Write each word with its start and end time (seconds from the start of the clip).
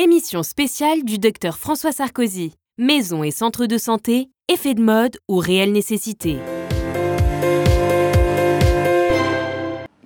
Émission 0.00 0.44
spéciale 0.44 1.02
du 1.02 1.18
docteur 1.18 1.58
François 1.58 1.90
Sarkozy. 1.90 2.54
Maison 2.78 3.24
et 3.24 3.32
centre 3.32 3.66
de 3.66 3.76
santé, 3.78 4.28
effet 4.48 4.74
de 4.74 4.80
mode 4.80 5.16
ou 5.28 5.38
réelle 5.38 5.72
nécessité 5.72 6.36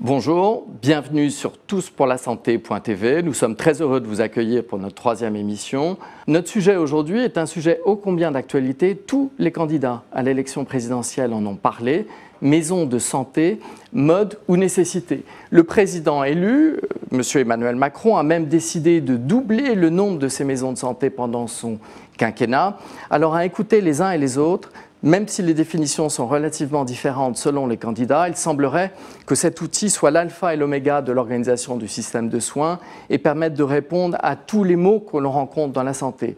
Bonjour, 0.00 0.66
bienvenue 0.80 1.30
sur 1.30 1.58
touspourlasanté.tv. 1.58 3.22
Nous 3.22 3.34
sommes 3.34 3.54
très 3.54 3.82
heureux 3.82 4.00
de 4.00 4.06
vous 4.06 4.22
accueillir 4.22 4.64
pour 4.64 4.78
notre 4.78 4.94
troisième 4.94 5.36
émission. 5.36 5.98
Notre 6.26 6.48
sujet 6.48 6.76
aujourd'hui 6.76 7.20
est 7.20 7.36
un 7.36 7.44
sujet 7.44 7.78
ô 7.84 7.96
combien 7.96 8.30
d'actualité. 8.30 8.96
Tous 8.96 9.30
les 9.38 9.52
candidats 9.52 10.04
à 10.10 10.22
l'élection 10.22 10.64
présidentielle 10.64 11.34
en 11.34 11.44
ont 11.44 11.56
parlé. 11.56 12.06
Maison 12.42 12.84
de 12.84 12.98
santé, 12.98 13.60
mode 13.92 14.38
ou 14.48 14.56
nécessité. 14.56 15.24
Le 15.50 15.64
président 15.64 16.24
élu, 16.24 16.74
euh, 16.74 16.78
M. 17.12 17.22
Emmanuel 17.36 17.76
Macron, 17.76 18.16
a 18.16 18.22
même 18.22 18.46
décidé 18.46 19.00
de 19.00 19.16
doubler 19.16 19.74
le 19.74 19.88
nombre 19.88 20.18
de 20.18 20.28
ces 20.28 20.44
maisons 20.44 20.72
de 20.72 20.78
santé 20.78 21.08
pendant 21.08 21.46
son 21.46 21.78
quinquennat. 22.18 22.76
Alors 23.10 23.34
à 23.34 23.46
écouter 23.46 23.80
les 23.80 24.02
uns 24.02 24.10
et 24.10 24.18
les 24.18 24.38
autres, 24.38 24.70
même 25.02 25.26
si 25.26 25.42
les 25.42 25.54
définitions 25.54 26.08
sont 26.08 26.26
relativement 26.26 26.84
différentes 26.84 27.36
selon 27.36 27.66
les 27.66 27.76
candidats, 27.76 28.28
il 28.28 28.36
semblerait 28.36 28.92
que 29.26 29.34
cet 29.34 29.60
outil 29.60 29.90
soit 29.90 30.10
l'alpha 30.10 30.54
et 30.54 30.56
l'oméga 30.56 31.02
de 31.02 31.10
l'organisation 31.10 31.76
du 31.76 31.88
système 31.88 32.28
de 32.28 32.38
soins 32.38 32.78
et 33.10 33.18
permette 33.18 33.54
de 33.54 33.64
répondre 33.64 34.16
à 34.20 34.36
tous 34.36 34.62
les 34.62 34.76
maux 34.76 35.00
que 35.00 35.16
l'on 35.16 35.32
rencontre 35.32 35.72
dans 35.72 35.82
la 35.82 35.94
santé 35.94 36.36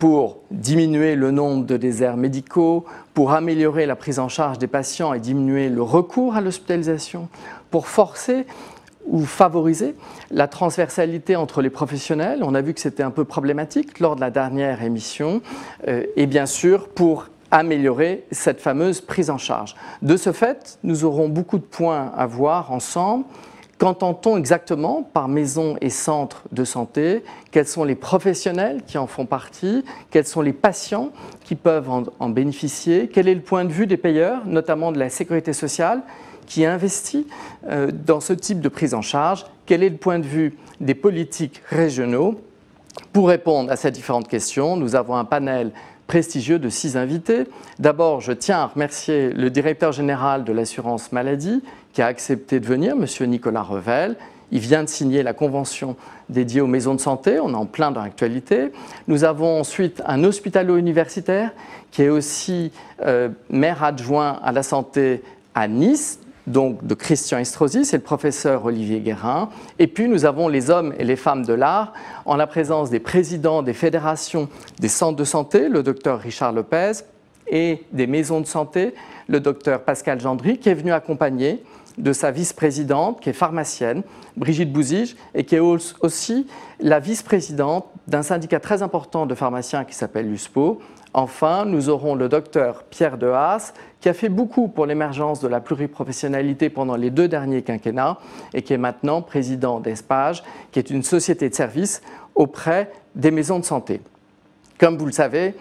pour 0.00 0.38
diminuer 0.50 1.14
le 1.14 1.30
nombre 1.30 1.66
de 1.66 1.76
déserts 1.76 2.16
médicaux, 2.16 2.86
pour 3.12 3.32
améliorer 3.32 3.84
la 3.84 3.96
prise 3.96 4.18
en 4.18 4.28
charge 4.28 4.58
des 4.58 4.66
patients 4.66 5.12
et 5.12 5.20
diminuer 5.20 5.68
le 5.68 5.82
recours 5.82 6.34
à 6.34 6.40
l'hospitalisation, 6.40 7.28
pour 7.70 7.86
forcer 7.86 8.46
ou 9.06 9.24
favoriser 9.26 9.94
la 10.30 10.48
transversalité 10.48 11.36
entre 11.36 11.60
les 11.60 11.68
professionnels. 11.68 12.40
On 12.42 12.54
a 12.54 12.62
vu 12.62 12.72
que 12.72 12.80
c'était 12.80 13.02
un 13.02 13.10
peu 13.10 13.24
problématique 13.24 14.00
lors 14.00 14.16
de 14.16 14.20
la 14.22 14.30
dernière 14.30 14.82
émission. 14.82 15.42
Euh, 15.86 16.04
et 16.16 16.26
bien 16.26 16.46
sûr, 16.46 16.88
pour 16.88 17.26
améliorer 17.50 18.24
cette 18.30 18.60
fameuse 18.60 19.02
prise 19.02 19.28
en 19.28 19.38
charge. 19.38 19.74
De 20.00 20.16
ce 20.16 20.32
fait, 20.32 20.78
nous 20.82 21.04
aurons 21.04 21.28
beaucoup 21.28 21.58
de 21.58 21.64
points 21.64 22.10
à 22.16 22.26
voir 22.26 22.72
ensemble. 22.72 23.24
Qu'entend-on 23.80 24.36
exactement 24.36 25.02
par 25.02 25.26
maison 25.26 25.78
et 25.80 25.88
centre 25.88 26.42
de 26.52 26.64
santé? 26.64 27.24
Quels 27.50 27.66
sont 27.66 27.82
les 27.82 27.94
professionnels 27.94 28.82
qui 28.86 28.98
en 28.98 29.06
font 29.06 29.24
partie? 29.24 29.86
Quels 30.10 30.26
sont 30.26 30.42
les 30.42 30.52
patients 30.52 31.12
qui 31.44 31.54
peuvent 31.54 31.88
en, 31.88 32.28
bénéficier? 32.28 33.08
Quel 33.10 33.26
est 33.26 33.34
le 33.34 33.40
point 33.40 33.64
de 33.64 33.72
vue 33.72 33.86
des 33.86 33.96
payeurs, 33.96 34.44
notamment 34.44 34.92
de 34.92 34.98
la 34.98 35.08
sécurité 35.08 35.54
sociale, 35.54 36.02
qui 36.44 36.66
investit 36.66 37.26
euh, 37.70 37.90
dans 37.90 38.20
ce 38.20 38.34
type 38.34 38.60
de 38.60 38.68
prise 38.68 38.92
en 38.92 39.00
charge? 39.00 39.46
Quel 39.64 39.82
est 39.82 39.88
le 39.88 39.96
point 39.96 40.18
de 40.18 40.26
vue 40.26 40.58
des 40.82 40.94
politiques 40.94 41.62
régionaux? 41.70 42.38
Pour 43.14 43.28
répondre 43.28 43.72
à 43.72 43.76
ces 43.76 43.90
différentes 43.90 44.28
questions, 44.28 44.76
nous 44.76 44.94
avons 44.94 45.16
un 45.16 45.24
panel 45.24 45.72
prestigieux 46.06 46.58
de 46.58 46.68
six 46.68 46.96
invités. 46.96 47.44
D'abord, 47.78 48.20
je 48.20 48.32
tiens 48.32 48.58
à 48.58 48.66
remercier 48.66 49.30
le 49.30 49.48
directeur 49.48 49.92
général 49.92 50.44
de 50.44 50.52
l'assurance 50.52 51.12
maladie 51.12 51.62
qui 51.92 52.02
a 52.02 52.06
accepté 52.06 52.60
de 52.60 52.66
venir, 52.66 52.94
M. 52.94 53.28
Nicolas 53.28 53.62
Revel. 53.62 54.16
Il 54.52 54.60
vient 54.60 54.82
de 54.82 54.88
signer 54.88 55.22
la 55.22 55.32
convention 55.32 55.96
dédiée 56.28 56.60
aux 56.60 56.66
maisons 56.66 56.94
de 56.94 57.00
santé, 57.00 57.38
on 57.40 57.50
est 57.50 57.56
en 57.56 57.66
plein 57.66 57.90
dans 57.90 58.02
l'actualité. 58.02 58.72
Nous 59.08 59.24
avons 59.24 59.60
ensuite 59.60 60.02
un 60.06 60.24
hospitalo-universitaire 60.24 61.52
qui 61.90 62.02
est 62.02 62.08
aussi 62.08 62.72
euh, 63.02 63.28
maire 63.48 63.82
adjoint 63.82 64.40
à 64.42 64.52
la 64.52 64.62
santé 64.62 65.22
à 65.54 65.68
Nice, 65.68 66.20
donc 66.46 66.84
de 66.84 66.94
Christian 66.94 67.38
Estrosi, 67.38 67.84
c'est 67.84 67.98
le 67.98 68.02
professeur 68.02 68.64
Olivier 68.64 69.00
Guérin. 69.00 69.50
Et 69.78 69.86
puis 69.86 70.08
nous 70.08 70.24
avons 70.24 70.48
les 70.48 70.70
hommes 70.70 70.94
et 70.98 71.04
les 71.04 71.16
femmes 71.16 71.44
de 71.44 71.52
l'art 71.52 71.92
en 72.24 72.36
la 72.36 72.46
présence 72.46 72.90
des 72.90 73.00
présidents 73.00 73.62
des 73.62 73.74
fédérations 73.74 74.48
des 74.78 74.88
centres 74.88 75.16
de 75.16 75.24
santé, 75.24 75.68
le 75.68 75.82
docteur 75.82 76.20
Richard 76.20 76.52
Lopez, 76.52 76.92
et 77.46 77.84
des 77.92 78.06
maisons 78.06 78.40
de 78.40 78.46
santé, 78.46 78.94
le 79.28 79.40
docteur 79.40 79.82
Pascal 79.82 80.20
Gendry, 80.20 80.58
qui 80.58 80.68
est 80.68 80.74
venu 80.74 80.92
accompagner 80.92 81.62
de 82.00 82.12
sa 82.12 82.30
vice-présidente, 82.30 83.20
qui 83.20 83.30
est 83.30 83.34
pharmacienne, 83.34 84.02
Brigitte 84.36 84.72
Bouzige, 84.72 85.16
et 85.34 85.44
qui 85.44 85.56
est 85.56 85.60
aussi 85.60 86.46
la 86.80 87.00
vice-présidente 87.00 87.86
d'un 88.06 88.22
syndicat 88.22 88.60
très 88.60 88.82
important 88.82 89.26
de 89.26 89.34
pharmaciens 89.34 89.84
qui 89.84 89.94
s'appelle 89.94 90.28
l'USPO, 90.28 90.80
Enfin, 91.12 91.64
nous 91.64 91.88
aurons 91.88 92.14
le 92.14 92.28
docteur 92.28 92.84
Pierre 92.84 93.18
Dehaas, 93.18 93.72
qui 94.00 94.08
a 94.08 94.14
fait 94.14 94.28
beaucoup 94.28 94.68
pour 94.68 94.86
l'émergence 94.86 95.40
de 95.40 95.48
la 95.48 95.60
pluriprofessionnalité 95.60 96.70
pendant 96.70 96.94
les 96.94 97.10
deux 97.10 97.26
derniers 97.26 97.62
quinquennats 97.62 98.18
et 98.54 98.62
qui 98.62 98.72
est 98.72 98.78
maintenant 98.78 99.20
président 99.20 99.80
d'ESPAGE, 99.80 100.44
qui 100.70 100.78
est 100.78 100.88
une 100.88 101.02
société 101.02 101.48
de 101.48 101.54
services 101.54 102.00
auprès 102.36 102.92
des 103.16 103.32
maisons 103.32 103.58
de 103.58 103.64
santé. 103.64 104.00
Comme 104.78 104.96
vous 104.98 105.06
le 105.06 105.12
savez, 105.12 105.56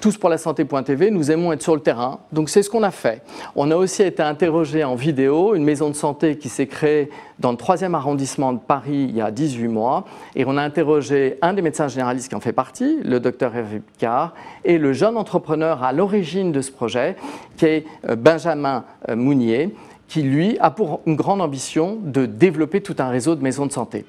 tous 0.00 0.16
pour 0.16 0.28
la 0.28 0.38
santé.tv, 0.38 1.10
nous 1.10 1.30
aimons 1.30 1.52
être 1.52 1.62
sur 1.62 1.74
le 1.74 1.80
terrain. 1.80 2.18
Donc 2.32 2.48
c'est 2.48 2.62
ce 2.62 2.70
qu'on 2.70 2.82
a 2.82 2.90
fait. 2.90 3.22
On 3.54 3.70
a 3.70 3.76
aussi 3.76 4.02
été 4.02 4.22
interrogé 4.22 4.84
en 4.84 4.94
vidéo, 4.94 5.54
une 5.54 5.64
maison 5.64 5.88
de 5.88 5.94
santé 5.94 6.36
qui 6.38 6.48
s'est 6.48 6.66
créée 6.66 7.10
dans 7.38 7.50
le 7.50 7.56
3e 7.56 7.94
arrondissement 7.94 8.52
de 8.52 8.58
Paris 8.58 9.06
il 9.08 9.16
y 9.16 9.20
a 9.20 9.30
18 9.30 9.68
mois. 9.68 10.04
Et 10.34 10.44
on 10.46 10.56
a 10.56 10.62
interrogé 10.62 11.38
un 11.42 11.52
des 11.52 11.62
médecins 11.62 11.88
généralistes 11.88 12.28
qui 12.28 12.34
en 12.34 12.40
fait 12.40 12.52
partie, 12.52 12.98
le 13.04 13.20
docteur 13.20 13.54
Hervé 13.54 13.80
Picard, 13.80 14.34
et 14.64 14.78
le 14.78 14.92
jeune 14.92 15.16
entrepreneur 15.16 15.82
à 15.82 15.92
l'origine 15.92 16.52
de 16.52 16.60
ce 16.60 16.72
projet, 16.72 17.16
qui 17.56 17.66
est 17.66 17.84
euh, 18.08 18.16
Benjamin 18.16 18.84
euh, 19.08 19.16
Mounier, 19.16 19.74
qui 20.08 20.22
lui 20.22 20.56
a 20.60 20.70
pour 20.70 21.00
une 21.06 21.16
grande 21.16 21.40
ambition 21.40 21.98
de 22.02 22.26
développer 22.26 22.80
tout 22.80 22.96
un 22.98 23.08
réseau 23.08 23.34
de 23.34 23.42
maisons 23.42 23.66
de 23.66 23.72
santé. 23.72 24.04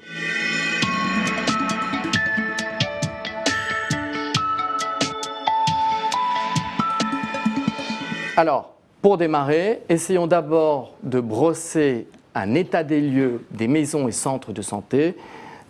Alors, 8.38 8.70
pour 9.02 9.18
démarrer, 9.18 9.82
essayons 9.88 10.28
d'abord 10.28 10.94
de 11.02 11.18
brosser 11.18 12.06
un 12.36 12.54
état 12.54 12.84
des 12.84 13.00
lieux 13.00 13.40
des 13.50 13.66
maisons 13.66 14.06
et 14.06 14.12
centres 14.12 14.52
de 14.52 14.62
santé. 14.62 15.16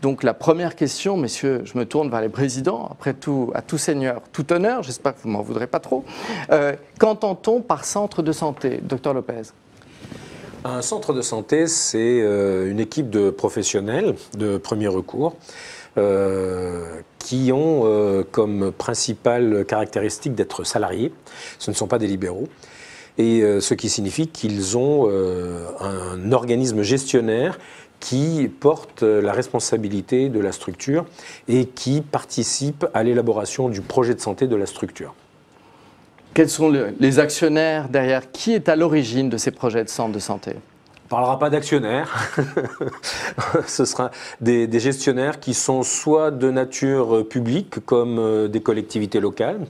Donc 0.02 0.22
la 0.22 0.34
première 0.34 0.76
question, 0.76 1.16
messieurs, 1.16 1.62
je 1.64 1.78
me 1.78 1.86
tourne 1.86 2.10
vers 2.10 2.20
les 2.20 2.28
présidents, 2.28 2.86
après 2.90 3.14
tout, 3.14 3.50
à 3.54 3.62
tout 3.62 3.78
seigneur, 3.78 4.20
tout 4.34 4.52
honneur, 4.52 4.82
j'espère 4.82 5.14
que 5.14 5.22
vous 5.22 5.30
m'en 5.30 5.40
voudrez 5.40 5.66
pas 5.66 5.80
trop. 5.80 6.04
Euh, 6.52 6.74
qu'entend-on 6.98 7.62
par 7.62 7.86
centre 7.86 8.20
de 8.20 8.32
santé, 8.32 8.80
docteur 8.82 9.14
Lopez? 9.14 9.54
Un 10.66 10.82
centre 10.82 11.14
de 11.14 11.22
santé, 11.22 11.68
c'est 11.68 12.20
euh, 12.20 12.70
une 12.70 12.80
équipe 12.80 13.08
de 13.08 13.30
professionnels 13.30 14.14
de 14.36 14.58
premier 14.58 14.88
recours 14.88 15.36
euh, 15.96 17.00
qui 17.18 17.52
ont 17.52 17.82
euh, 17.84 18.22
comme 18.30 18.72
principale 18.72 19.64
caractéristique 19.66 20.34
d'être 20.34 20.64
salariés. 20.64 21.12
Ce 21.58 21.70
ne 21.70 21.76
sont 21.76 21.86
pas 21.86 21.98
des 21.98 22.06
libéraux. 22.06 22.48
Et 23.18 23.42
euh, 23.42 23.60
ce 23.60 23.74
qui 23.74 23.88
signifie 23.88 24.28
qu'ils 24.28 24.78
ont 24.78 25.08
un 25.80 26.32
organisme 26.32 26.82
gestionnaire 26.82 27.58
qui 28.00 28.48
porte 28.60 29.02
la 29.02 29.32
responsabilité 29.32 30.28
de 30.28 30.38
la 30.38 30.52
structure 30.52 31.04
et 31.48 31.66
qui 31.66 32.00
participe 32.00 32.86
à 32.94 33.02
l'élaboration 33.02 33.68
du 33.68 33.80
projet 33.80 34.14
de 34.14 34.20
santé 34.20 34.46
de 34.46 34.54
la 34.54 34.66
structure. 34.66 35.14
Quels 36.34 36.48
sont 36.48 36.72
les 37.00 37.18
actionnaires 37.18 37.88
derrière? 37.88 38.30
Qui 38.30 38.52
est 38.52 38.68
à 38.68 38.76
l'origine 38.76 39.28
de 39.28 39.36
ces 39.36 39.50
projets 39.50 39.82
de 39.82 39.88
centre 39.88 40.12
de 40.12 40.20
santé? 40.20 40.52
Ne 41.08 41.10
parlera 41.10 41.38
pas 41.38 41.48
d'actionnaires. 41.48 42.30
Ce 43.66 43.86
sera 43.86 44.10
des, 44.42 44.68
gestionnaires 44.78 45.40
qui 45.40 45.54
sont 45.54 45.82
soit 45.82 46.30
de 46.30 46.50
nature 46.50 47.26
publique, 47.26 47.84
comme 47.86 48.18
euh, 48.18 48.48
des 48.48 48.60
collectivités 48.60 49.18
locales, 49.18 49.66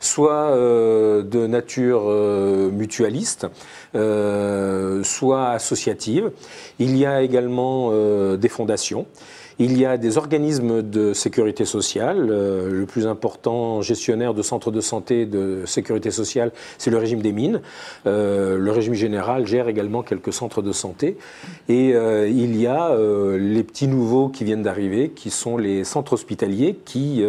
soit 0.00 0.32
euh, 0.32 1.22
de 1.22 1.46
nature 1.46 2.04
euh, 2.06 2.70
mutualiste, 2.70 3.46
soit 3.92 5.50
associative. 5.50 6.32
Il 6.78 6.96
y 6.96 7.04
a 7.04 7.20
également 7.20 7.92
des 8.36 8.48
fondations. 8.48 9.06
Il 9.58 9.78
y 9.78 9.84
a 9.84 9.98
des 9.98 10.18
organismes 10.18 10.82
de 10.82 11.12
sécurité 11.12 11.64
sociale. 11.64 12.28
Euh, 12.30 12.70
le 12.70 12.86
plus 12.86 13.06
important 13.06 13.82
gestionnaire 13.82 14.34
de 14.34 14.42
centres 14.42 14.70
de 14.70 14.80
santé 14.80 15.26
de 15.26 15.64
sécurité 15.66 16.10
sociale, 16.10 16.52
c'est 16.78 16.90
le 16.90 16.98
régime 16.98 17.20
des 17.20 17.32
mines. 17.32 17.60
Euh, 18.06 18.56
le 18.56 18.70
régime 18.70 18.94
général 18.94 19.46
gère 19.46 19.68
également 19.68 20.02
quelques 20.02 20.32
centres 20.32 20.62
de 20.62 20.72
santé. 20.72 21.16
Et 21.68 21.94
euh, 21.94 22.28
il 22.28 22.56
y 22.60 22.66
a 22.66 22.96
les 23.38 23.62
petits 23.62 23.88
nouveaux 23.88 24.28
qui 24.28 24.44
viennent 24.44 24.62
d'arriver, 24.62 25.10
qui 25.10 25.30
sont 25.30 25.56
les 25.56 25.84
centres 25.84 26.14
hospitaliers, 26.14 26.78
qui, 26.84 27.24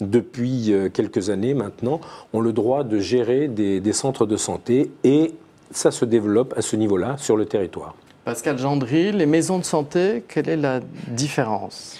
depuis 0.00 0.72
quelques 0.92 1.30
années 1.30 1.54
maintenant, 1.54 2.00
ont 2.32 2.40
le 2.40 2.52
droit 2.52 2.84
de 2.84 2.98
gérer 2.98 3.48
des 3.48 3.92
centres 3.92 4.26
de 4.26 4.36
santé. 4.36 4.90
Et 5.04 5.32
ça 5.70 5.90
se 5.90 6.04
développe 6.04 6.54
à 6.56 6.62
ce 6.62 6.76
niveau-là 6.76 7.16
sur 7.18 7.36
le 7.36 7.46
territoire. 7.46 7.94
Pascal 8.26 8.58
Gendry, 8.58 9.12
les 9.12 9.24
maisons 9.24 9.60
de 9.60 9.64
santé, 9.64 10.24
quelle 10.26 10.48
est 10.48 10.56
la 10.56 10.80
différence? 11.06 11.96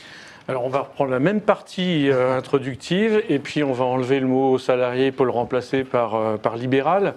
Alors 0.48 0.64
on 0.64 0.68
va 0.68 0.80
reprendre 0.80 1.12
la 1.12 1.20
même 1.20 1.40
partie 1.40 2.10
euh, 2.10 2.36
introductive 2.36 3.22
et 3.28 3.38
puis 3.38 3.62
on 3.62 3.72
va 3.72 3.84
enlever 3.84 4.18
le 4.18 4.26
mot 4.26 4.58
salarié 4.58 5.12
pour 5.12 5.24
le 5.24 5.30
remplacer 5.30 5.84
par, 5.84 6.16
euh, 6.16 6.36
libéral. 6.56 7.14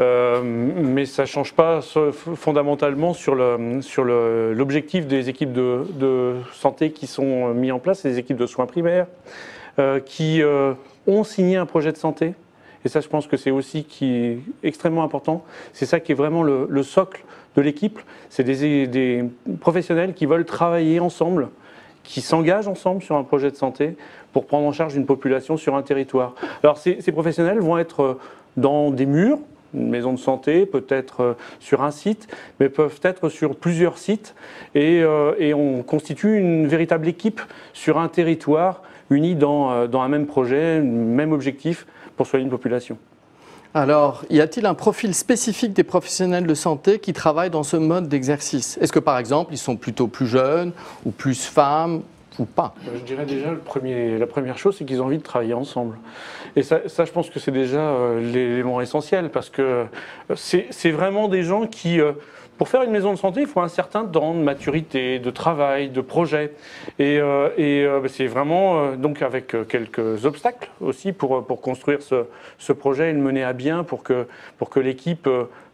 Euh, 0.00 0.42
mais 0.44 1.06
ça 1.06 1.22
ne 1.22 1.26
change 1.26 1.54
pas 1.54 1.80
fondamentalement 2.34 3.14
sur 3.14 3.34
l'objectif 3.34 5.06
des 5.06 5.30
équipes 5.30 5.54
de, 5.54 6.34
santé 6.52 6.90
qui 6.90 7.06
sont 7.06 7.54
mis 7.54 7.72
en 7.72 7.78
place, 7.78 8.04
les 8.04 8.18
équipes 8.18 8.36
de 8.36 8.46
soins 8.46 8.66
primaires, 8.66 9.06
qui 10.04 10.42
ont 11.06 11.24
signé 11.24 11.56
un 11.56 11.64
projet 11.64 11.90
de 11.90 11.96
santé. 11.96 12.34
Et 12.84 12.90
ça, 12.90 13.00
je 13.00 13.08
pense 13.08 13.26
que 13.26 13.38
c'est 13.38 13.50
aussi 13.50 13.86
extrêmement 14.62 15.04
important. 15.04 15.42
C'est 15.72 15.86
ça 15.86 16.00
qui 16.00 16.12
est 16.12 16.14
vraiment 16.14 16.42
le 16.42 16.82
socle 16.82 17.24
de 17.56 17.62
l'équipe. 17.62 17.98
C'est 18.28 18.44
des, 18.44 19.24
professionnels 19.60 20.14
qui 20.14 20.26
veulent 20.26 20.44
travailler 20.44 21.00
ensemble, 21.00 21.48
qui 22.04 22.20
s'engagent 22.20 22.68
ensemble 22.68 23.02
sur 23.02 23.16
un 23.16 23.24
projet 23.24 23.50
de 23.50 23.56
santé 23.56 23.96
pour 24.32 24.46
prendre 24.46 24.66
en 24.66 24.72
charge 24.72 24.94
une 24.96 25.06
population 25.06 25.56
sur 25.56 25.74
un 25.74 25.82
territoire. 25.82 26.34
Alors 26.62 26.78
ces, 26.78 27.00
professionnels 27.12 27.58
vont 27.58 27.78
être 27.78 28.18
dans 28.56 28.90
des 28.90 29.06
murs, 29.06 29.38
une 29.74 29.88
maison 29.88 30.12
de 30.12 30.18
santé, 30.18 30.64
peut-être 30.64 31.20
euh, 31.20 31.34
sur 31.58 31.82
un 31.82 31.90
site, 31.90 32.28
mais 32.60 32.68
peuvent 32.68 33.00
être 33.02 33.28
sur 33.28 33.56
plusieurs 33.56 33.98
sites. 33.98 34.34
Et, 34.74 35.02
euh, 35.02 35.34
et, 35.38 35.52
on 35.52 35.82
constitue 35.82 36.38
une 36.38 36.66
véritable 36.66 37.08
équipe 37.08 37.42
sur 37.74 37.98
un 37.98 38.08
territoire 38.08 38.82
unie 39.10 39.34
dans, 39.34 39.72
euh, 39.72 39.86
dans 39.86 40.00
un 40.00 40.08
même 40.08 40.26
projet, 40.26 40.78
un 40.78 40.82
même 40.82 41.32
objectif 41.32 41.86
pour 42.16 42.26
soigner 42.26 42.44
une 42.44 42.50
population. 42.50 42.96
Alors, 43.76 44.24
y 44.30 44.40
a-t-il 44.40 44.64
un 44.64 44.72
profil 44.72 45.14
spécifique 45.14 45.74
des 45.74 45.84
professionnels 45.84 46.46
de 46.46 46.54
santé 46.54 46.98
qui 46.98 47.12
travaillent 47.12 47.50
dans 47.50 47.62
ce 47.62 47.76
mode 47.76 48.08
d'exercice? 48.08 48.78
Est-ce 48.80 48.90
que, 48.90 48.98
par 48.98 49.18
exemple, 49.18 49.52
ils 49.52 49.58
sont 49.58 49.76
plutôt 49.76 50.06
plus 50.06 50.26
jeunes 50.26 50.72
ou 51.04 51.10
plus 51.10 51.44
femmes 51.44 52.00
ou 52.38 52.46
pas? 52.46 52.74
Je 52.94 53.00
dirais 53.00 53.26
déjà, 53.26 53.50
la 53.50 54.26
première 54.26 54.56
chose, 54.56 54.76
c'est 54.78 54.86
qu'ils 54.86 55.02
ont 55.02 55.04
envie 55.04 55.18
de 55.18 55.22
travailler 55.22 55.52
ensemble. 55.52 55.98
Et 56.56 56.62
ça, 56.62 56.88
ça 56.88 57.04
je 57.04 57.12
pense 57.12 57.28
que 57.28 57.38
c'est 57.38 57.50
déjà 57.50 57.80
euh, 57.80 58.18
l'élément 58.18 58.80
essentiel, 58.80 59.28
parce 59.28 59.50
que 59.50 59.84
euh, 60.30 60.34
c'est 60.34 60.90
vraiment 60.90 61.28
des 61.28 61.42
gens 61.42 61.66
qui... 61.66 62.00
Euh, 62.00 62.12
pour 62.58 62.68
faire 62.68 62.82
une 62.82 62.90
maison 62.90 63.12
de 63.12 63.18
santé, 63.18 63.42
il 63.42 63.46
faut 63.46 63.60
un 63.60 63.68
certain 63.68 64.04
temps 64.04 64.32
de 64.32 64.40
maturité, 64.40 65.18
de 65.18 65.30
travail, 65.30 65.90
de 65.90 66.00
projet. 66.00 66.52
Et, 66.98 67.18
euh, 67.20 67.50
euh, 67.58 68.00
bah, 68.00 68.08
c'est 68.08 68.26
vraiment, 68.26 68.78
euh, 68.78 68.96
donc 68.96 69.22
avec 69.22 69.54
quelques 69.68 70.24
obstacles 70.24 70.70
aussi 70.80 71.12
pour, 71.12 71.44
construire 71.60 71.98
ce, 72.02 72.72
projet 72.72 73.10
et 73.10 73.12
le 73.12 73.20
mener 73.20 73.44
à 73.44 73.52
bien 73.52 73.84
pour 73.84 74.02
que, 74.02 74.26
l'équipe 74.76 75.28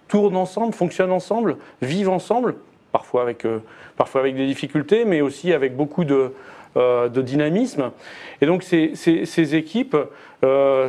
tourne 0.09 0.37
ensemble, 0.37 0.75
fonctionne 0.75 1.13
ensemble, 1.13 1.57
vive 1.81 2.09
ensemble, 2.09 2.57
parfois 2.91 3.23
avec, 3.23 3.45
des 3.45 4.47
difficultés, 4.47 5.05
mais 5.05 5.21
aussi 5.21 5.53
avec 5.53 5.77
beaucoup 5.77 6.05
de, 6.05 6.33
dynamisme. 7.15 7.91
Et 8.41 8.47
donc 8.47 8.63
ces, 8.63 8.95
ces, 8.95 9.55
équipes 9.55 9.97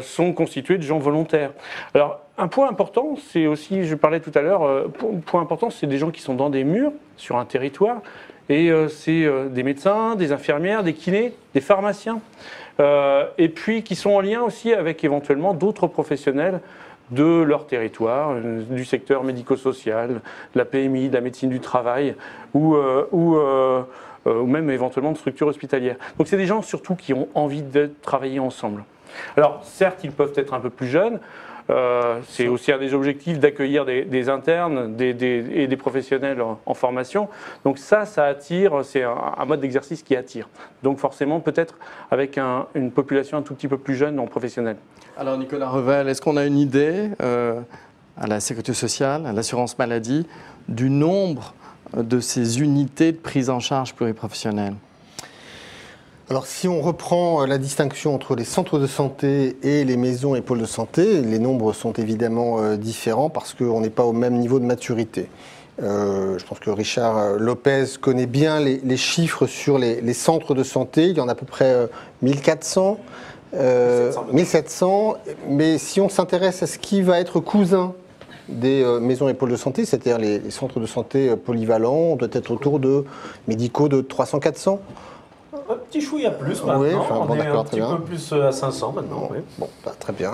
sont 0.01 0.33
constituées 0.33 0.77
de 0.77 0.83
gens 0.83 0.99
volontaires. 0.99 1.51
Alors 1.93 2.22
un 2.37 2.47
point 2.47 2.69
important, 2.69 3.15
c'est 3.31 3.45
aussi, 3.45 3.85
je 3.85 3.95
parlais 3.95 4.19
tout 4.19 4.31
à 4.33 4.41
l'heure, 4.41 4.63
euh, 4.63 4.87
point 5.25 5.41
important, 5.41 5.69
c'est 5.69 5.87
des 5.87 5.97
gens 5.97 6.09
qui 6.09 6.21
sont 6.21 6.33
dans 6.33 6.49
des 6.49 6.63
murs 6.63 6.91
sur 7.15 7.37
un 7.37 7.45
territoire, 7.45 8.01
et 8.49 8.71
euh, 8.71 8.87
c'est 8.87 9.23
euh, 9.23 9.47
des 9.47 9.63
médecins, 9.63 10.15
des 10.15 10.31
infirmières, 10.31 10.83
des 10.83 10.93
kinés, 10.93 11.33
des 11.53 11.61
pharmaciens, 11.61 12.19
euh, 12.79 13.25
et 13.37 13.49
puis 13.49 13.83
qui 13.83 13.95
sont 13.95 14.11
en 14.11 14.21
lien 14.21 14.41
aussi 14.41 14.73
avec 14.73 15.03
éventuellement 15.03 15.53
d'autres 15.53 15.87
professionnels 15.87 16.59
de 17.11 17.41
leur 17.41 17.67
territoire, 17.67 18.35
du 18.41 18.85
secteur 18.85 19.23
médico-social, 19.23 20.09
de 20.09 20.19
la 20.55 20.65
PMI, 20.65 21.09
de 21.09 21.13
la 21.13 21.21
médecine 21.21 21.49
du 21.49 21.59
travail, 21.59 22.15
ou 22.53 22.75
même 24.25 24.69
éventuellement 24.69 25.11
de 25.11 25.17
structures 25.17 25.47
hospitalières. 25.47 25.97
Donc 26.17 26.27
c'est 26.27 26.37
des 26.37 26.47
gens 26.47 26.61
surtout 26.61 26.95
qui 26.95 27.13
ont 27.13 27.27
envie 27.35 27.61
de 27.61 27.91
travailler 28.01 28.39
ensemble. 28.39 28.83
Alors 29.37 29.59
certes, 29.63 29.99
ils 30.03 30.11
peuvent 30.11 30.33
être 30.37 30.53
un 30.53 30.59
peu 30.59 30.69
plus 30.71 30.87
jeunes, 30.87 31.19
euh, 31.69 32.19
c'est 32.27 32.47
aussi 32.47 32.71
un 32.71 32.77
des 32.77 32.93
objectifs 32.93 33.39
d'accueillir 33.39 33.85
des, 33.85 34.29
internes 34.29 34.95
et 34.99 35.13
des 35.67 35.77
professionnels 35.77 36.41
en, 36.41 36.73
formation. 36.73 37.29
Donc 37.63 37.77
ça, 37.77 38.05
ça 38.05 38.25
attire, 38.25 38.83
c'est 38.83 39.03
un, 39.03 39.45
mode 39.45 39.61
d'exercice 39.61 40.03
qui 40.03 40.15
attire. 40.15 40.49
Donc 40.81 40.99
forcément, 40.99 41.39
peut-être 41.39 41.77
avec 42.11 42.37
un, 42.37 42.67
une 42.75 42.91
population 42.91 43.37
un 43.37 43.41
tout 43.41 43.53
petit 43.53 43.67
peu 43.67 43.77
plus 43.77 43.95
jeune 43.95 44.19
en 44.19 44.25
professionnel. 44.25 44.77
Alors 45.17 45.37
Nicolas 45.37 45.69
Revel, 45.69 46.09
est-ce 46.09 46.21
qu'on 46.21 46.37
a 46.37 46.45
une 46.45 46.57
idée 46.57 47.09
euh, 47.21 47.61
à 48.17 48.27
la 48.27 48.39
sécurité 48.39 48.73
sociale, 48.73 49.25
à 49.25 49.33
l'assurance 49.33 49.77
maladie, 49.77 50.27
du 50.67 50.89
nombre 50.89 51.53
de 51.95 52.19
ces 52.19 52.61
unités 52.61 53.11
de 53.11 53.17
prise 53.17 53.49
en 53.49 53.59
charge 53.59 53.93
pluriprofessionnelle 53.93 54.73
alors 56.33 56.47
si 56.47 56.67
on 56.67 56.81
reprend 56.81 57.43
euh, 57.43 57.45
la 57.45 57.59
distinction 57.59 58.15
entre 58.15 58.35
les 58.35 58.43
centres 58.43 58.79
de 58.79 58.87
santé 58.87 59.55
et 59.61 59.85
les 59.85 59.97
maisons 59.97 60.33
et 60.33 60.41
pôles 60.41 60.61
de 60.61 60.65
santé, 60.65 61.21
les 61.21 61.37
nombres 61.37 61.73
sont 61.73 61.93
évidemment 61.93 62.57
euh, 62.57 62.75
différents 62.75 63.29
parce 63.29 63.53
qu'on 63.53 63.81
n'est 63.81 63.91
pas 63.91 64.03
au 64.03 64.13
même 64.13 64.39
niveau 64.39 64.59
de 64.59 64.65
maturité. 64.65 65.29
Euh, 65.83 66.39
je 66.39 66.45
pense 66.45 66.57
que 66.57 66.71
Richard 66.71 67.37
Lopez 67.37 67.85
connaît 68.01 68.25
bien 68.25 68.59
les, 68.59 68.81
les 68.83 68.97
chiffres 68.97 69.45
sur 69.45 69.77
les, 69.77 70.01
les, 70.01 70.13
centres 70.15 70.55
de 70.55 70.63
santé. 70.63 71.05
Il 71.09 71.17
y 71.17 71.21
en 71.21 71.27
a 71.27 71.33
à 71.33 71.35
peu 71.35 71.45
près 71.45 71.87
1400, 72.23 72.97
euh, 73.53 74.11
1700. 74.31 75.17
Mais 75.49 75.77
si 75.77 76.01
on 76.01 76.09
s'intéresse 76.09 76.63
à 76.63 76.67
ce 76.67 76.79
qui 76.79 77.03
va 77.03 77.19
être 77.19 77.41
cousin 77.41 77.93
des 78.49 78.81
euh, 78.81 78.99
maisons 78.99 79.29
et 79.29 79.35
pôles 79.35 79.51
de 79.51 79.55
santé, 79.55 79.85
c'est-à-dire 79.85 80.17
les, 80.17 80.39
les, 80.39 80.49
centres 80.49 80.79
de 80.79 80.87
santé 80.87 81.35
polyvalents, 81.35 81.93
on 81.93 82.15
doit 82.15 82.29
être 82.31 82.49
autour 82.49 82.79
de 82.79 83.05
médicaux 83.47 83.87
de 83.87 84.01
300-400 84.01 84.79
un 85.69 85.75
petit 85.75 86.01
chouïa 86.01 86.31
plus 86.31 86.63
maintenant. 86.63 86.81
Oui, 86.81 86.93
enfin, 86.93 87.15
bon, 87.15 87.25
on 87.29 87.35
est 87.35 87.47
un 87.47 87.63
petit 87.63 87.75
bien. 87.75 87.95
peu 87.95 88.03
plus 88.03 88.33
à 88.33 88.51
500 88.51 88.93
maintenant. 88.93 89.29
Oui. 89.31 89.37
Bon, 89.57 89.69
bah, 89.85 89.93
très 89.99 90.13
bien. 90.13 90.31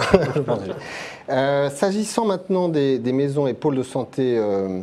euh, 1.29 1.69
S'agissant 1.69 2.25
maintenant 2.25 2.69
des, 2.69 2.99
des, 2.99 3.11
maisons 3.11 3.47
et 3.47 3.53
pôles 3.53 3.75
de 3.75 3.83
santé 3.83 4.37
euh, 4.37 4.81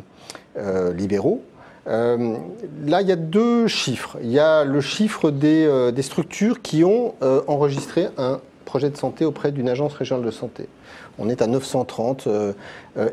euh, 0.59 0.93
libéraux, 0.93 1.43
euh, 1.89 2.37
là, 2.85 3.01
il 3.01 3.09
y 3.09 3.13
a 3.13 3.17
deux 3.17 3.67
chiffres. 3.67 4.19
Il 4.23 4.31
y 4.31 4.39
a 4.39 4.65
le 4.65 4.81
chiffre 4.81 5.31
des, 5.31 5.91
des 5.93 6.03
structures 6.03 6.61
qui 6.61 6.85
ont 6.85 7.15
enregistré 7.47 8.09
un 8.19 8.41
projet 8.65 8.91
de 8.91 8.97
santé 8.97 9.25
auprès 9.25 9.53
d'une 9.53 9.69
agence 9.69 9.95
régionale 9.95 10.27
de 10.27 10.33
santé. 10.33 10.69
On 11.19 11.31
est 11.31 11.41
à 11.41 11.47
930 11.47 12.29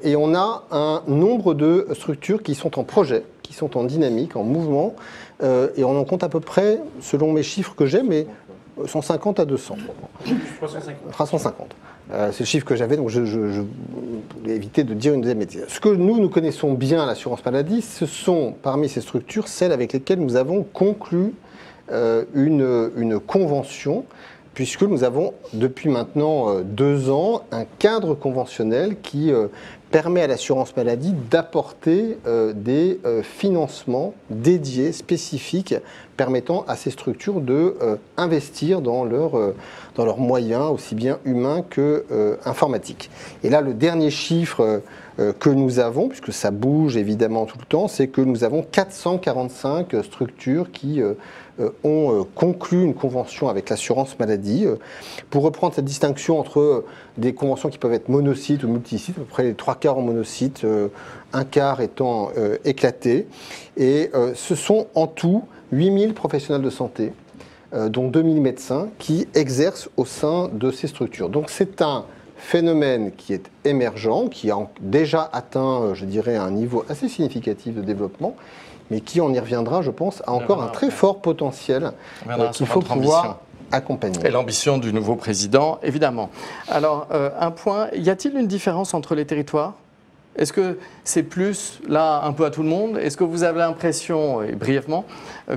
et 0.04 0.16
on 0.16 0.34
a 0.34 0.64
un 0.72 1.04
nombre 1.08 1.54
de 1.54 1.88
structures 1.94 2.42
qui 2.42 2.56
sont 2.56 2.80
en 2.80 2.84
projet, 2.84 3.24
qui 3.44 3.54
sont 3.54 3.78
en 3.78 3.84
dynamique, 3.84 4.36
en 4.36 4.44
mouvement, 4.44 4.96
euh, 5.44 5.70
et 5.76 5.84
on 5.84 5.98
en 5.98 6.04
compte 6.06 6.24
à 6.24 6.30
peu 6.30 6.40
près, 6.40 6.80
selon 7.02 7.32
mes 7.32 7.44
chiffres 7.44 7.76
que 7.76 7.86
j'ai, 7.86 8.04
mais 8.04 8.28
150 8.86 9.40
à 9.40 9.46
200. 9.46 9.76
350. 10.58 11.12
350. 11.12 11.76
Euh, 12.12 12.30
c'est 12.32 12.42
le 12.42 12.46
chiffre 12.46 12.66
que 12.66 12.76
j'avais, 12.76 12.98
donc 12.98 13.10
je, 13.10 13.22
voulais 13.22 14.56
éviter 14.56 14.84
de 14.84 14.94
dire 14.94 15.14
une 15.14 15.22
deuxième 15.22 15.40
bêtise. 15.40 15.66
Ce 15.68 15.80
que 15.80 15.90
nous, 15.90 16.20
nous 16.20 16.30
connaissons 16.30 16.74
bien 16.74 17.02
à 17.02 17.06
l'assurance 17.06 17.44
maladie, 17.46 17.82
ce 17.82 18.06
sont 18.06 18.56
parmi 18.62 18.90
ces 18.90 19.02
structures 19.02 19.48
celles 19.48 19.72
avec 19.72 19.94
lesquelles 19.94 20.20
nous 20.20 20.36
avons 20.36 20.64
conclu 20.64 21.34
euh, 21.92 22.26
une, 22.34 22.92
une, 22.98 23.20
convention, 23.20 24.06
puisque 24.54 24.84
nous 24.84 25.04
avons 25.04 25.34
depuis 25.54 25.90
maintenant 25.90 26.50
euh, 26.50 26.62
deux 26.64 27.10
ans 27.10 27.44
un 27.52 27.66
cadre 27.66 28.16
conventionnel 28.16 28.98
qui 29.02 29.32
permet 29.94 30.24
à 30.24 30.28
l'assurance 30.28 30.76
maladie 30.76 31.14
d'apporter 31.30 32.18
euh, 32.26 32.52
des 32.52 33.00
euh, 33.06 33.22
financements 33.22 34.16
dédiés, 34.32 34.92
spécifiques, 34.92 35.76
permettant 36.18 36.66
à 36.68 36.76
ces 36.76 36.90
structures 36.90 37.42
de 37.42 37.78
euh, 37.80 37.98
investir 38.18 38.82
dans, 38.82 39.06
euh, 39.06 39.54
leurs 39.96 40.18
moyens, 40.18 40.72
aussi 40.72 40.96
bien 40.96 41.20
humains 41.26 41.62
que 41.62 42.06
informatiques. 42.44 43.12
Et 43.44 43.52
là, 43.52 43.62
le 43.62 43.76
dernier 43.76 44.10
chiffre 44.10 44.82
que 45.40 45.50
nous 45.50 45.78
avons, 45.78 46.08
puisque 46.08 46.34
ça 46.34 46.50
bouge 46.50 46.98
évidemment 46.98 47.46
tout 47.46 47.60
le 47.60 47.66
temps, 47.66 47.88
c'est 47.88 48.08
que 48.08 48.22
nous 48.22 48.44
avons 48.44 48.64
445 48.64 50.04
structures 50.04 50.72
qui 50.72 51.00
ont 51.84 52.26
conclu 52.36 52.84
une 52.84 52.94
convention 52.94 53.50
avec 53.50 53.70
l'assurance 53.70 54.18
maladie. 54.20 54.66
Pour 55.30 55.44
reprendre 55.44 55.74
cette 55.74 55.86
distinction 55.86 56.40
entre 56.40 56.84
des 57.18 57.34
conventions 57.34 57.70
qui 57.70 57.78
peuvent 57.78 57.94
être 57.94 58.10
monocytes 58.10 58.64
ou 58.64 58.68
multisites, 58.68 59.18
à 59.18 59.22
peu 59.22 59.26
près 59.26 59.44
les 59.44 59.54
trois 59.54 59.76
quarts 59.76 59.98
en 59.98 60.02
monocytes, 60.02 60.66
un 61.34 61.44
quart 61.44 61.82
étant 61.82 62.32
éclaté. 62.66 63.28
Et 63.78 64.10
ce 64.34 64.56
sont 64.56 64.88
en 64.96 65.08
tout 65.08 65.44
8000 65.74 66.14
professionnels 66.14 66.62
de 66.62 66.70
santé, 66.70 67.12
euh, 67.74 67.90
dont 67.90 68.08
2000 68.08 68.42
médecins, 68.42 68.90
qui 69.00 69.28
exercent 69.34 69.90
au 69.98 70.06
sein 70.06 70.50
de 70.54 70.72
ces 70.72 70.88
structures. 70.88 71.30
Donc 71.30 71.50
c'est 71.50 71.82
un 71.82 72.06
phénomène 72.38 73.12
qui 73.18 73.34
est 73.34 73.50
émergent, 73.66 74.30
qui 74.30 74.52
a 74.52 74.58
déjà 74.82 75.30
atteint, 75.34 75.82
euh, 75.82 75.94
je 75.96 76.06
dirais, 76.06 76.36
un 76.36 76.52
niveau 76.52 76.86
assez 76.90 77.10
significatif 77.10 77.74
de 77.74 77.82
développement, 77.82 78.36
mais 78.92 79.02
qui, 79.02 79.22
on 79.22 79.32
y 79.34 79.40
reviendra, 79.40 79.82
je 79.82 79.92
pense, 79.92 80.22
a 80.28 80.32
encore 80.32 80.62
un 80.62 80.68
très 80.68 80.92
fort 80.92 81.22
potentiel 81.22 81.92
euh, 82.30 82.50
qu'il 82.50 82.68
faut 82.68 82.82
pouvoir 82.82 83.40
accompagner. 83.72 84.20
Et 84.26 84.30
l'ambition 84.30 84.78
du 84.78 84.94
nouveau 84.94 85.16
président, 85.16 85.80
évidemment. 85.82 86.30
Alors, 86.68 87.08
euh, 87.12 87.30
un 87.40 87.52
point, 87.52 87.88
y 87.96 88.10
a-t-il 88.10 88.38
une 88.38 88.48
différence 88.48 88.94
entre 88.94 89.16
les 89.16 89.26
territoires? 89.26 89.74
Est-ce 90.36 90.52
que 90.52 90.80
c'est 91.04 91.24
plus, 91.24 91.80
là, 91.88 92.24
un 92.24 92.34
peu 92.34 92.46
à 92.46 92.50
tout 92.50 92.64
le 92.64 92.70
monde? 92.70 92.98
Est-ce 92.98 93.18
que 93.18 93.24
vous 93.24 93.44
avez 93.44 93.60
l'impression, 93.60 94.42
et 94.42 94.54
brièvement, 94.54 95.06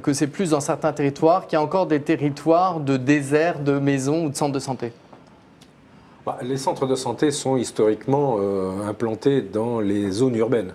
que 0.02 0.12
c'est 0.12 0.26
plus 0.26 0.50
dans 0.50 0.60
certains 0.60 0.92
territoires 0.92 1.46
qu'il 1.46 1.56
y 1.56 1.60
a 1.60 1.62
encore 1.62 1.86
des 1.86 2.00
territoires 2.00 2.80
de 2.80 2.98
désert 2.98 3.60
de 3.60 3.78
maisons 3.78 4.26
ou 4.26 4.28
de 4.28 4.36
centres 4.36 4.52
de 4.52 4.58
santé? 4.58 4.92
Bah, 6.26 6.38
les 6.42 6.58
centres 6.58 6.86
de 6.86 6.94
santé 6.94 7.30
sont 7.30 7.56
historiquement 7.56 8.38
implantés 8.86 9.40
dans 9.40 9.80
les 9.80 10.10
zones 10.10 10.36
urbaines. 10.36 10.72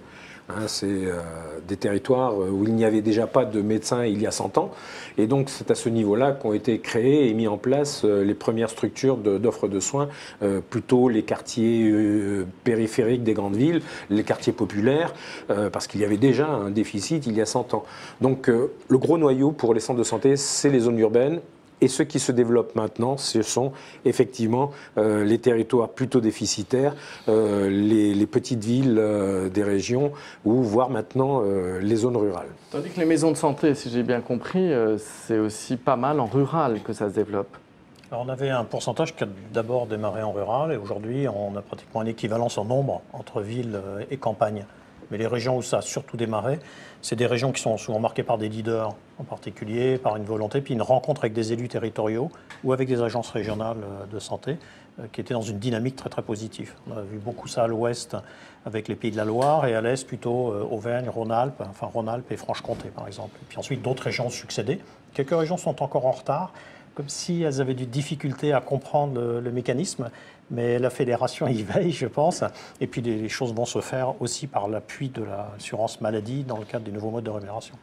Hein, 0.57 0.67
c'est 0.67 0.87
euh, 0.87 1.19
des 1.67 1.77
territoires 1.77 2.37
où 2.37 2.63
il 2.65 2.73
n'y 2.73 2.85
avait 2.85 3.01
déjà 3.01 3.27
pas 3.27 3.45
de 3.45 3.61
médecins 3.61 4.05
il 4.05 4.21
y 4.21 4.27
a 4.27 4.31
100 4.31 4.57
ans. 4.57 4.71
Et 5.17 5.27
donc, 5.27 5.49
c'est 5.49 5.71
à 5.71 5.75
ce 5.75 5.89
niveau-là 5.89 6.31
qu'ont 6.31 6.53
été 6.53 6.79
créées 6.79 7.29
et 7.29 7.33
mis 7.33 7.47
en 7.47 7.57
place 7.57 8.03
euh, 8.03 8.23
les 8.23 8.33
premières 8.33 8.69
structures 8.69 9.17
d'offres 9.17 9.67
de, 9.67 9.79
soins, 9.79 10.09
euh, 10.41 10.61
plutôt 10.61 11.09
les 11.09 11.23
quartiers 11.23 11.91
périphériques 12.63 13.23
des 13.23 13.33
grandes 13.33 13.55
villes, 13.55 13.81
les 14.09 14.23
quartiers 14.23 14.53
populaires, 14.53 15.13
parce 15.71 15.87
qu'il 15.87 16.01
y 16.01 16.05
avait 16.05 16.17
déjà 16.17 16.47
un 16.47 16.69
déficit 16.69 17.25
il 17.27 17.35
y 17.35 17.41
a 17.41 17.45
100 17.45 17.73
ans. 17.73 17.83
Donc, 18.21 18.47
le 18.47 18.97
gros 18.97 19.17
noyau 19.17 19.51
pour 19.51 19.73
les 19.73 19.79
centres 19.79 19.99
de 19.99 20.03
santé, 20.03 20.37
c'est 20.37 20.69
les 20.69 20.81
zones 20.81 20.99
urbaines 20.99 21.41
et 21.81 21.87
ce 21.87 22.03
qui 22.03 22.19
se 22.19 22.31
développe 22.31 22.75
maintenant, 22.75 23.17
ce 23.17 23.41
sont 23.41 23.71
effectivement 24.05 24.71
euh, 24.97 25.23
les 25.23 25.39
territoires 25.39 25.89
plutôt 25.89 26.21
déficitaires, 26.21 26.95
euh, 27.27 27.69
les, 27.69 28.25
petites 28.27 28.63
villes 28.63 28.97
euh, 28.99 29.49
des 29.49 29.63
régions, 29.63 30.11
ou 30.45 30.61
voire 30.61 30.89
maintenant 30.89 31.41
les 31.81 31.95
zones 31.95 32.17
rurales. 32.17 32.47
Tandis 32.71 32.89
que 32.89 32.99
les 32.99 33.05
maisons 33.05 33.31
de 33.31 33.37
santé, 33.37 33.75
si 33.75 33.89
j'ai 33.89 34.03
bien 34.03 34.21
compris, 34.21 34.71
c'est 34.97 35.39
aussi 35.39 35.75
pas 35.75 35.95
mal 35.95 36.19
en 36.19 36.27
rural 36.27 36.81
que 36.81 36.93
ça 36.93 37.09
se 37.09 37.15
développe. 37.15 37.57
Alors 38.11 38.25
on 38.25 38.29
avait 38.29 38.49
un 38.49 38.63
pourcentage 38.63 39.15
qui 39.15 39.23
a 39.23 39.27
d'abord 39.53 39.87
démarré 39.87 40.21
en 40.21 40.31
rural 40.31 40.71
et 40.71 40.77
aujourd'hui 40.77 41.27
on 41.27 41.55
a 41.55 41.61
pratiquement 41.61 42.01
une 42.01 42.09
équivalence 42.09 42.57
en 42.57 42.65
nombre 42.65 43.01
entre 43.13 43.41
villes 43.41 43.81
et 44.09 44.17
campagnes. 44.17 44.65
Mais 45.11 45.17
les 45.17 45.27
régions 45.27 45.57
où 45.57 45.61
ça 45.61 45.79
a 45.79 45.81
surtout 45.81 46.17
démarré, 46.17 46.59
c'est 47.01 47.17
des 47.17 47.25
régions 47.25 47.51
qui 47.51 47.61
sont 47.61 47.77
souvent 47.77 47.99
marquées 47.99 48.23
par 48.23 48.37
des 48.37 48.47
leaders 48.49 48.95
en 49.19 49.23
particulier, 49.23 49.97
par 49.97 50.15
une 50.15 50.23
volonté, 50.23 50.61
puis 50.61 50.73
une 50.73 50.81
rencontre 50.81 51.21
avec 51.21 51.33
des 51.33 51.53
élus 51.53 51.67
territoriaux 51.67 52.31
ou 52.63 52.73
avec 52.73 52.87
des 52.87 53.01
agences 53.01 53.29
régionales 53.29 53.77
euh, 53.83 54.05
de 54.05 54.19
santé 54.19 54.57
euh, 54.99 55.03
qui 55.11 55.21
étaient 55.21 55.33
dans 55.33 55.41
une 55.41 55.59
dynamique 55.59 55.95
très 55.95 56.09
très 56.09 56.21
positive. 56.21 56.73
On 56.89 56.97
a 56.97 57.01
vu 57.01 57.17
beaucoup 57.17 57.47
ça 57.47 57.63
à 57.63 57.67
l'ouest 57.67 58.15
avec 58.65 58.87
les 58.87 58.95
pays 58.95 59.11
de 59.11 59.17
la 59.17 59.25
Loire 59.25 59.65
et 59.65 59.75
à 59.75 59.81
l'est 59.81 60.07
plutôt 60.07 60.53
euh, 60.53 60.67
Auvergne, 60.69 61.09
Rhône-Alpes, 61.09 61.61
enfin 61.69 61.87
Rhône-Alpes 61.87 62.31
et 62.31 62.37
Franche-Comté 62.37 62.89
par 62.89 63.05
exemple. 63.05 63.37
Puis 63.49 63.57
ensuite 63.57 63.81
d'autres 63.81 64.03
régions 64.03 64.27
ont 64.27 64.31
succédé. 64.31 64.79
Quelques 65.13 65.37
régions 65.37 65.57
sont 65.57 65.83
encore 65.83 66.05
en 66.05 66.11
retard, 66.11 66.53
comme 66.95 67.09
si 67.09 67.41
elles 67.41 67.59
avaient 67.59 67.73
du 67.73 67.85
difficulté 67.85 68.53
à 68.53 68.61
comprendre 68.61 69.19
le 69.19 69.51
mécanisme 69.51 70.09
mais 70.51 70.77
la 70.77 70.89
fédération 70.89 71.47
y 71.47 71.63
veille, 71.63 71.91
je 71.91 72.05
pense. 72.05 72.43
Et 72.79 72.87
puis 72.87 73.01
les 73.01 73.29
choses 73.29 73.53
vont 73.53 73.65
se 73.65 73.79
faire 73.79 74.21
aussi 74.21 74.47
par 74.47 74.67
l'appui 74.67 75.09
de 75.09 75.23
l'assurance 75.23 76.01
maladie 76.01 76.43
dans 76.43 76.57
le 76.57 76.65
cadre 76.65 76.85
des 76.85 76.91
nouveaux 76.91 77.09
modes 77.09 77.23
de 77.23 77.29
rémunération. 77.29 77.75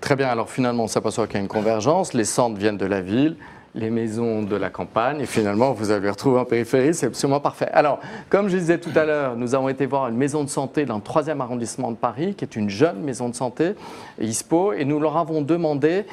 Très 0.00 0.16
bien, 0.16 0.28
alors 0.28 0.48
finalement 0.48 0.84
on 0.84 0.88
s'aperçoit 0.88 1.26
qu'il 1.26 1.36
y 1.36 1.38
a 1.38 1.42
une 1.42 1.48
convergence, 1.48 2.14
les 2.14 2.24
centres 2.24 2.56
viennent 2.56 2.78
de 2.78 2.86
la 2.86 3.00
ville, 3.00 3.36
les 3.74 3.90
maisons 3.90 4.42
de 4.42 4.56
la 4.56 4.70
campagne, 4.70 5.20
et 5.20 5.26
finalement 5.26 5.72
vous 5.72 5.90
allez 5.90 6.08
retrouver 6.08 6.40
en 6.40 6.44
périphérie, 6.44 6.94
c'est 6.94 7.06
absolument 7.06 7.40
parfait. 7.40 7.68
Alors, 7.72 8.00
comme 8.28 8.48
je 8.48 8.56
disais 8.56 8.78
tout 8.78 8.96
à 8.96 9.04
l'heure, 9.04 9.36
nous 9.36 9.54
avons 9.54 9.68
été 9.68 9.86
voir 9.86 10.08
une 10.08 10.16
maison 10.16 10.42
de 10.42 10.48
santé 10.48 10.86
dans 10.86 10.96
le 10.96 11.02
3e 11.02 11.40
arrondissement 11.40 11.90
de 11.90 11.96
Paris, 11.96 12.34
qui 12.34 12.44
est 12.44 12.56
une 12.56 12.70
jeune 12.70 13.00
maison 13.00 13.28
de 13.28 13.34
santé, 13.34 13.74
ISPO, 14.20 14.72
et 14.72 14.84
nous 14.84 15.00
leur 15.00 15.16
avons 15.16 15.42
demandé 15.42 16.06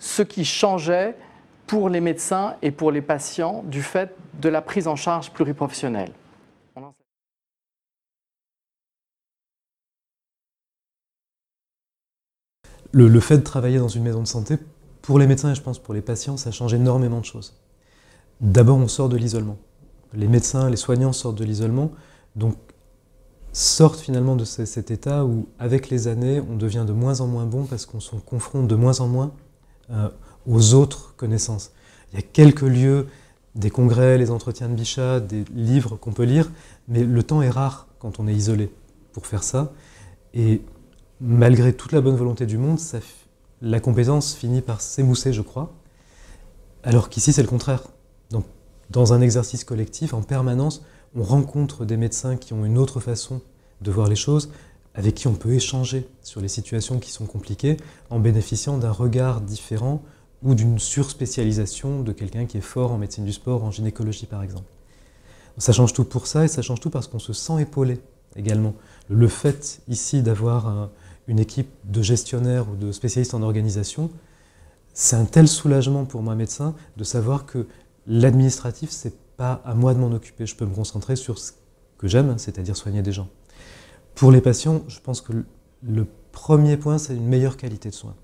ce 0.00 0.22
qui 0.22 0.44
changeait 0.44 1.14
pour 1.72 1.88
les 1.88 2.02
médecins 2.02 2.56
et 2.60 2.70
pour 2.70 2.92
les 2.92 3.00
patients 3.00 3.64
du 3.66 3.82
fait 3.82 4.14
de 4.42 4.50
la 4.50 4.60
prise 4.60 4.86
en 4.86 4.94
charge 4.94 5.30
pluriprofessionnelle. 5.30 6.12
Le, 12.92 13.20
fait 13.20 13.38
de 13.38 13.42
travailler 13.42 13.78
dans 13.78 13.88
une 13.88 14.02
maison 14.02 14.20
de 14.20 14.26
santé, 14.26 14.58
pour 15.00 15.18
les 15.18 15.26
médecins 15.26 15.52
et 15.52 15.54
je 15.54 15.62
pense 15.62 15.78
pour 15.78 15.94
les 15.94 16.02
patients, 16.02 16.36
ça 16.36 16.50
change 16.50 16.74
énormément 16.74 17.20
de 17.20 17.24
choses. 17.24 17.54
D'abord, 18.42 18.76
on 18.76 18.86
sort 18.86 19.08
de 19.08 19.16
l'isolement. 19.16 19.56
Les 20.12 20.28
médecins, 20.28 20.68
les 20.68 20.76
soignants 20.76 21.14
sortent 21.14 21.38
de 21.38 21.44
l'isolement, 21.44 21.90
donc 22.36 22.54
sortent 23.54 24.00
finalement 24.00 24.36
de 24.36 24.44
cet 24.44 24.90
état 24.90 25.24
où, 25.24 25.48
avec 25.58 25.88
les 25.88 26.06
années, 26.06 26.38
on 26.38 26.56
devient 26.56 26.84
de 26.86 26.92
moins 26.92 27.22
en 27.22 27.28
moins 27.28 27.46
bon 27.46 27.64
parce 27.64 27.86
qu'on 27.86 28.00
se 28.00 28.14
confronte 28.16 28.68
de 28.68 28.74
moins 28.74 29.00
en 29.00 29.08
moins 29.08 29.32
euh, 29.90 30.10
aux 30.46 30.74
autres 30.74 31.14
connaissances. 31.16 31.72
Il 32.12 32.16
y 32.16 32.18
a 32.18 32.22
quelques 32.22 32.62
lieux, 32.62 33.08
des 33.54 33.70
congrès, 33.70 34.18
les 34.18 34.30
entretiens 34.30 34.68
de 34.68 34.74
Bichat, 34.74 35.20
des 35.20 35.44
livres 35.54 35.96
qu'on 35.96 36.12
peut 36.12 36.24
lire, 36.24 36.50
mais 36.88 37.04
le 37.04 37.22
temps 37.22 37.42
est 37.42 37.50
rare 37.50 37.86
quand 37.98 38.18
on 38.18 38.26
est 38.26 38.34
isolé 38.34 38.72
pour 39.12 39.26
faire 39.26 39.42
ça. 39.42 39.72
Et 40.34 40.62
malgré 41.20 41.72
toute 41.72 41.92
la 41.92 42.00
bonne 42.00 42.16
volonté 42.16 42.46
du 42.46 42.58
monde, 42.58 42.78
la 43.60 43.80
compétence 43.80 44.34
finit 44.34 44.60
par 44.60 44.80
s'émousser, 44.80 45.32
je 45.32 45.42
crois. 45.42 45.72
Alors 46.82 47.08
qu'ici, 47.08 47.32
c'est 47.32 47.42
le 47.42 47.48
contraire. 47.48 47.84
Donc, 48.30 48.44
dans 48.90 49.12
un 49.12 49.20
exercice 49.20 49.64
collectif, 49.64 50.14
en 50.14 50.22
permanence, 50.22 50.82
on 51.14 51.22
rencontre 51.22 51.84
des 51.84 51.96
médecins 51.96 52.36
qui 52.36 52.52
ont 52.54 52.64
une 52.64 52.78
autre 52.78 53.00
façon 53.00 53.40
de 53.82 53.90
voir 53.90 54.08
les 54.08 54.16
choses, 54.16 54.50
avec 54.94 55.14
qui 55.14 55.28
on 55.28 55.34
peut 55.34 55.52
échanger 55.52 56.08
sur 56.22 56.40
les 56.40 56.48
situations 56.48 56.98
qui 56.98 57.10
sont 57.10 57.26
compliquées, 57.26 57.76
en 58.10 58.18
bénéficiant 58.18 58.78
d'un 58.78 58.90
regard 58.90 59.40
différent 59.40 60.02
ou 60.42 60.54
d'une 60.54 60.78
surspécialisation 60.78 62.02
de 62.02 62.12
quelqu'un 62.12 62.46
qui 62.46 62.58
est 62.58 62.62
fort 62.62 62.92
en 62.92 62.98
médecine 62.98 63.24
du 63.24 63.32
sport, 63.32 63.64
en 63.64 63.70
gynécologie 63.70 64.26
par 64.26 64.42
exemple. 64.42 64.66
Ça 65.58 65.72
change 65.72 65.92
tout 65.92 66.04
pour 66.04 66.26
ça 66.26 66.44
et 66.44 66.48
ça 66.48 66.62
change 66.62 66.80
tout 66.80 66.90
parce 66.90 67.06
qu'on 67.06 67.18
se 67.18 67.32
sent 67.32 67.60
épaulé 67.60 68.00
également. 68.36 68.74
Le 69.08 69.28
fait 69.28 69.82
ici 69.88 70.22
d'avoir 70.22 70.90
une 71.28 71.38
équipe 71.38 71.70
de 71.84 72.02
gestionnaires 72.02 72.68
ou 72.70 72.76
de 72.76 72.90
spécialistes 72.92 73.34
en 73.34 73.42
organisation, 73.42 74.10
c'est 74.94 75.16
un 75.16 75.24
tel 75.24 75.48
soulagement 75.48 76.04
pour 76.04 76.22
moi 76.22 76.34
médecin 76.34 76.74
de 76.96 77.04
savoir 77.04 77.46
que 77.46 77.66
l'administratif, 78.06 78.90
c'est 78.90 79.14
pas 79.36 79.62
à 79.64 79.74
moi 79.74 79.94
de 79.94 79.98
m'en 79.98 80.12
occuper. 80.12 80.46
Je 80.46 80.56
peux 80.56 80.66
me 80.66 80.74
concentrer 80.74 81.16
sur 81.16 81.38
ce 81.38 81.52
que 81.98 82.08
j'aime, 82.08 82.36
c'est-à-dire 82.38 82.76
soigner 82.76 83.02
des 83.02 83.12
gens. 83.12 83.28
Pour 84.14 84.32
les 84.32 84.40
patients, 84.40 84.82
je 84.88 85.00
pense 85.00 85.20
que 85.20 85.32
le 85.82 86.06
premier 86.32 86.76
point, 86.76 86.98
c'est 86.98 87.14
une 87.14 87.26
meilleure 87.26 87.56
qualité 87.56 87.88
de 87.90 87.94
soins. 87.94 88.14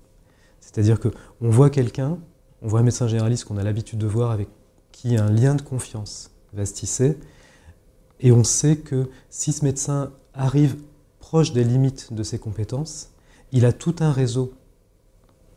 C'est-à-dire 0.71 0.99
qu'on 0.99 1.49
voit 1.49 1.69
quelqu'un, 1.69 2.19
on 2.61 2.67
voit 2.67 2.81
un 2.81 2.83
médecin 2.83 3.07
généraliste 3.07 3.45
qu'on 3.45 3.57
a 3.57 3.63
l'habitude 3.63 3.97
de 3.97 4.05
voir 4.05 4.31
avec 4.31 4.49
qui 4.91 5.17
un 5.17 5.31
lien 5.31 5.55
de 5.55 5.61
confiance 5.61 6.31
va 6.53 6.65
se 6.65 6.73
tisser, 6.73 7.17
et 8.19 8.31
on 8.31 8.43
sait 8.43 8.77
que 8.77 9.09
si 9.29 9.51
ce 9.51 9.63
médecin 9.63 10.11
arrive 10.33 10.75
proche 11.19 11.53
des 11.53 11.63
limites 11.63 12.13
de 12.13 12.21
ses 12.21 12.37
compétences, 12.37 13.11
il 13.51 13.65
a 13.65 13.73
tout 13.73 13.95
un 13.99 14.11
réseau 14.11 14.53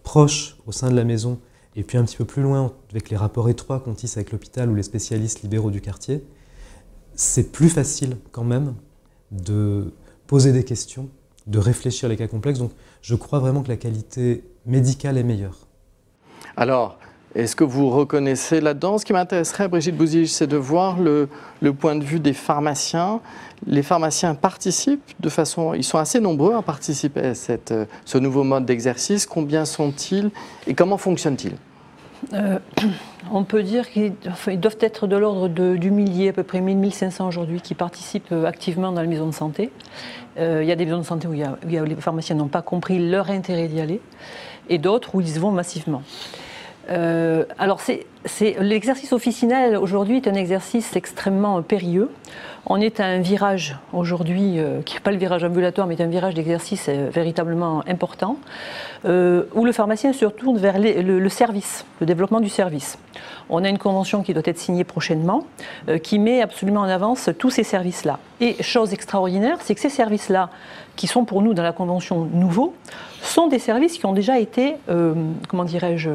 proche 0.02 0.57
au 0.66 0.73
sein 0.73 0.90
de 0.90 0.97
la 0.97 1.04
maison, 1.04 1.38
et 1.76 1.83
puis 1.83 1.99
un 1.99 2.04
petit 2.04 2.16
peu 2.16 2.25
plus 2.25 2.42
loin, 2.42 2.73
avec 2.90 3.11
les 3.11 3.16
rapports 3.16 3.49
étroits 3.49 3.81
qu'on 3.81 3.95
tisse 3.95 4.16
avec 4.16 4.33
l'hôpital 4.33 4.71
ou 4.71 4.75
les 4.75 4.83
spécialistes 4.83 5.42
libéraux 5.42 5.71
du 5.71 5.81
quartier, 5.81 6.25
c'est 7.14 7.52
plus 7.52 7.69
facile 7.69 8.16
quand 8.31 8.45
même 8.45 8.75
de 9.31 9.92
poser 10.26 10.52
des 10.52 10.64
questions, 10.64 11.11
de 11.47 11.59
réfléchir 11.59 12.09
les 12.09 12.16
cas 12.16 12.28
complexes. 12.28 12.59
Donc 12.59 12.73
je 13.02 13.14
crois 13.14 13.38
vraiment 13.38 13.62
que 13.62 13.69
la 13.69 13.76
qualité 13.76 14.45
médicale 14.66 15.19
est 15.19 15.23
meilleure. 15.23 15.57
Alors, 16.57 16.99
est-ce 17.35 17.57
que 17.57 17.64
vous 17.64 17.88
reconnaissez 17.88 18.61
là-dedans? 18.61 18.99
Ce 18.99 19.04
qui 19.04 19.12
m'intéresserait, 19.14 19.69
Brigitte 19.69 19.97
Bouzige, 19.97 20.28
c'est 20.28 20.47
de 20.47 20.57
voir 20.57 20.99
le, 21.00 21.28
point 21.73 21.97
de 21.97 22.04
vue 22.04 22.21
des 22.21 22.35
pharmaciens. 22.35 23.21
Les 23.66 23.83
pharmaciens 23.83 24.35
participent 24.35 25.14
de 25.19 25.28
façon... 25.31 25.73
Ils 25.73 25.85
sont 25.85 25.99
assez 25.99 26.21
nombreux 26.21 26.54
à 26.54 26.62
participer 26.62 27.21
à 27.21 27.35
cette, 27.35 27.73
ce 28.04 28.19
nouveau 28.19 28.45
mode 28.45 28.66
d'exercice. 28.66 29.25
Combien 29.25 29.64
sont-ils 29.64 30.31
et 30.66 30.75
comment 30.75 30.99
fonctionnent-ils? 30.99 31.57
Euh, 32.33 32.59
on 33.33 33.45
peut 33.45 33.62
dire 33.62 33.90
qu'ils 33.90 34.14
doivent 34.61 34.78
être 34.81 35.07
de 35.07 35.16
l'ordre 35.16 35.49
du 35.49 35.90
millier, 35.90 36.28
à 36.28 36.33
peu 36.33 36.42
près 36.42 36.61
1000-1500 36.61 37.26
aujourd'hui, 37.26 37.61
qui 37.61 37.75
participent 37.75 38.33
euh, 38.33 38.45
activement 38.45 38.92
dans 38.92 39.00
les 39.00 39.09
maisons 39.09 39.26
de 39.26 39.35
santé. 39.35 39.71
Euh, 40.38 40.61
il 40.62 40.69
y 40.69 40.73
a 40.73 40.76
des 40.76 40.85
maisons 40.85 40.99
de 40.99 41.04
santé 41.04 41.28
où, 41.28 41.33
les 41.33 41.97
pharmaciens 41.97 42.37
n'ont 42.37 42.49
pas 42.49 42.62
compris 42.62 43.11
leur 43.11 43.31
intérêt 43.31 43.69
d'y 43.69 43.81
aller, 43.81 44.00
et 44.69 44.78
d'autres 44.78 45.14
où 45.14 45.21
ils 45.21 45.38
vont 45.38 45.50
massivement. 45.50 46.02
alors, 46.88 47.81
l'exercice 48.61 49.12
officinal 49.12 49.76
aujourd'hui 49.76 50.16
est 50.16 50.28
un 50.28 50.35
exercice 50.35 50.97
extrêmement 50.97 51.62
périlleux. 51.62 52.11
On 52.66 52.81
est 52.81 53.00
à 53.00 53.07
un 53.07 53.21
virage 53.21 53.76
aujourd'hui, 53.92 54.59
qui 54.85 54.95
n'est 54.95 55.00
pas 55.00 55.11
le 55.11 55.16
virage 55.16 55.42
ambulatoire, 55.45 55.87
mais 55.87 56.00
un 56.00 56.07
virage 56.07 56.35
d'exercice 56.35 56.88
véritablement 56.88 57.83
important. 57.88 58.37
Euh, 59.04 59.47
où 59.54 59.64
le 59.64 59.73
pharmacien 59.73 60.12
se 60.12 60.25
retourne 60.25 60.59
vers 60.59 60.78
le, 60.78 61.28
service, 61.28 61.85
le 62.00 62.07
développement 62.07 62.38
du 62.38 62.49
service. 62.49 62.99
On 63.50 63.64
a 63.64 63.69
une 63.69 63.78
convention 63.78 64.23
qui 64.23 64.33
doit 64.33 64.45
être 64.47 64.59
signée 64.59 64.85
prochainement, 64.85 65.45
euh, 65.88 65.99
qui 65.99 66.21
met 66.21 66.40
absolument 66.40 66.83
en 66.83 66.88
avance 66.88 67.28
tous 67.37 67.50
ces 67.50 67.64
services-là. 67.64 68.21
Et 68.40 68.62
chose 68.62 68.92
extraordinaire, 68.92 69.59
c'est 69.61 69.75
que 69.75 69.81
ces 69.81 69.88
services-là, 69.88 70.50
qui 70.97 71.07
sont 71.07 71.25
pour 71.25 71.43
nous 71.43 71.55
dans 71.55 71.63
la 71.63 71.73
convention 71.73 72.29
nouveaux, 72.33 72.75
sont 73.23 73.47
des 73.47 73.59
services 73.59 73.99
qui 73.99 74.07
ont 74.07 74.13
déjà 74.13 74.39
été, 74.39 74.77
euh, 74.89 75.15
comment 75.49 75.65
dirais-je, 75.65 76.11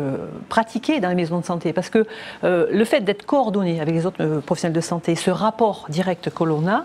pratiqués 0.49 0.99
dans 0.99 1.09
les 1.09 1.15
maisons 1.15 1.39
de 1.39 1.45
santé. 1.45 1.73
Parce 1.73 1.89
que 1.89 2.05
le 2.43 2.85
fait 2.85 3.01
d'être 3.01 3.25
coordonné 3.25 3.79
avec 3.79 3.93
les 3.93 4.05
autres 4.05 4.41
professionnels 4.45 4.75
de 4.75 4.81
santé, 4.81 5.15
ce 5.15 5.31
rapport 5.31 5.85
direct 5.89 6.29
que 6.29 6.43
l'on 6.43 6.67
a, 6.67 6.83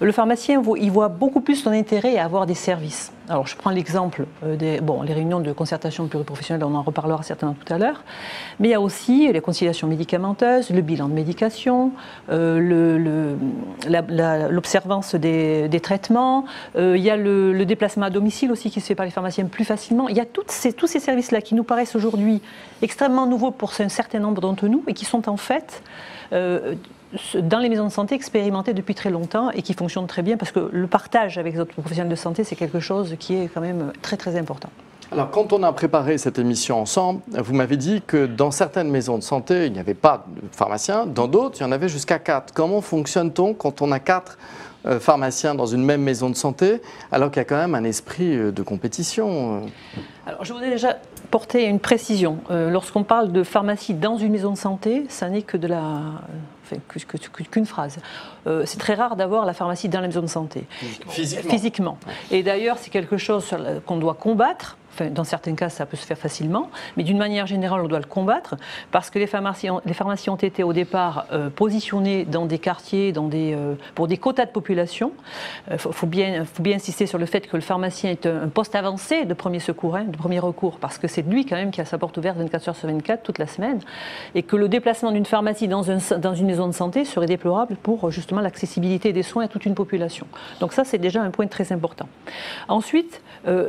le 0.00 0.12
pharmacien 0.12 0.62
il 0.78 0.90
voit 0.90 1.08
beaucoup 1.08 1.40
plus 1.40 1.56
son 1.56 1.70
intérêt 1.70 2.16
à 2.16 2.24
avoir 2.24 2.46
des 2.46 2.54
services. 2.54 3.12
Alors, 3.28 3.48
je 3.48 3.56
prends 3.56 3.70
l'exemple 3.70 4.24
euh, 4.44 4.54
des 4.54 4.80
bon, 4.80 5.02
les 5.02 5.12
réunions 5.12 5.40
de 5.40 5.52
concertation 5.52 6.06
pluriprofessionnelle, 6.06 6.64
on 6.64 6.76
en 6.76 6.82
reparlera 6.82 7.24
certainement 7.24 7.56
tout 7.58 7.72
à 7.72 7.78
l'heure, 7.78 8.04
mais 8.60 8.68
il 8.68 8.70
y 8.70 8.74
a 8.74 8.80
aussi 8.80 9.32
les 9.32 9.40
conciliation 9.40 9.88
médicamenteuse, 9.88 10.70
le 10.70 10.80
bilan 10.80 11.08
de 11.08 11.14
médication, 11.14 11.90
l'observance 12.28 15.16
des, 15.16 15.80
traitements. 15.82 16.44
il 16.76 16.98
y 16.98 17.10
a 17.10 17.16
le, 17.16 17.25
déplacement 17.64 18.06
à 18.06 18.10
domicile 18.10 18.52
aussi 18.52 18.70
qui 18.70 18.80
se 18.80 18.86
fait 18.86 18.94
par 18.94 19.04
les 19.06 19.12
pharmaciens 19.12 19.46
plus 19.46 19.64
facilement. 19.64 20.08
Il 20.08 20.16
y 20.16 20.20
a 20.20 20.26
tous 20.26 20.44
ces 20.48 21.00
services-là 21.00 21.40
qui 21.40 21.54
nous 21.54 21.64
paraissent 21.64 21.96
aujourd'hui 21.96 22.40
extrêmement 22.82 23.26
nouveaux 23.26 23.50
pour 23.50 23.72
un 23.78 23.88
certain 23.88 24.18
nombre 24.18 24.40
d'entre 24.40 24.68
nous 24.68 24.82
et 24.86 24.94
qui 24.94 25.04
sont 25.04 25.28
en 25.28 25.36
fait 25.36 25.82
dans 27.34 27.58
les 27.58 27.68
maisons 27.68 27.86
de 27.86 27.92
santé 27.92 28.14
expérimentées 28.14 28.74
depuis 28.74 28.94
très 28.94 29.10
longtemps 29.10 29.50
et 29.50 29.62
qui 29.62 29.74
fonctionnent 29.74 30.06
très 30.06 30.22
bien 30.22 30.36
parce 30.36 30.52
que 30.52 30.68
le 30.72 30.86
partage 30.86 31.38
avec 31.38 31.54
les 31.54 31.60
autres 31.60 31.72
professionnels 31.72 32.10
de 32.10 32.16
santé, 32.16 32.44
c'est 32.44 32.56
quelque 32.56 32.80
chose 32.80 33.16
qui 33.18 33.34
est 33.34 33.48
quand 33.48 33.60
même 33.60 33.92
très 34.02 34.16
très 34.16 34.36
important. 34.36 34.70
Alors, 35.12 35.30
quand 35.30 35.52
on 35.52 35.62
a 35.62 35.72
préparé 35.72 36.18
cette 36.18 36.40
émission 36.40 36.80
ensemble, 36.80 37.20
vous 37.28 37.54
m'avez 37.54 37.76
dit 37.76 38.02
que 38.04 38.26
dans 38.26 38.50
certaines 38.50 38.90
maisons 38.90 39.18
de 39.18 39.22
santé, 39.22 39.66
il 39.66 39.72
n'y 39.72 39.78
avait 39.78 39.94
pas 39.94 40.26
de 40.26 40.42
pharmaciens, 40.50 41.06
dans 41.06 41.28
d'autres, 41.28 41.58
il 41.60 41.62
y 41.62 41.64
en 41.66 41.70
avait 41.70 41.88
jusqu'à 41.88 42.18
quatre. 42.18 42.52
Comment 42.52 42.80
fonctionne-t-on 42.80 43.54
quand 43.54 43.82
on 43.82 43.92
a 43.92 44.00
quatre 44.00 44.36
euh, 44.36 44.65
pharmaciens 45.00 45.54
dans 45.54 45.66
une 45.66 45.82
même 45.82 46.02
maison 46.02 46.30
de 46.30 46.36
santé, 46.36 46.80
alors 47.12 47.30
qu'il 47.30 47.38
y 47.38 47.42
a 47.42 47.44
quand 47.44 47.56
même 47.56 47.74
un 47.74 47.84
esprit 47.84 48.36
euh, 48.36 48.52
de 48.52 48.62
compétition 48.62 49.62
euh 49.64 49.66
Alors, 50.26 50.44
je 50.44 50.52
voudrais 50.52 50.70
déjà 50.70 50.96
porter 51.30 51.64
une 51.64 51.80
précision. 51.80 52.38
Lorsqu'on 52.50 53.02
parle 53.02 53.32
de 53.32 53.42
pharmacie 53.42 53.94
dans 53.94 54.16
une 54.16 54.30
maison 54.30 54.52
de 54.52 54.56
santé, 54.56 55.04
ça 55.08 55.28
n'est 55.28 55.42
que 55.42 55.56
de 55.56 55.66
la 55.66 56.00
qu'une 57.50 57.66
phrase. 57.66 57.98
Euh, 58.46 58.62
c'est 58.66 58.78
très 58.78 58.94
rare 58.94 59.16
d'avoir 59.16 59.44
la 59.44 59.54
pharmacie 59.54 59.88
dans 59.88 60.00
la 60.00 60.08
maison 60.08 60.22
de 60.22 60.26
santé. 60.26 60.64
Physiquement. 61.08 61.50
Physiquement. 61.50 61.98
Et 62.30 62.42
d'ailleurs, 62.42 62.78
c'est 62.78 62.90
quelque 62.90 63.16
chose 63.16 63.48
qu'on 63.86 63.96
doit 63.96 64.14
combattre 64.14 64.76
dans 65.02 65.24
certains 65.24 65.54
cas, 65.54 65.68
ça 65.68 65.86
peut 65.86 65.96
se 65.96 66.06
faire 66.06 66.18
facilement, 66.18 66.70
mais 66.96 67.02
d'une 67.02 67.18
manière 67.18 67.46
générale, 67.46 67.80
on 67.82 67.88
doit 67.88 67.98
le 67.98 68.06
combattre 68.06 68.56
parce 68.90 69.10
que 69.10 69.18
les 69.18 69.26
pharmacies, 69.26 69.68
les 69.84 69.94
pharmacies 69.94 70.30
ont 70.30 70.36
été 70.36 70.62
au 70.62 70.72
départ 70.72 71.26
euh, 71.32 71.50
positionnées 71.50 72.24
dans 72.24 72.46
des 72.46 72.58
quartiers, 72.58 73.12
dans 73.12 73.28
des, 73.28 73.54
euh, 73.54 73.74
pour 73.94 74.08
des 74.08 74.16
quotas 74.16 74.46
de 74.46 74.50
population. 74.50 75.12
Il 75.68 75.74
euh, 75.74 75.78
faut, 75.78 76.06
bien, 76.06 76.44
faut 76.44 76.62
bien 76.62 76.76
insister 76.76 77.06
sur 77.06 77.18
le 77.18 77.26
fait 77.26 77.46
que 77.46 77.56
le 77.56 77.62
pharmacien 77.62 78.10
est 78.10 78.26
un, 78.26 78.48
poste 78.48 78.74
avancé 78.74 79.24
de 79.24 79.34
premier 79.34 79.60
secours, 79.60 79.96
hein, 79.96 80.04
de 80.04 80.16
premier 80.16 80.38
recours, 80.38 80.78
parce 80.78 80.98
que 80.98 81.08
c'est 81.08 81.22
lui 81.22 81.44
quand 81.44 81.56
même 81.56 81.70
qui 81.70 81.80
a 81.80 81.84
sa 81.84 81.98
porte 81.98 82.16
ouverte 82.16 82.38
24 82.38 82.68
heures 82.68 82.76
sur 82.76 82.88
24 82.88 83.22
toute 83.22 83.38
la 83.38 83.46
semaine, 83.46 83.80
et 84.34 84.42
que 84.42 84.56
le 84.56 84.68
déplacement 84.68 85.12
d'une 85.12 85.26
pharmacie 85.26 85.68
dans, 85.68 85.90
un, 85.90 85.98
dans 86.18 86.34
une 86.34 86.46
maison 86.46 86.66
de 86.66 86.72
santé 86.72 87.04
serait 87.04 87.26
déplorable 87.26 87.76
pour 87.76 88.10
justement 88.10 88.40
l'accessibilité 88.40 89.12
des 89.12 89.22
soins 89.22 89.44
à 89.44 89.48
toute 89.48 89.66
une 89.66 89.74
population. 89.74 90.26
Donc 90.60 90.72
ça, 90.72 90.84
c'est 90.84 90.98
déjà 90.98 91.22
un 91.22 91.30
point 91.30 91.46
très 91.46 91.72
important. 91.72 92.08
Ensuite, 92.68 93.20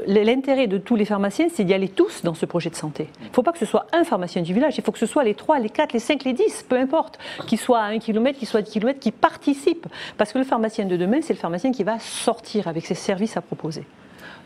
l'intérêt 0.08 0.68
de 0.68 0.78
tous 0.78 0.96
les 0.96 1.06
pharmaciens 1.06 1.17
c'est 1.50 1.64
d'y 1.64 1.74
aller 1.74 1.90
tous 1.90 2.24
dans 2.24 2.34
ce 2.34 2.46
projet 2.46 2.70
de 2.70 2.76
santé. 2.76 3.10
Il 3.22 3.28
ne 3.28 3.34
faut 3.34 3.44
pas 3.44 3.52
que 3.52 3.60
ce 3.60 3.66
soit 3.66 3.88
un 3.94 4.04
pharmacien 4.04 4.42
du 4.42 4.54
village, 4.54 4.78
il 4.78 4.84
faut 4.84 4.92
que 4.92 5.00
ce 5.00 5.06
soit 5.06 5.24
les 5.24 5.36
3, 5.36 5.60
les 5.60 5.70
4, 5.70 5.94
les 5.94 6.00
5, 6.00 6.24
les 6.24 6.34
10, 6.34 6.66
peu 6.68 6.78
importe, 6.78 7.20
qu'ils 7.48 7.60
soient 7.60 7.80
à 7.80 7.88
1 7.88 8.00
km, 8.00 8.38
qu'ils 8.38 8.48
soient 8.48 8.60
à 8.60 8.64
10 8.64 8.72
km, 8.72 9.00
qui 9.00 9.12
participent. 9.12 9.88
Parce 10.18 10.34
que 10.34 10.38
le 10.38 10.44
pharmacien 10.44 10.86
de 10.86 10.98
demain, 10.98 11.20
c'est 11.22 11.34
le 11.34 11.40
pharmacien 11.40 11.72
qui 11.72 11.84
va 11.84 12.00
sortir 12.00 12.68
avec 12.68 12.86
ses 12.86 12.96
services 12.96 13.38
à 13.38 13.42
proposer. 13.42 13.86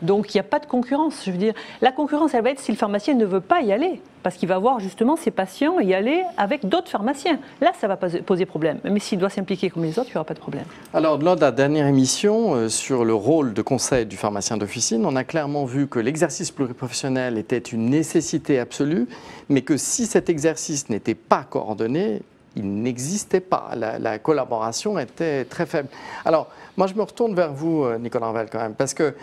Donc 0.02 0.34
il 0.34 0.36
n'y 0.36 0.40
a 0.40 0.44
pas 0.44 0.58
de 0.58 0.66
concurrence. 0.66 1.22
Je 1.24 1.30
veux 1.30 1.38
dire, 1.38 1.54
la 1.80 1.92
concurrence, 1.92 2.34
elle 2.34 2.42
va 2.42 2.50
être 2.50 2.60
si 2.60 2.72
le 2.72 2.78
pharmacien 2.78 3.14
ne 3.14 3.24
veut 3.24 3.40
pas 3.40 3.62
y 3.62 3.72
aller, 3.72 4.00
parce 4.22 4.36
qu'il 4.36 4.48
va 4.48 4.58
voir 4.58 4.80
justement 4.80 5.16
ses 5.16 5.30
patients 5.30 5.80
y 5.80 5.94
aller 5.94 6.22
avec 6.36 6.68
d'autres 6.68 6.88
pharmaciens. 6.88 7.38
Là, 7.60 7.72
ça 7.80 7.88
va 7.88 7.96
poser 7.96 8.46
problème. 8.46 8.78
Mais 8.84 9.00
s'il 9.00 9.18
doit 9.18 9.30
s'impliquer 9.30 9.70
comme 9.70 9.84
les 9.84 9.98
autres, 9.98 10.08
il 10.08 10.12
n'y 10.12 10.16
aura 10.16 10.24
pas 10.24 10.34
de 10.34 10.40
problème. 10.40 10.64
Alors, 10.92 11.18
lors 11.18 11.36
de 11.36 11.40
la 11.40 11.52
dernière 11.52 11.86
émission 11.86 12.54
euh, 12.54 12.68
sur 12.68 13.04
le 13.04 13.14
rôle 13.14 13.54
de 13.54 13.62
conseil 13.62 14.06
du 14.06 14.16
pharmacien 14.16 14.56
d'officine, 14.56 15.06
on 15.06 15.16
a 15.16 15.24
clairement 15.24 15.64
vu 15.64 15.86
que 15.86 15.98
l'exercice 15.98 16.50
pluriprofessionnel 16.50 17.38
était 17.38 17.58
une 17.58 17.90
nécessité 17.90 18.58
absolue, 18.58 19.06
mais 19.48 19.62
que 19.62 19.76
si 19.76 20.06
cet 20.06 20.28
exercice 20.28 20.88
n'était 20.88 21.14
pas 21.14 21.44
coordonné, 21.48 22.22
il 22.56 22.82
n'existait 22.82 23.40
pas. 23.40 23.70
La, 23.76 23.98
la, 23.98 24.18
collaboration 24.18 24.98
était 24.98 25.44
très 25.46 25.64
faible. 25.64 25.88
Alors, 26.24 26.48
moi, 26.76 26.86
je 26.86 26.94
me 26.94 27.02
retourne 27.02 27.34
vers 27.34 27.52
vous, 27.52 27.84
euh, 27.84 27.98
Nicolas 27.98 28.26
Ravel, 28.26 28.48
quand 28.50 28.60
même, 28.60 28.74
parce 28.74 28.92
que 28.92 29.14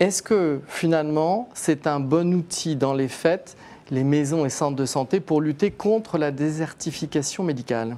est-ce 0.00 0.22
que 0.22 0.60
finalement, 0.66 1.48
c'est 1.54 1.86
un 1.86 2.00
bon 2.00 2.34
outil 2.34 2.76
dans 2.76 2.94
les 2.94 3.08
faits, 3.08 3.56
les 3.90 4.04
maisons 4.04 4.44
et 4.44 4.50
centres 4.50 4.76
de 4.76 4.86
santé, 4.86 5.20
pour 5.20 5.40
lutter 5.40 5.70
contre 5.70 6.18
la 6.18 6.30
désertification 6.30 7.44
médicale? 7.44 7.96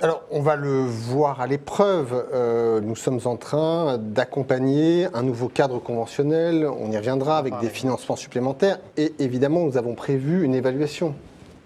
Alors, 0.00 0.22
on 0.30 0.40
va 0.40 0.56
le 0.56 0.84
voir 0.84 1.40
à 1.40 1.46
l'épreuve. 1.46 2.26
Euh, 2.32 2.80
nous 2.80 2.96
sommes 2.96 3.20
en 3.24 3.36
train 3.36 3.98
d'accompagner 3.98 5.08
un 5.14 5.22
nouveau 5.22 5.48
cadre 5.48 5.78
conventionnel. 5.78 6.66
On 6.66 6.90
y 6.90 6.96
reviendra 6.96 7.38
avec 7.38 7.58
des 7.60 7.68
financements 7.68 8.16
supplémentaires. 8.16 8.78
Et 8.96 9.14
évidemment, 9.18 9.64
nous 9.64 9.76
avons 9.76 9.94
prévu 9.94 10.44
une 10.44 10.54
évaluation 10.54 11.14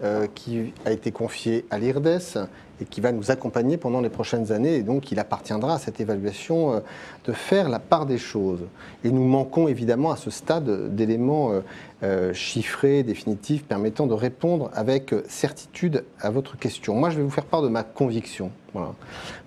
euh, 0.02 0.26
qui 0.34 0.72
a 0.84 0.92
été 0.92 1.12
confiée 1.12 1.64
à 1.70 1.78
l'IRDES 1.78 2.48
et 2.80 2.84
qui 2.84 3.00
va 3.00 3.12
nous 3.12 3.30
accompagner 3.30 3.76
pendant 3.76 4.00
les 4.00 4.08
prochaines 4.08 4.52
années. 4.52 4.76
Et 4.76 4.82
donc, 4.82 5.10
il 5.12 5.18
appartiendra 5.18 5.74
à 5.74 5.78
cette 5.78 6.00
évaluation 6.00 6.74
euh, 6.74 6.80
de 7.24 7.32
faire 7.32 7.68
la 7.68 7.78
part 7.78 8.06
des 8.06 8.18
choses. 8.18 8.60
Et 9.04 9.10
nous 9.10 9.24
manquons 9.24 9.68
évidemment 9.68 10.10
à 10.10 10.16
ce 10.16 10.30
stade 10.30 10.94
d'éléments 10.94 11.52
euh, 11.52 11.60
euh, 12.02 12.32
chiffrés, 12.32 13.02
définitifs, 13.02 13.64
permettant 13.64 14.06
de 14.06 14.14
répondre 14.14 14.70
avec 14.74 15.14
certitude 15.28 16.04
à 16.20 16.30
votre 16.30 16.56
question. 16.56 16.94
Moi, 16.94 17.10
je 17.10 17.16
vais 17.16 17.22
vous 17.22 17.30
faire 17.30 17.46
part 17.46 17.62
de 17.62 17.68
ma 17.68 17.82
conviction. 17.82 18.50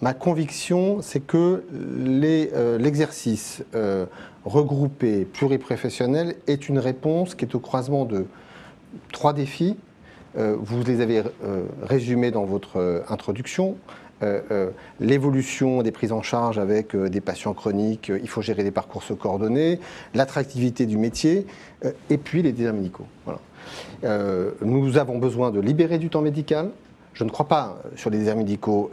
Ma 0.02 0.14
conviction, 0.14 1.02
c'est 1.02 1.22
que 1.22 1.64
l'exercice 2.80 3.64
regroupé, 4.44 5.24
pluriprofessionnel, 5.24 6.36
est 6.48 6.68
une 6.68 6.80
réponse 6.80 7.36
qui 7.36 7.46
est 7.46 7.56
au 7.56 7.60
croisement 7.60 8.04
de 8.04 8.26
trois 9.14 9.32
défis 9.32 9.78
vous 10.36 10.84
les 10.84 11.02
avez 11.02 11.24
euh, 11.44 11.64
résumés 11.82 12.32
dans 12.32 12.46
votre 12.46 12.78
euh, 12.78 13.02
introduction. 13.10 13.76
l'évolution 15.00 15.82
des 15.82 15.92
prises 15.92 16.12
en 16.12 16.22
charge 16.22 16.60
avec 16.60 16.96
des 16.96 17.22
patients 17.22 17.56
chroniques, 17.56 18.12
il 18.22 18.30
faut 18.30 18.44
gérer 18.44 18.64
des 18.64 18.70
parcours 18.70 19.04
coordonnés, 19.20 19.80
l'attractivité 20.14 20.86
du 20.86 21.00
métier, 21.00 21.48
et 22.12 22.20
puis 22.20 22.44
les 22.44 22.52
déserts 22.52 22.76
médicaux. 22.76 23.08
nous 24.62 24.98
avons 25.00 25.18
besoin 25.18 25.50
de 25.50 25.60
libérer 25.60 25.98
du 25.98 26.10
temps 26.10 26.22
médical. 26.22 26.70
Je 27.16 27.24
ne 27.24 27.32
crois 27.32 27.48
pas 27.48 27.82
sur 27.96 28.12
les 28.12 28.20
déserts 28.20 28.38
médicaux 28.38 28.92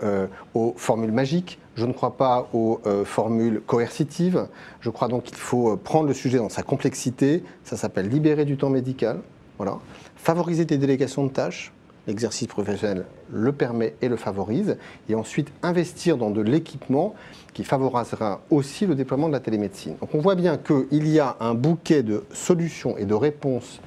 aux 0.54 0.72
formules 0.78 1.12
magiques, 1.12 1.58
je 1.76 1.84
ne 1.84 1.92
crois 1.92 2.16
pas 2.16 2.48
aux 2.54 2.80
formules 3.04 3.60
coercitives. 3.66 4.48
Je 4.80 4.88
crois 4.88 5.08
donc 5.08 5.24
qu'il 5.24 5.36
faut 5.36 5.76
prendre 5.76 6.08
le 6.08 6.14
sujet 6.14 6.38
dans 6.38 6.48
sa 6.48 6.62
complexité. 6.62 7.44
Ça 7.64 7.76
s'appelle 7.76 8.08
libérer 8.08 8.46
du 8.46 8.56
temps 8.56 8.70
médical. 8.70 9.20
Voilà 9.58 9.78
favoriser 10.18 10.64
des 10.64 10.78
délégations 10.78 11.24
de 11.24 11.30
tâches, 11.30 11.72
l'exercice 12.06 12.48
professionnel 12.48 13.04
le 13.30 13.52
permet 13.52 13.94
et 14.02 14.08
le 14.08 14.16
favorise, 14.16 14.76
et 15.08 15.14
ensuite 15.14 15.52
investir 15.62 16.16
dans 16.16 16.30
de 16.30 16.40
l'équipement 16.40 17.14
qui 17.54 17.64
favorisera 17.64 18.40
aussi 18.50 18.86
le 18.86 18.94
déploiement 18.94 19.28
de 19.28 19.32
la 19.32 19.40
télémédecine. 19.40 19.96
Donc 20.00 20.14
on 20.14 20.18
voit 20.18 20.34
bien 20.34 20.58
qu'il 20.58 21.08
y 21.08 21.18
a 21.18 21.36
un 21.40 21.54
bouquet 21.54 22.02
de 22.02 22.24
solutions 22.32 22.96
et 22.98 23.04
de 23.04 23.14
réponses 23.14 23.80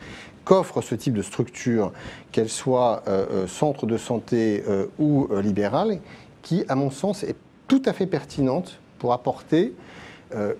qu'offre 0.45 0.81
ce 0.81 0.95
type 0.95 1.13
de 1.13 1.21
structure, 1.21 1.91
qu'elle 2.31 2.49
soit 2.49 3.03
euh, 3.07 3.25
euh, 3.31 3.47
centre 3.47 3.85
de 3.85 3.97
santé 3.97 4.63
euh, 4.67 4.87
ou 4.97 5.27
libérale, 5.41 5.99
qui, 6.41 6.65
à 6.67 6.75
mon 6.75 6.89
sens, 6.89 7.23
est 7.23 7.35
tout 7.67 7.81
à 7.85 7.93
fait 7.93 8.07
pertinente 8.07 8.79
pour 8.97 9.13
apporter 9.13 9.73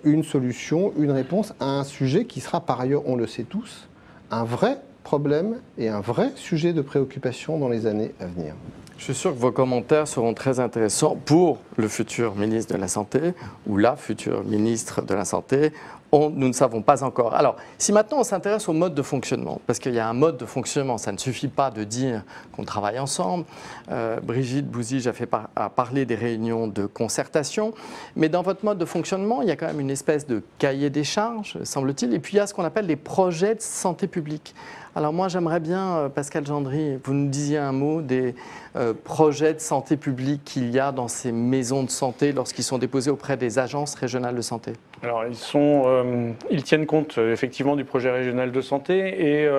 une 0.03 0.23
solution, 0.23 0.91
une 0.99 1.11
réponse 1.11 1.53
à 1.61 1.79
un 1.79 1.85
sujet 1.85 2.25
qui 2.25 2.41
sera 2.41 2.59
par 2.59 2.81
ailleurs, 2.81 3.03
on 3.05 3.15
le 3.15 3.25
sait 3.25 3.43
tous, 3.43 3.87
un 4.29 4.43
vrai 4.43 4.81
problème 5.03 5.59
et 5.77 5.89
un 5.89 6.01
vrai 6.01 6.31
sujet 6.35 6.73
de 6.73 6.81
préoccupation 6.81 7.57
dans 7.57 7.69
les 7.69 7.85
années 7.85 8.13
à 8.19 8.25
venir. 8.25 8.53
Je 9.01 9.05
suis 9.05 9.15
sûr 9.15 9.33
que 9.33 9.39
vos 9.39 9.51
commentaires 9.51 10.07
seront 10.07 10.35
très 10.35 10.59
intéressants 10.59 11.15
pour 11.15 11.57
le 11.75 11.87
futur 11.87 12.35
ministre 12.35 12.75
de 12.75 12.79
la 12.79 12.87
Santé 12.87 13.33
ou 13.65 13.77
la 13.77 13.95
future 13.95 14.43
ministre 14.43 15.01
de 15.01 15.15
la 15.15 15.25
Santé. 15.25 15.73
nous 16.13 16.29
ne 16.29 16.53
savons 16.53 16.83
pas 16.83 17.03
encore. 17.03 17.33
Alors, 17.33 17.55
si 17.79 17.91
maintenant 17.91 18.19
on 18.19 18.23
s'intéresse 18.23 18.69
au 18.69 18.73
mode 18.73 18.93
de 18.93 19.01
fonctionnement, 19.01 19.59
parce 19.65 19.79
qu'il 19.79 19.95
y 19.95 19.99
a 19.99 20.07
un 20.07 20.13
mode 20.13 20.37
de 20.37 20.45
fonctionnement, 20.45 20.99
ça 20.99 21.11
ne 21.11 21.17
suffit 21.17 21.47
pas 21.47 21.71
de 21.71 21.83
dire 21.83 22.21
qu'on 22.51 22.63
travaille 22.63 22.99
ensemble. 22.99 23.45
Euh, 23.89 24.19
Brigitte 24.19 24.69
Bouzige 24.69 25.09
a, 25.55 25.69
parlé 25.69 26.05
des 26.05 26.13
réunions 26.13 26.67
de 26.67 26.85
concertation, 26.85 27.73
mais 28.15 28.29
dans 28.29 28.43
votre 28.43 28.63
mode 28.63 28.77
de 28.77 28.85
fonctionnement, 28.85 29.41
il 29.41 29.47
y 29.47 29.51
a 29.51 29.55
quand 29.55 29.65
même 29.65 29.79
une 29.79 29.89
espèce 29.89 30.27
de 30.27 30.43
cahier 30.59 30.91
des 30.91 31.03
charges, 31.03 31.57
semble-t-il, 31.63 32.13
et 32.13 32.19
puis 32.19 32.33
il 32.33 32.37
y 32.37 32.39
a 32.39 32.45
ce 32.45 32.53
qu'on 32.53 32.65
appelle 32.65 32.85
les 32.85 32.97
projets 32.97 33.55
de 33.55 33.61
santé 33.61 34.05
publique. 34.05 34.53
Alors 34.93 35.13
moi, 35.13 35.29
j'aimerais 35.29 35.61
bien, 35.61 35.95
euh, 35.95 36.09
Pascal 36.09 36.45
Gendry, 36.45 36.97
vous 37.05 37.13
nous 37.13 37.29
disiez 37.29 37.57
un 37.57 37.71
mot 37.71 38.01
des 38.01 38.35
euh, 38.75 38.93
projets 38.93 39.53
de 39.53 39.59
santé 39.59 39.95
publique 39.95 40.43
qu'il 40.43 40.69
y 40.69 40.79
a 40.79 40.91
dans 40.91 41.07
ces 41.07 41.31
maisons 41.31 41.83
de 41.83 41.89
santé 41.89 42.33
lorsqu'ils 42.33 42.65
sont 42.65 42.77
déposés 42.77 43.09
auprès 43.09 43.37
des 43.37 43.57
agences 43.57 43.95
régionales 43.95 44.35
de 44.35 44.41
santé. 44.41 44.73
Alors, 45.01 45.25
ils, 45.25 45.35
sont, 45.35 45.83
euh, 45.85 46.31
ils 46.49 46.63
tiennent 46.63 46.85
compte 46.85 47.17
effectivement 47.17 47.77
du 47.77 47.85
projet 47.85 48.11
régional 48.11 48.51
de 48.51 48.61
santé 48.61 49.39
et 49.39 49.49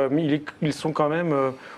ils, 0.60 0.72
sont 0.74 0.92
quand 0.92 1.08
même 1.08 1.34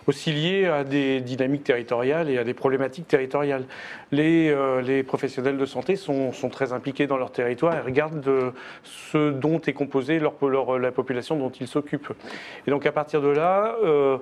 aussi 0.07 0.33
liés 0.33 0.67
à 0.67 0.85
des 0.85 1.21
dynamiques 1.21 1.65
territoriales 1.65 2.31
et 2.31 2.39
à 2.39 2.45
des 2.45 2.55
problématiques 2.55 3.09
territoriales. 3.09 3.65
Les, 4.13 4.55
les 4.83 5.03
professionnels 5.03 5.57
de 5.57 5.67
santé 5.67 5.97
sont, 5.97 6.33
très 6.51 6.73
impliqués 6.73 7.07
dans 7.07 7.17
leur 7.17 7.33
territoire 7.33 7.75
et 7.75 7.81
regardent 7.81 8.21
de 8.21 8.53
ce 8.85 9.31
dont 9.31 9.61
est 9.61 9.73
composée 9.73 10.21
la 10.21 10.93
population 10.93 11.37
dont 11.37 11.51
ils 11.51 11.69
s'occupent. 11.69 12.13
Et 12.67 12.71
donc, 12.71 12.87
à 12.87 12.93
partir 12.93 13.21
de 13.23 13.29
là, 13.29 13.77
euh, 13.83 14.19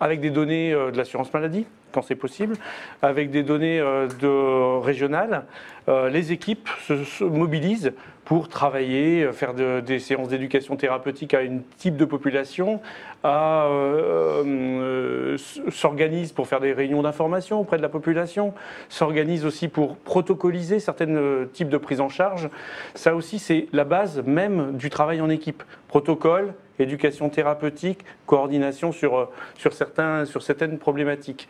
avec 0.00 0.20
des 0.20 0.30
données 0.30 0.72
de 0.72 0.96
l'assurance 0.96 1.32
maladie, 1.32 1.66
quand 1.94 2.02
c'est 2.02 2.14
possible, 2.16 2.56
avec 3.00 3.30
des 3.30 3.42
données 3.42 3.78
de, 3.78 4.80
régionales. 4.80 5.44
les 5.88 6.32
équipes 6.32 6.68
se 6.86 7.24
mobilisent 7.24 7.92
pour 8.24 8.48
travailler, 8.48 9.22
euh, 9.22 9.32
faire 9.32 9.54
des 9.54 9.98
séances 9.98 10.28
d'éducation 10.28 10.76
thérapeutique 10.76 11.34
à 11.34 11.40
un 11.40 11.58
type 11.76 11.96
de 11.96 12.04
population, 12.04 12.80
euh, 13.24 14.42
euh, 14.44 15.36
s'organise 15.70 16.32
pour 16.32 16.46
faire 16.46 16.60
des 16.60 16.72
réunions 16.72 17.02
d'information 17.02 17.60
auprès 17.60 17.76
de 17.76 17.82
la 17.82 17.88
population, 17.88 18.54
s'organise 18.88 19.44
aussi 19.44 19.68
pour 19.68 19.96
protocoliser 19.96 20.80
certains 20.80 21.46
types 21.52 21.68
de 21.68 21.78
prise 21.78 22.00
en 22.00 22.08
charge. 22.08 22.48
Ça 22.94 23.14
aussi, 23.14 23.38
c'est 23.38 23.66
la 23.72 23.84
base 23.84 24.22
même 24.24 24.76
du 24.76 24.90
travail 24.90 25.20
en 25.20 25.28
équipe. 25.28 25.62
Protocole, 25.88 26.54
éducation 26.78 27.28
thérapeutique, 27.28 28.04
coordination 28.26 28.90
sur 28.92 29.28
certaines 29.72 30.78
problématiques. 30.78 31.48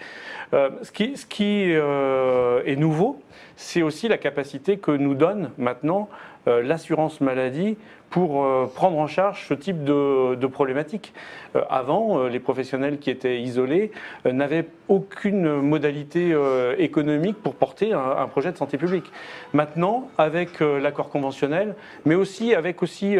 Ce 0.52 0.90
qui, 0.92 1.16
ce 1.16 1.26
qui 1.26 1.72
est 1.72 2.76
nouveau, 2.76 3.20
c'est 3.56 3.82
aussi 3.82 4.08
la 4.08 4.18
capacité 4.18 4.78
que 4.78 4.90
nous 4.90 5.14
donne 5.14 5.50
maintenant 5.58 6.08
euh, 6.46 6.62
l'assurance 6.62 7.22
maladie 7.22 7.78
pour 8.10 8.44
euh, 8.44 8.66
prendre 8.72 8.98
en 8.98 9.06
charge 9.06 9.46
ce 9.48 9.54
type 9.54 9.82
de. 9.82 9.92
Euh, 9.94 10.36
avant, 11.70 12.24
les 12.26 12.38
professionnels 12.38 12.98
qui 12.98 13.10
étaient 13.10 13.40
isolés 13.40 13.92
n'avaient 14.24 14.66
aucune 14.88 15.60
modalité 15.60 16.36
économique 16.78 17.36
pour 17.42 17.54
porter 17.54 17.92
un, 17.92 18.26
projet 18.28 18.52
de 18.52 18.56
santé 18.56 18.76
publique. 18.76 19.10
Maintenant, 19.52 20.08
avec 20.18 20.60
l'accord 20.60 21.08
conventionnel, 21.08 21.74
mais 22.04 22.14
aussi 22.14 22.54
avec 22.54 22.82
aussi 22.82 23.16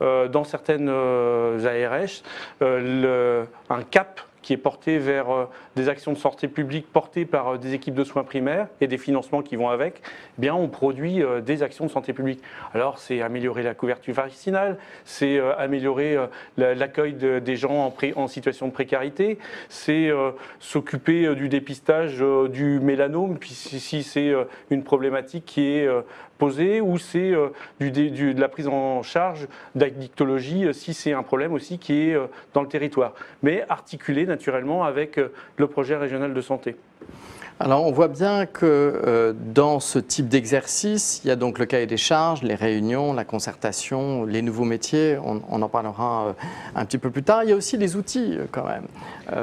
dans 0.00 0.44
certaines 0.44 0.88
ARS 0.88 2.22
un 2.60 3.82
cap 3.90 4.20
qui 4.42 4.52
est 4.52 4.56
porté 4.58 4.98
vers 4.98 5.30
euh, 5.30 5.44
des 5.76 5.88
actions 5.88 6.12
de 6.12 6.18
santé 6.18 6.48
publique 6.48 6.86
portées 6.92 7.24
par 7.24 7.54
euh, 7.54 7.58
des 7.58 7.74
équipes 7.74 7.94
de 7.94 8.04
soins 8.04 8.24
primaires 8.24 8.68
et 8.80 8.86
des 8.86 8.98
financements 8.98 9.42
qui 9.42 9.56
vont 9.56 9.68
avec, 9.68 10.02
eh 10.38 10.40
bien 10.40 10.54
on 10.54 10.68
produit 10.68 11.22
euh, 11.22 11.40
des 11.40 11.62
actions 11.62 11.86
de 11.86 11.90
santé 11.90 12.12
publique. 12.12 12.42
Alors 12.74 12.98
c'est 12.98 13.20
améliorer 13.20 13.62
la 13.62 13.74
couverture 13.74 14.14
vaccinale, 14.14 14.78
c'est 15.04 15.38
améliorer 15.58 16.16
l'accueil 16.56 17.14
des 17.14 17.56
gens 17.56 17.92
en, 18.16 18.26
situation 18.26 18.66
de 18.66 18.72
précarité, 18.72 19.38
c'est 19.68 20.10
s'occuper 20.58 21.34
du 21.34 21.48
dépistage 21.48 22.22
du 22.50 22.80
mélanome, 22.80 23.38
puis 23.38 23.50
si 23.50 24.02
c'est 24.02 24.32
une 24.70 24.82
problématique 24.82 25.44
qui 25.44 25.66
est 25.66 25.88
posée, 26.38 26.80
ou 26.80 26.98
c'est 26.98 27.32
de 27.80 28.40
la 28.40 28.48
prise 28.48 28.68
en 28.68 29.02
charge 29.02 29.46
d'addictologie 29.74 30.72
si 30.72 30.94
c'est 30.94 31.12
un 31.12 31.22
problème 31.22 31.52
aussi 31.52 31.78
qui 31.78 32.10
est 32.10 32.16
dans 32.54 32.62
le 32.62 32.68
territoire. 32.68 33.14
Mais 33.42 33.64
articulé 33.68 34.26
naturellement 34.30 34.84
avec 34.84 35.18
euh, 35.18 35.32
le 35.56 35.66
projet 35.66 35.96
régional 35.96 36.32
de 36.32 36.40
santé. 36.40 36.76
Alors 37.62 37.84
on 37.84 37.92
voit 37.92 38.08
bien 38.08 38.46
que 38.46 38.64
euh, 38.64 39.34
dans 39.36 39.80
ce 39.80 39.98
type 39.98 40.28
d'exercice, 40.28 41.20
il 41.22 41.28
y 41.28 41.30
a 41.30 41.36
donc 41.36 41.58
le 41.58 41.66
cahier 41.66 41.86
des 41.86 41.98
charges, 41.98 42.42
les 42.42 42.54
réunions, 42.54 43.12
la 43.12 43.24
concertation, 43.24 44.24
les 44.24 44.40
nouveaux 44.40 44.64
métiers, 44.64 45.18
on, 45.22 45.60
en 45.60 45.68
parlera 45.68 46.28
euh, 46.28 46.32
un 46.74 46.86
petit 46.86 46.96
peu 46.96 47.10
plus 47.10 47.22
tard. 47.22 47.44
Il 47.44 47.50
y 47.50 47.52
a 47.52 47.56
aussi 47.56 47.76
les 47.76 47.96
outils 47.96 48.38
quand 48.50 48.64
même. 48.64 48.86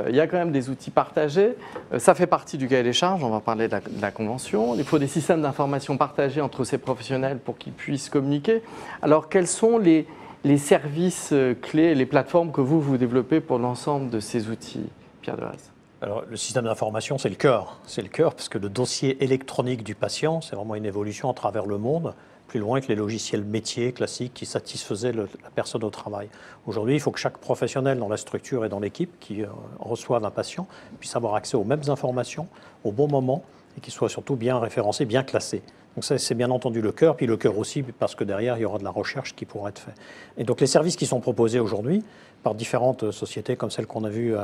il 0.09 0.15
y 0.15 0.19
a 0.19 0.25
quand 0.25 0.37
même 0.37 0.51
des 0.51 0.71
outils 0.71 0.89
partagés. 0.89 1.53
ça 1.99 2.15
fait 2.15 2.25
partie 2.25 2.57
du 2.57 2.67
cahier 2.67 2.81
des 2.81 2.93
charges, 2.93 3.23
on 3.23 3.29
va 3.29 3.39
parler 3.39 3.67
de 3.67 3.73
la, 3.73 3.81
de 3.81 4.01
la 4.01 4.09
convention. 4.09 4.73
Il 4.75 4.83
faut 4.83 4.97
des 4.97 5.07
systèmes 5.07 5.43
d'information 5.43 5.95
partagés 5.95 6.41
entre 6.41 6.63
ces 6.63 6.79
professionnels 6.79 7.37
pour 7.37 7.59
qu'ils 7.59 7.73
puissent 7.73 8.09
communiquer. 8.09 8.63
Alors 9.03 9.29
quels 9.29 9.47
sont 9.47 9.77
les, 9.77 10.07
les 10.43 10.57
services 10.57 11.29
euh, 11.33 11.53
clés, 11.53 11.95
les 11.95 12.05
plateformes 12.05 12.51
que 12.51 12.61
vous, 12.61 12.81
vous 12.81 12.97
développez 12.97 13.41
pour 13.41 13.59
l'ensemble 13.59 14.09
de 14.09 14.19
ces 14.19 14.49
outils, 14.49 14.89
Pierre 15.21 15.37
Derez 15.37 15.57
alors, 15.99 16.25
le 16.29 16.37
système 16.37 16.65
d'information, 16.65 17.17
c'est 17.17 17.29
le 17.29 17.35
cœur. 17.35 17.79
C'est 17.87 18.03
le 18.03 18.07
cœur 18.07 18.35
parce 18.35 18.49
que 18.49 18.59
le 18.59 18.69
dossier 18.69 19.23
électronique 19.23 19.83
du 19.83 19.95
patient, 19.95 20.41
c'est 20.41 20.55
vraiment 20.55 20.75
une 20.75 20.85
évolution 20.85 21.27
à 21.27 21.33
travers 21.33 21.65
le 21.65 21.79
monde, 21.79 22.13
plus 22.47 22.59
loin 22.59 22.81
que 22.81 22.87
les 22.87 22.95
logiciels 22.95 23.43
métiers 23.43 23.93
classiques 23.93 24.35
qui 24.35 24.45
satisfaisaient 24.45 25.11
la 25.11 25.25
personne 25.55 25.83
au 25.83 25.89
travail. 25.89 26.29
Aujourd'hui, 26.67 26.93
il 26.93 26.99
faut 26.99 27.09
que 27.09 27.19
chaque 27.19 27.39
professionnel 27.39 27.97
dans 27.97 28.09
la 28.09 28.17
structure 28.17 28.63
et 28.63 28.69
dans 28.69 28.79
l'équipe 28.79 29.19
qui 29.19 29.41
euh, 29.41 29.47
reçoive 29.79 30.23
un 30.23 30.29
patient 30.29 30.67
puisse 30.99 31.15
avoir 31.15 31.33
accès 31.33 31.57
aux 31.57 31.63
mêmes 31.63 31.89
informations 31.89 32.47
au 32.83 32.91
bon 32.91 33.07
moment 33.07 33.43
et 33.75 33.81
qu'il 33.81 33.91
soit 33.91 34.09
surtout 34.09 34.35
bien 34.35 34.59
référencé, 34.59 35.05
bien 35.05 35.23
classé. 35.23 35.63
Donc 35.97 36.05
ça, 36.05 36.15
c'est 36.19 36.35
bien 36.35 36.51
entendu 36.51 36.79
le 36.79 36.91
cœur, 36.91 37.15
puis 37.15 37.25
le 37.25 37.37
cœur 37.37 37.57
aussi, 37.57 37.81
parce 37.81 38.13
que 38.13 38.23
derrière, 38.23 38.59
il 38.59 38.61
y 38.61 38.65
aura 38.65 38.77
de 38.77 38.83
la 38.83 38.91
recherche 38.91 39.33
qui 39.33 39.45
pourra 39.45 39.69
être 39.69 39.79
faite. 39.79 39.95
Et 40.37 40.43
donc 40.43 40.61
les 40.61 40.67
services 40.67 40.95
qui 40.95 41.07
sont 41.07 41.19
proposés 41.19 41.59
aujourd'hui 41.59 42.03
par 42.43 42.53
différentes 42.53 43.09
sociétés, 43.09 43.55
comme 43.55 43.71
celle 43.71 43.87
qu'on 43.87 44.03
a 44.03 44.09
vues 44.09 44.35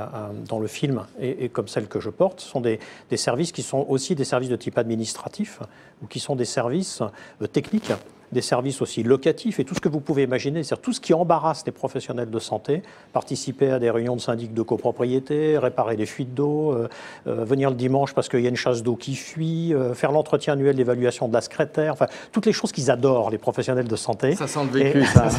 dans 0.49 0.57
le 0.57 0.65
film 0.65 1.05
et, 1.21 1.49
comme 1.49 1.67
celle 1.67 1.85
que 1.85 1.99
je 1.99 2.09
porte, 2.09 2.39
sont 2.39 2.59
des, 2.59 2.79
des, 3.11 3.17
services 3.17 3.51
qui 3.51 3.61
sont 3.61 3.85
aussi 3.87 4.15
des 4.15 4.23
services 4.23 4.49
de 4.49 4.55
type 4.55 4.79
administratif, 4.79 5.59
ou 6.01 6.07
qui 6.07 6.19
sont 6.19 6.35
des 6.35 6.45
services 6.45 7.03
euh, 7.39 7.45
techniques 7.45 7.93
des 8.33 8.41
services 8.41 8.81
aussi 8.81 9.03
locatifs 9.03 9.59
et 9.59 9.63
tout 9.63 9.75
ce 9.75 9.79
que 9.79 9.89
vous 9.89 9.99
pouvez 9.99 10.23
imaginer, 10.23 10.63
c'est-à-dire 10.63 10.81
tout 10.81 10.93
ce 10.93 10.99
qui 10.99 11.13
embarrasse 11.13 11.63
les 11.65 11.71
professionnels 11.71 12.29
de 12.29 12.39
santé, 12.39 12.81
participer 13.13 13.71
à 13.71 13.79
des 13.79 13.89
réunions 13.89 14.15
de 14.15 14.21
syndic 14.21 14.53
de 14.53 14.61
copropriété, 14.61 15.57
réparer 15.57 15.95
les 15.95 16.05
fuites 16.05 16.33
d'eau, 16.33 16.71
euh, 16.71 16.89
euh, 17.27 17.45
venir 17.45 17.69
le 17.69 17.75
dimanche 17.75 18.13
parce 18.13 18.29
qu'il 18.29 18.41
y 18.41 18.45
a 18.45 18.49
une 18.49 18.55
chasse 18.55 18.83
d'eau 18.83 18.95
qui 18.95 19.15
fuit, 19.15 19.73
euh, 19.73 19.93
faire 19.93 20.11
l'entretien 20.11 20.53
annuel 20.53 20.75
d'évaluation 20.75 21.27
de 21.27 21.33
la 21.33 21.41
secrétaire, 21.41 21.93
enfin 21.93 22.07
toutes 22.31 22.45
les 22.45 22.53
choses 22.53 22.71
qu'ils 22.71 22.91
adorent, 22.91 23.29
les 23.29 23.37
professionnels 23.37 23.87
de 23.87 23.95
santé. 23.95 24.35
Ça 24.35 24.47
sent 24.47 24.65
le 24.71 24.79
vécu, 24.79 25.05
ça. 25.13 25.29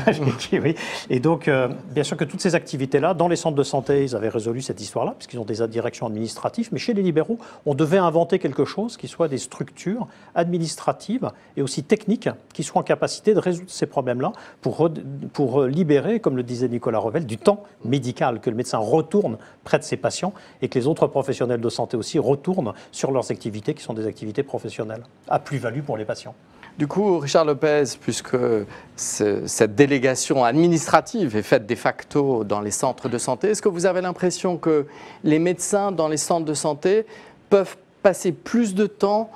oui. 0.53 0.75
Et 1.11 1.21
donc, 1.21 1.51
bien 1.91 2.05
sûr 2.05 2.17
que 2.17 2.25
toutes 2.25 2.41
ces 2.41 2.55
activités-là, 2.55 3.15
dans 3.15 3.29
les 3.29 3.37
centres 3.37 3.57
de 3.57 3.63
santé, 3.63 4.05
ils 4.05 4.17
avaient 4.17 4.29
résolu 4.29 4.63
cette 4.63 4.81
histoire-là, 4.81 5.15
puisqu'ils 5.19 5.39
ont 5.39 5.45
des 5.45 5.67
directions 5.69 6.07
administratives, 6.07 6.69
mais 6.73 6.79
chez 6.79 6.95
les 6.95 7.03
libéraux, 7.03 7.39
on 7.67 7.75
devait 7.75 7.99
inventer 7.99 8.39
quelque 8.39 8.65
chose 8.65 8.97
qui 8.97 9.09
soit 9.09 9.29
des 9.29 9.39
structures 9.39 10.07
administratives 10.35 11.31
et 11.57 11.63
aussi 11.63 11.83
techniques 11.83 12.29
qui 12.53 12.63
soient 12.63 12.84
capacité 12.85 13.35
de 13.35 13.41
résoudre 13.41 13.71
ces 13.71 13.87
problèmes-là 13.87 14.33
pour, 14.61 14.89
pour 15.33 15.65
libérer, 15.65 16.21
comme 16.21 16.37
le 16.37 16.43
disait 16.43 16.69
Nicolas 16.69 16.99
Revel, 16.99 17.27
du 17.27 17.39
temps 17.39 17.65
médical, 17.85 18.41
que 18.41 18.51
le 18.51 18.57
médecin 18.57 18.79
retourne 18.79 19.39
près 19.65 19.79
de 19.79 19.85
ses 19.85 19.97
patients 19.97 20.33
et 20.63 20.69
que 20.69 20.79
les 20.79 20.87
autres 20.87 21.07
professionnels 21.07 21.61
de 21.61 21.69
santé 21.69 21.97
aussi 21.97 22.19
retournent 22.19 22.73
sur 22.93 23.11
leurs 23.11 23.31
activités 23.31 23.75
qui 23.75 23.83
sont 23.83 23.95
des 23.95 24.07
activités 24.07 24.43
professionnelles, 24.43 25.03
à 25.29 25.39
plus-value 25.39 25.81
pour 25.81 25.97
les 25.97 26.05
patients. 26.05 26.35
Du 26.77 26.89
coup, 26.89 27.19
Richard 27.21 27.45
Lopez, 27.45 27.85
puisque 28.01 28.37
cette 28.97 29.77
délégation 29.77 30.45
administrative 30.45 31.37
est 31.37 31.43
faite 31.43 31.67
de 31.67 31.75
facto 31.77 32.43
dans 32.43 32.61
les 32.61 32.73
centres 32.73 33.09
de 33.09 33.17
santé, 33.17 33.51
est-ce 33.51 33.63
que 33.63 33.69
vous 33.69 33.87
avez 33.87 34.01
l'impression 34.01 34.57
que 34.57 34.87
les 35.23 35.39
médecins 35.39 35.93
dans 35.93 36.09
les 36.09 36.17
centres 36.17 36.47
de 36.47 36.55
santé 36.55 37.07
peuvent 37.49 37.77
passer 38.03 38.33
plus 38.33 38.75
de 38.75 38.87
temps 38.87 39.31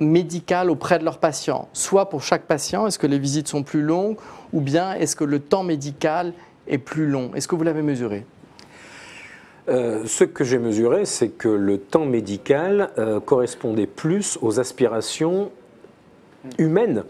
médicales 0.00 0.70
auprès 0.70 0.98
de 0.98 1.04
leurs 1.04 1.18
patients 1.18 1.68
Soit 1.72 2.08
pour 2.08 2.22
chaque 2.22 2.42
patient, 2.42 2.86
est-ce 2.86 2.98
que 2.98 3.06
les 3.06 3.18
visites 3.18 3.48
sont 3.48 3.62
plus 3.62 3.82
longues 3.82 4.16
ou 4.52 4.60
bien 4.60 4.94
est-ce 4.94 5.14
que 5.14 5.24
le 5.24 5.38
temps 5.38 5.62
médical 5.62 6.32
est 6.66 6.78
plus 6.78 7.06
long? 7.06 7.30
Est-ce 7.34 7.46
que 7.46 7.54
vous 7.54 7.64
l'avez 7.64 7.82
mesuré? 7.82 8.24
Euh, 9.68 10.04
ce 10.06 10.24
que 10.24 10.42
j'ai 10.42 10.58
mesuré, 10.58 11.04
c'est 11.04 11.28
que 11.28 11.48
le 11.48 11.78
temps 11.78 12.06
médical 12.06 12.90
euh, 12.98 13.20
correspondait 13.20 13.86
plus 13.86 14.38
aux 14.42 14.58
aspirations 14.58 15.50
humaines 16.58 17.04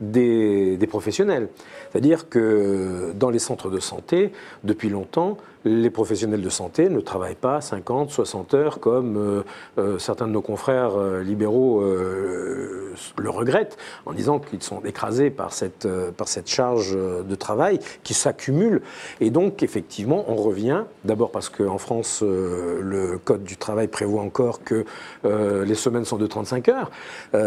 des 0.00 0.78
professionnels. 0.88 1.48
C'est-à-dire 1.90 2.28
que 2.28 3.12
dans 3.14 3.30
les 3.30 3.38
centres 3.38 3.68
de 3.68 3.80
santé, 3.80 4.32
depuis 4.64 4.88
longtemps, 4.88 5.36
les 5.64 5.90
professionnels 5.90 6.40
de 6.40 6.48
santé 6.48 6.88
ne 6.88 7.00
travaillent 7.00 7.34
pas 7.34 7.60
50, 7.60 8.10
60 8.10 8.54
heures 8.54 8.80
comme 8.80 9.16
euh, 9.16 9.42
euh, 9.78 9.98
certains 9.98 10.26
de 10.26 10.32
nos 10.32 10.40
confrères 10.40 10.96
euh, 10.96 11.22
libéraux 11.22 11.80
le 11.80 13.30
regrettent 13.30 13.76
en 14.06 14.12
disant 14.12 14.38
qu'ils 14.38 14.62
sont 14.62 14.80
écrasés 14.84 15.30
par 15.30 15.52
cette, 15.52 15.86
par 16.12 16.28
cette 16.28 16.48
charge 16.48 16.96
de 16.96 17.34
travail 17.34 17.78
qui 18.02 18.14
s'accumule. 18.14 18.82
Et 19.20 19.30
donc, 19.30 19.62
effectivement, 19.62 20.24
on 20.28 20.34
revient, 20.34 20.84
d'abord 21.04 21.30
parce 21.30 21.48
qu'en 21.48 21.78
France, 21.78 22.22
le 22.22 23.18
Code 23.24 23.44
du 23.44 23.56
travail 23.56 23.88
prévoit 23.88 24.22
encore 24.22 24.62
que 24.64 24.84
les 25.24 25.74
semaines 25.74 26.04
sont 26.04 26.18
de 26.18 26.26
35 26.26 26.68
heures. 26.68 26.90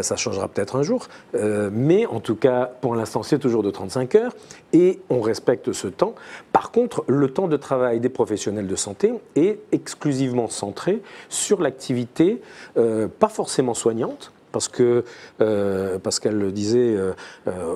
ça 0.02 0.15
changera 0.15 0.47
peut-être 0.47 0.76
un 0.76 0.84
jour. 0.84 1.08
mais 1.34 2.06
en 2.06 2.19
tout 2.19 2.36
cas, 2.36 2.71
pour 2.82 2.95
l'instant, 2.95 3.23
c'est 3.23 3.39
toujours 3.39 3.63
de 3.63 3.71
35 3.71 4.15
heures. 4.15 4.34
Et 4.71 5.02
on 5.10 5.21
respecte 5.21 5.71
ce 5.71 5.88
temps. 5.88 6.15
Par 6.52 6.71
contre, 6.71 7.04
le 7.08 7.30
temps 7.30 7.47
de 7.47 7.58
travail 7.58 7.99
des 8.03 8.09
professionnels 8.09 8.67
de 8.67 8.75
santé 8.75 9.13
est 9.35 9.59
exclusivement 9.71 10.49
centré 10.49 11.01
sur 11.29 11.61
l'activité, 11.61 12.41
euh, 12.77 13.07
pas 13.07 13.29
forcément 13.29 13.73
soignante, 13.73 14.31
parce 14.51 14.67
que, 14.67 15.03
euh, 15.41 15.97
qu'elle 16.21 16.37
le 16.37 16.51
disait, 16.51 16.95
euh, 16.95 17.13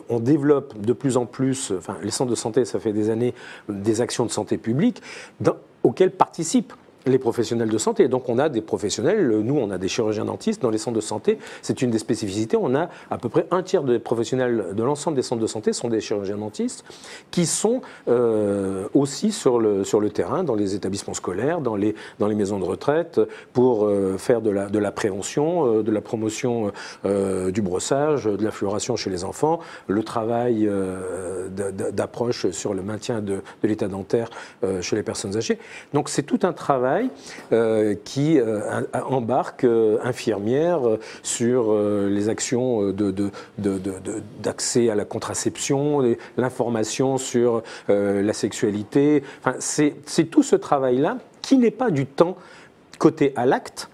on 0.09 0.19
développe 0.19 0.79
de 0.79 0.93
plus 0.93 1.17
en 1.17 1.25
plus, 1.25 1.73
enfin, 1.75 1.97
les 2.03 2.11
centres 2.11 2.29
de 2.29 2.35
santé, 2.35 2.65
ça 2.65 2.79
fait 2.79 2.93
des 2.93 3.09
années, 3.09 3.33
des 3.67 4.01
actions 4.01 4.25
de 4.25 4.31
santé 4.31 4.59
publique 4.59 5.01
auxquelles 5.83 6.11
participent 6.11 6.73
les 7.07 7.19
professionnels 7.19 7.69
de 7.69 7.77
santé. 7.77 8.07
Donc 8.07 8.29
on 8.29 8.37
a 8.37 8.49
des 8.49 8.61
professionnels, 8.61 9.29
nous 9.29 9.57
on 9.57 9.71
a 9.71 9.77
des 9.77 9.87
chirurgiens 9.87 10.25
dentistes 10.25 10.61
dans 10.61 10.69
les 10.69 10.77
centres 10.77 10.95
de 10.95 11.01
santé, 11.01 11.37
c'est 11.61 11.81
une 11.81 11.91
des 11.91 11.99
spécificités, 11.99 12.57
on 12.59 12.75
a 12.75 12.89
à 13.09 13.17
peu 13.17 13.29
près 13.29 13.47
un 13.51 13.63
tiers 13.63 13.83
des 13.83 13.99
professionnels 13.99 14.67
de 14.73 14.83
l'ensemble 14.83 15.15
des 15.15 15.23
centres 15.23 15.41
de 15.41 15.47
santé 15.47 15.73
sont 15.73 15.89
des 15.89 16.01
chirurgiens 16.01 16.37
dentistes 16.37 16.83
qui 17.31 17.45
sont 17.45 17.81
euh, 18.07 18.87
aussi 18.93 19.31
sur 19.31 19.59
le, 19.59 19.83
sur 19.83 19.99
le 19.99 20.09
terrain, 20.09 20.43
dans 20.43 20.55
les 20.55 20.75
établissements 20.75 21.13
scolaires, 21.13 21.61
dans 21.61 21.75
les, 21.75 21.95
dans 22.19 22.27
les 22.27 22.35
maisons 22.35 22.59
de 22.59 22.65
retraite, 22.65 23.19
pour 23.53 23.85
euh, 23.85 24.17
faire 24.17 24.41
de 24.41 24.49
la, 24.49 24.67
de 24.67 24.79
la 24.79 24.91
prévention, 24.91 25.77
euh, 25.77 25.83
de 25.83 25.91
la 25.91 26.01
promotion 26.01 26.71
du 27.05 27.61
brossage, 27.61 28.25
de 28.25 28.43
la 28.43 28.51
fluoration 28.51 28.95
chez 28.95 29.09
les 29.09 29.23
enfants, 29.23 29.59
le 29.87 30.03
travail 30.03 30.69
d'approche 31.93 32.49
sur 32.51 32.73
le 32.73 32.81
maintien 32.81 33.21
de, 33.21 33.41
de 33.61 33.67
l'état 33.67 33.87
dentaire 33.87 34.29
chez 34.81 34.95
les 34.95 35.03
personnes 35.03 35.37
âgées. 35.37 35.59
Donc 35.93 36.09
c'est 36.09 36.23
tout 36.23 36.39
un 36.43 36.53
travail 36.53 36.96
euh, 37.51 37.95
qui 38.03 38.39
euh, 38.39 38.81
embarque 38.93 39.63
euh, 39.63 39.97
infirmières 40.03 40.81
sur 41.23 41.75
les 41.77 42.29
actions 42.29 42.93
d'accès 44.39 44.89
à 44.89 44.95
la 44.95 45.05
contraception, 45.05 46.03
l'information 46.37 47.17
sur 47.17 47.63
la 47.87 48.33
sexualité. 48.33 49.23
Enfin, 49.39 49.55
c'est 49.59 50.25
tout 50.25 50.43
ce 50.43 50.55
travail-là 50.55 51.17
qui 51.41 51.57
n'est 51.57 51.71
pas 51.71 51.91
du 51.91 52.05
temps 52.05 52.37
côté 52.97 53.33
à 53.35 53.45
l'acte, 53.45 53.89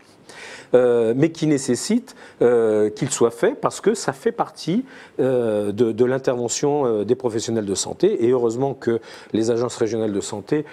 euh, 0.75 1.13
mais 1.15 1.31
qui 1.31 1.45
nécessite 1.45 2.15
euh, 2.41 2.89
qu'il 2.89 3.12
soit 3.12 3.31
fait 3.31 3.53
parce 3.53 3.79
que 3.79 3.93
ça 3.93 4.12
fait 4.12 4.31
partie 4.31 4.86
euh, 5.19 5.71
de, 5.71 6.05
l'intervention 6.05 7.03
des 7.03 7.15
professionnels 7.15 7.65
de 7.65 7.75
santé. 7.75 8.25
Et 8.25 8.31
heureusement 8.31 8.73
que 8.73 8.99
les 9.31 9.51
agences 9.51 9.77
régionales 9.77 10.12
de 10.12 10.21
santé 10.21 10.65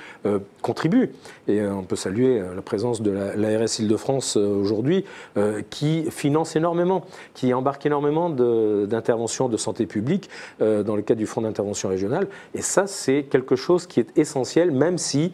contribuent. 0.61 1.11
Et 1.47 1.65
on 1.65 1.85
peut 1.85 1.97
saluer 1.97 2.43
la 2.55 2.63
présence 2.63 3.01
de 3.01 3.11
l'ARS 3.11 3.79
Île-de-France 3.79 4.37
aujourd'hui, 4.37 5.05
qui 5.71 6.11
finance 6.11 6.57
énormément, 6.57 7.05
qui 7.35 7.55
embarque 7.55 7.87
énormément 7.87 8.29
d'interventions 8.29 9.49
de, 9.49 9.57
santé 9.57 9.87
publique 9.87 10.29
dans 10.59 10.97
le 10.97 11.03
cadre 11.03 11.19
du 11.19 11.27
Fonds 11.27 11.43
d'intervention 11.43 11.89
régionale. 11.89 12.27
Et 12.55 12.63
ça, 12.63 12.87
c'est 12.87 13.25
quelque 13.31 13.57
chose 13.57 13.87
qui 13.87 14.01
est 14.01 14.19
essentiel, 14.19 14.73
même 14.73 14.99
si 14.99 15.33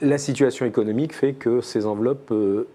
la 0.00 0.18
situation 0.18 0.66
économique 0.66 1.14
fait 1.14 1.32
que 1.32 1.60
ces 1.60 1.84
enveloppes 1.86 2.32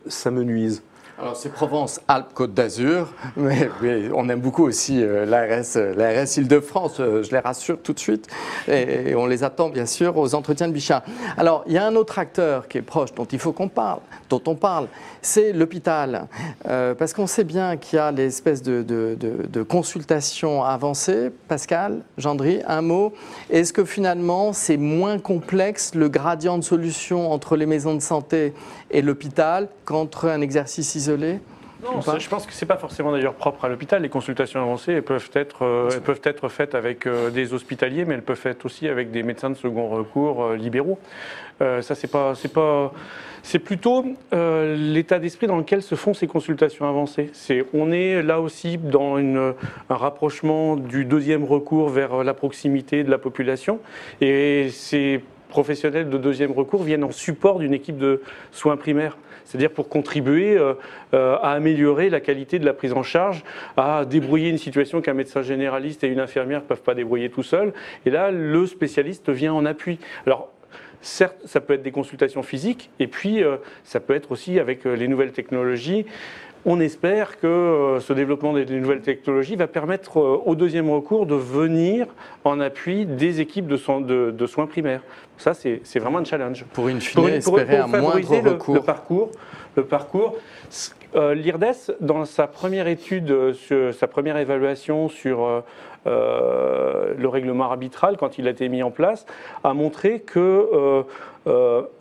s'amenuisent. 0.07 0.83
Alors 1.21 1.35
c'est 1.35 1.53
Provence-Alpes-Côte 1.53 2.55
d'Azur, 2.55 3.13
mais, 3.37 3.69
on 4.11 4.27
aime 4.27 4.41
beaucoup 4.41 4.63
aussi 4.63 5.03
euh, 5.03 5.23
l'ARS, 5.23 5.75
euh, 5.75 6.25
Île-de-France, 6.35 6.99
euh, 6.99 7.21
je 7.21 7.29
les 7.29 7.37
rassure 7.37 7.79
tout 7.79 7.93
de 7.93 7.99
suite, 7.99 8.27
et, 8.67 9.13
on 9.13 9.27
les 9.27 9.43
attend 9.43 9.69
bien 9.69 9.85
sûr 9.85 10.17
aux 10.17 10.33
entretiens 10.33 10.67
de 10.67 10.73
Bichat. 10.73 11.03
Alors 11.37 11.63
il 11.67 11.73
y 11.73 11.77
a 11.77 11.85
un 11.85 11.95
autre 11.95 12.17
acteur 12.17 12.67
qui 12.67 12.79
est 12.79 12.81
proche, 12.81 13.13
dont 13.13 13.25
il 13.25 13.37
faut 13.37 13.51
qu'on 13.51 13.67
parle, 13.67 13.99
dont 14.31 14.41
on 14.47 14.55
parle, 14.55 14.87
c'est 15.21 15.53
l'hôpital, 15.53 16.27
parce 16.63 17.13
qu'on 17.13 17.27
sait 17.27 17.43
bien 17.43 17.77
qu'il 17.77 17.97
y 17.97 17.99
a 17.99 18.11
l'espèce 18.11 18.63
de, 18.63 18.81
de, 18.81 19.15
de, 19.15 19.61
consultation 19.61 20.63
avancée. 20.63 21.29
Pascal, 21.47 22.01
Gendry, 22.17 22.61
un 22.67 22.81
mot, 22.81 23.13
est-ce 23.51 23.71
que 23.71 23.85
finalement 23.85 24.53
c'est 24.53 24.77
moins 24.77 25.19
complexe 25.19 25.93
le 25.93 26.09
gradient 26.09 26.57
de 26.57 26.63
solution 26.63 27.31
entre 27.31 27.55
les 27.55 27.67
maisons 27.67 27.93
de 27.93 28.01
santé 28.01 28.55
et 28.89 29.03
l'hôpital 29.03 29.67
qu'entre 29.85 30.27
un 30.27 30.41
exercice 30.41 30.95
isolé 30.95 31.10
non, 31.83 32.19
je 32.19 32.29
pense 32.29 32.45
que 32.45 32.53
ce 32.53 32.63
n'est 32.63 32.67
pas 32.67 32.77
forcément 32.77 33.11
d'ailleurs 33.11 33.33
propre 33.33 33.65
à 33.65 33.69
l'hôpital. 33.69 34.01
Les 34.03 34.09
consultations 34.09 34.61
avancées 34.61 34.93
elles 34.93 35.03
peuvent, 35.03 35.31
être, 35.33 35.65
euh, 35.65 35.89
elles 35.91 36.01
peuvent 36.01 36.21
être 36.23 36.47
faites 36.47 36.75
avec 36.75 37.07
euh, 37.07 37.31
des 37.31 37.53
hospitaliers, 37.53 38.05
mais 38.05 38.13
elles 38.15 38.21
peuvent 38.21 38.45
être 38.45 38.65
aussi 38.65 38.87
avec 38.87 39.09
des 39.09 39.23
médecins 39.23 39.49
de 39.49 39.55
second 39.55 39.89
recours 39.89 40.43
euh, 40.43 40.55
libéraux. 40.55 40.99
ça, 41.59 41.95
c'est 41.95 42.09
pas, 42.09 42.35
c'est 42.35 42.53
pas, 42.53 42.91
c'est 43.43 43.59
plutôt 43.59 44.05
l'état 44.31 45.19
d'esprit 45.19 45.47
dans 45.47 45.57
lequel 45.57 45.81
se 45.81 45.95
font 45.95 46.13
ces 46.13 46.27
consultations 46.27 46.87
avancées. 46.87 47.29
C'est, 47.33 47.65
on 47.73 47.91
est 47.91 48.21
là 48.21 48.41
aussi 48.41 48.77
dans 48.77 49.17
une, 49.17 49.53
un 49.89 49.95
rapprochement 49.95 50.75
du 50.75 51.05
deuxième 51.05 51.43
recours 51.43 51.89
vers 51.89 52.23
la 52.23 52.33
proximité 52.33 53.03
de 53.03 53.11
la 53.11 53.19
population, 53.19 53.79
et 54.21 54.69
c'est 54.71 55.21
professionnels 55.49 56.09
de 56.09 56.17
deuxième 56.17 56.51
recours 56.51 56.81
viennent 56.81 57.03
en 57.03 57.11
support 57.11 57.59
d'une 57.59 57.73
équipe 57.73 57.97
de 57.97 58.21
soins 58.51 58.77
primaires 58.77 59.17
c'est-à-dire 59.45 59.71
pour 59.71 59.89
contribuer 59.89 60.57
euh, 60.57 60.73
euh, 61.13 61.35
à 61.41 61.51
améliorer 61.51 62.09
la 62.09 62.19
qualité 62.19 62.59
de 62.59 62.65
la 62.65 62.73
prise 62.73 62.93
en 62.93 63.03
charge, 63.03 63.43
à 63.77 64.05
débrouiller 64.05 64.49
une 64.49 64.57
situation 64.57 65.01
qu'un 65.01 65.13
médecin 65.13 65.41
généraliste 65.41 66.03
et 66.03 66.07
une 66.07 66.19
infirmière 66.19 66.61
ne 66.61 66.65
peuvent 66.65 66.81
pas 66.81 66.95
débrouiller 66.95 67.29
tout 67.29 67.43
seuls. 67.43 67.73
Et 68.05 68.09
là, 68.09 68.31
le 68.31 68.65
spécialiste 68.65 69.29
vient 69.29 69.53
en 69.53 69.65
appui. 69.65 69.99
Alors, 70.25 70.51
certes, 71.01 71.37
ça 71.45 71.61
peut 71.61 71.73
être 71.73 71.83
des 71.83 71.91
consultations 71.91 72.43
physiques, 72.43 72.89
et 72.99 73.07
puis 73.07 73.43
euh, 73.43 73.57
ça 73.83 73.99
peut 73.99 74.15
être 74.15 74.31
aussi 74.31 74.59
avec 74.59 74.85
les 74.85 75.07
nouvelles 75.07 75.31
technologies. 75.31 76.05
On 76.63 76.79
espère 76.79 77.39
que 77.39 77.47
euh, 77.47 77.99
ce 77.99 78.13
développement 78.13 78.53
des 78.53 78.65
nouvelles 78.65 79.01
technologies 79.01 79.55
va 79.55 79.67
permettre 79.67 80.19
euh, 80.19 80.41
au 80.45 80.53
deuxième 80.53 80.91
recours 80.91 81.25
de 81.25 81.33
venir 81.33 82.05
en 82.43 82.59
appui 82.59 83.05
des 83.07 83.41
équipes 83.41 83.65
de, 83.65 83.77
soins, 83.77 84.67
primaires. 84.67 85.01
Ça, 85.37 85.53
c'est 85.55 85.99
vraiment 85.99 86.19
un 86.19 86.23
challenge. 86.23 86.65
Pour 86.73 86.87
une 86.87 87.01
fine, 87.01 87.29
espérer 87.29 87.77
un 87.77 87.87
moindre 87.87 88.17
recours. 88.17 88.75
Le, 88.75 88.81
parcours, 88.81 89.31
le 89.75 89.85
parcours. 89.85 90.35
Euh, 91.15 91.33
L'IRDES, 91.33 91.95
dans 91.99 92.25
sa 92.25 92.45
première 92.45 92.87
étude, 92.87 93.53
sa 93.93 94.07
première 94.07 94.37
évaluation 94.37 95.09
sur 95.09 95.63
le 96.05 97.27
règlement 97.27 97.65
arbitral, 97.65 98.17
quand 98.17 98.37
il 98.37 98.47
a 98.47 98.51
été 98.51 98.69
mis 98.69 98.83
en 98.83 98.91
place, 98.91 99.25
a 99.63 99.73
montré 99.73 100.19
que 100.19 101.03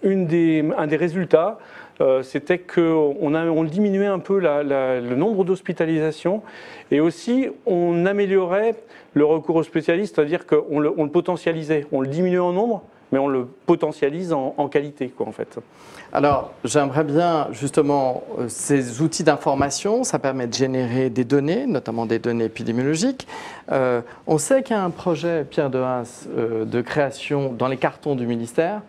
une 0.03 0.27
des, 0.27 0.65
un 0.77 0.87
des 0.87 0.97
résultats 0.97 1.59
euh, 2.01 2.23
c'était 2.23 2.59
qu'on 2.59 3.15
on 3.21 3.65
diminuait 3.65 4.07
un 4.07 4.21
peu 4.21 4.41
le 4.41 5.15
nombre 5.15 5.45
d'hospitalisations 5.45 6.43
et 6.91 7.01
aussi 7.01 7.49
on 7.67 8.07
améliorait 8.07 8.75
le 9.13 9.25
recours 9.25 9.57
aux 9.57 9.63
spécialistes, 9.63 10.17
c'est-à-dire 10.17 10.47
qu'on 10.47 10.79
le, 10.79 10.93
potentialisait, 11.09 11.87
on 11.93 12.01
le 12.01 12.09
diminuait 12.09 12.39
en 12.39 12.53
nombre, 12.53 12.83
mais 13.13 13.19
on 13.19 13.29
le 13.29 13.47
potentialise 13.67 14.33
en, 14.33 14.69
qualité, 14.69 15.09
quoi, 15.09 15.27
en 15.27 15.33
fait. 15.33 15.59
Alors, 16.13 16.53
j'aimerais 16.65 17.05
bien, 17.05 17.49
justement, 17.51 18.23
euh, 18.39 18.49
ces 18.49 19.03
outils 19.03 19.25
d'information, 19.25 20.05
ça 20.05 20.19
permet 20.19 20.47
de 20.47 20.55
générer 20.55 21.11
des 21.11 21.25
données, 21.25 21.67
notamment 21.67 22.07
des 22.07 22.19
données 22.19 22.45
épidémiologiques. 22.45 23.27
Euh, 23.73 24.01
on 24.27 24.39
sait 24.39 24.63
qu'il 24.63 24.77
y 24.77 24.79
a 24.79 24.85
un 24.85 24.91
projet, 24.91 25.45
Pierre 25.45 25.71
de 25.71 25.79
Haas, 25.79 26.27
de 26.37 26.81
création 26.81 27.53
dans 27.53 27.69
les 27.69 27.77
cartons 27.77 28.15
du 28.15 28.27
ministère 28.27 28.81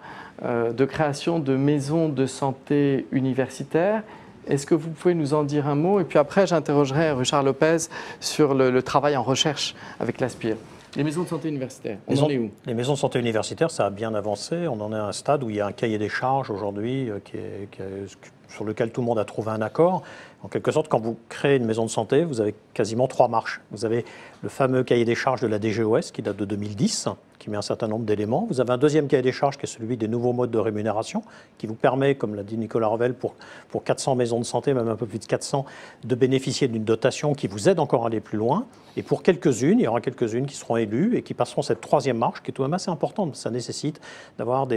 de 0.44 0.86
création 0.86 1.40
de 1.40 1.56
maisons 1.56 2.10
de 2.10 2.26
santé 2.26 3.06
universitaires. 3.12 4.04
Est-ce 4.48 4.66
que 4.66 4.76
vous 4.76 4.90
pouvez 4.90 5.14
nous 5.14 5.34
en 5.34 5.44
dire 5.44 5.68
un 5.68 5.76
mot? 5.76 6.00
Et 6.00 6.04
puis 6.04 6.18
après, 6.18 6.48
j'interrogerai 6.48 7.12
Richard 7.12 7.44
Lopez 7.44 7.78
sur 8.20 8.54
le, 8.54 8.82
travail 8.82 9.16
en 9.16 9.24
recherche 9.24 9.76
avec 10.00 10.20
l'ASPIR. 10.20 10.56
Les 10.96 11.04
maisons 11.04 11.24
de 11.24 11.30
santé 11.30 11.48
universitaires, 11.48 12.00
on 12.08 12.18
en 12.18 12.30
est 12.30 12.38
où? 12.38 12.52
Les 12.66 12.74
maisons 12.74 12.94
de 12.94 12.98
santé 12.98 13.18
universitaires, 13.18 13.72
ça 13.72 13.86
a 13.86 13.90
bien 13.90 14.14
avancé. 14.14 14.68
On 14.68 14.82
en 14.82 14.92
est 14.92 14.98
à 14.98 15.06
un 15.06 15.14
stade 15.14 15.42
où 15.44 15.50
il 15.50 15.56
y 15.56 15.62
a 15.62 15.66
un 15.66 15.72
cahier 15.72 15.98
des 15.98 16.10
charges 16.10 16.50
aujourd'hui 16.50 17.10
euh, 17.10 18.08
sur 18.50 18.66
lequel 18.66 18.92
tout 18.92 19.00
le 19.00 19.08
monde 19.08 19.20
a 19.20 19.24
trouvé 19.24 19.52
un 19.52 19.62
accord. 19.62 20.04
En 20.44 20.50
quelque 20.50 20.72
sorte, 20.72 20.90
quand 20.90 21.00
vous 21.00 21.18
créez 21.30 21.56
une 21.56 21.66
maison 21.66 21.86
de 21.86 21.90
santé, 21.90 22.26
vous 22.26 22.42
avez 22.42 22.54
quasiment 22.74 23.08
trois 23.08 23.30
marches. 23.30 23.62
Vous 23.72 23.86
avez 23.86 24.04
le 24.42 24.50
fameux 24.50 24.84
cahier 24.84 25.06
des 25.06 25.16
charges 25.16 25.40
de 25.40 25.48
la 25.48 25.60
DGOS 25.60 26.12
qui 26.12 26.24
date 26.24 26.36
de 26.36 26.46
2010, 26.46 27.08
qui 27.42 27.50
met 27.50 27.58
un 27.58 27.64
certain 27.64 27.88
nombre 27.88 28.06
d'éléments. 28.06 28.46
Vous 28.50 28.62
avez 28.62 28.72
un 28.72 28.78
deuxième 28.78 29.08
cahier 29.08 29.24
des 29.24 29.32
charges 29.32 29.58
qui 29.58 29.66
est 29.66 29.68
celui 29.68 29.98
des 29.98 30.08
nouveaux 30.08 30.32
modes 30.32 30.52
de 30.52 30.60
rémunération, 30.60 31.24
qui 31.58 31.66
vous 31.66 31.74
permet, 31.74 32.14
comme 32.14 32.36
l'a 32.36 32.44
dit 32.44 32.56
Nicolas 32.56 32.88
Revel, 32.88 33.16
pour, 33.16 33.34
pour 33.70 33.84
400 33.84 34.16
maisons 34.16 34.40
de 34.40 34.46
santé, 34.46 34.76
même 34.76 34.88
un 34.88 34.96
peu 34.96 35.08
plus 35.08 35.18
de 35.18 35.26
400, 35.26 35.66
de 36.04 36.16
bénéficier 36.16 36.68
d'une 36.68 36.84
dotation 36.84 37.34
qui 37.34 37.48
vous 37.48 37.68
aide 37.68 37.80
encore 37.80 38.04
à 38.04 38.08
aller 38.08 38.20
plus 38.20 38.38
loin. 38.38 38.68
Et 38.98 39.04
pour 39.04 39.24
quelques-unes, 39.24 39.80
il 39.80 39.84
y 39.84 39.88
aura 39.88 40.02
quelques-unes 40.02 40.46
qui 40.46 40.56
seront 40.56 40.78
élues 40.78 41.16
et 41.16 41.22
qui 41.22 41.34
passeront 41.34 41.62
cette 41.62 41.82
troisième 41.82 42.18
marche, 42.18 42.44
qui 42.44 42.52
est 42.52 42.54
tout 42.54 42.62
de 42.62 42.68
même 42.68 42.74
assez 42.74 42.92
importante. 42.92 43.36
Ça 43.36 43.50
nécessite 43.50 44.02
d'avoir 44.38 44.68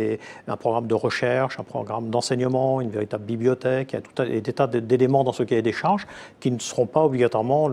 un 0.47 0.57
programme 0.57 0.87
de 0.87 0.95
recherche, 0.95 1.59
un 1.59 1.65
programme 1.65 2.11
d'enseignement, 2.11 2.81
une 2.81 2.91
véritable 2.91 3.25
bibliothèque, 3.25 3.97
tout 4.03 4.23
et 4.23 4.41
des 4.41 4.53
tas 4.53 4.69
d'éléments 4.69 5.25
dans 5.25 5.33
ce 5.33 5.43
cahier 5.43 5.63
des 5.63 5.73
charges 5.73 6.07
qui 6.41 6.51
ne 6.51 6.59
seront 6.59 6.87
pas 6.87 7.05
obligatoirement 7.05 7.69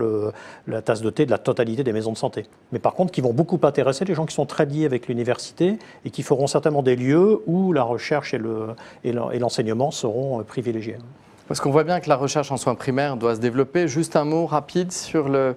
la 0.66 0.82
tasse 0.82 1.00
de 1.00 1.10
thé 1.10 1.26
de 1.26 1.30
la 1.30 1.38
totalité 1.38 1.84
des 1.84 1.92
maisons 1.92 2.12
de 2.12 2.18
santé. 2.18 2.46
Mais 2.72 2.78
par 2.78 2.94
contre, 2.94 3.12
qui 3.12 3.20
vont 3.20 3.32
beaucoup 3.32 3.60
intéresser 3.62 4.04
les 4.04 4.14
gens 4.14 4.26
qui 4.26 4.34
sont 4.34 4.46
très 4.46 4.66
liés 4.66 4.81
avec 4.84 5.08
l'université 5.08 5.78
et 6.04 6.10
qui 6.10 6.22
feront 6.22 6.46
certainement 6.46 6.82
des 6.82 6.96
lieux 6.96 7.40
où 7.46 7.72
la 7.72 7.82
recherche 7.82 8.34
et 8.34 9.38
l'enseignement 9.38 9.90
seront 9.90 10.40
euh, 10.40 10.42
privilégiés. 10.42 10.96
Parce 11.48 11.60
qu'on 11.60 11.70
voit 11.70 11.84
bien 11.84 12.00
que 12.00 12.08
la 12.08 12.16
recherche 12.16 12.50
en 12.50 12.56
soins 12.56 12.74
primaires 12.74 13.16
doit 13.16 13.34
se 13.34 13.40
développer. 13.40 13.88
Juste 13.88 14.16
un 14.16 14.24
mot 14.24 14.46
rapide 14.46 14.92
sur 14.92 15.28
le, 15.28 15.54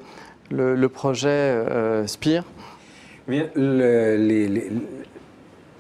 le, 0.51 0.89
projet 0.89 1.29
euh, 1.29 2.07
SPIRE. 2.07 2.43
Bien, 3.27 3.47
les, 3.55 4.69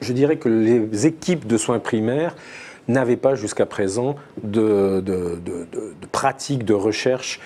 je 0.01 0.13
dirais 0.13 0.37
que 0.37 0.49
les 0.49 1.05
équipes 1.05 1.47
de 1.47 1.57
soins 1.57 1.79
primaires 1.79 2.35
n'avaient 2.87 3.17
pas 3.17 3.35
jusqu'à 3.35 3.65
présent 3.65 4.15
de, 4.43 5.01
de, 5.01 5.39
pratique 6.11 6.65
de 6.65 6.73
recherche 6.73 7.39
euh, 7.39 7.41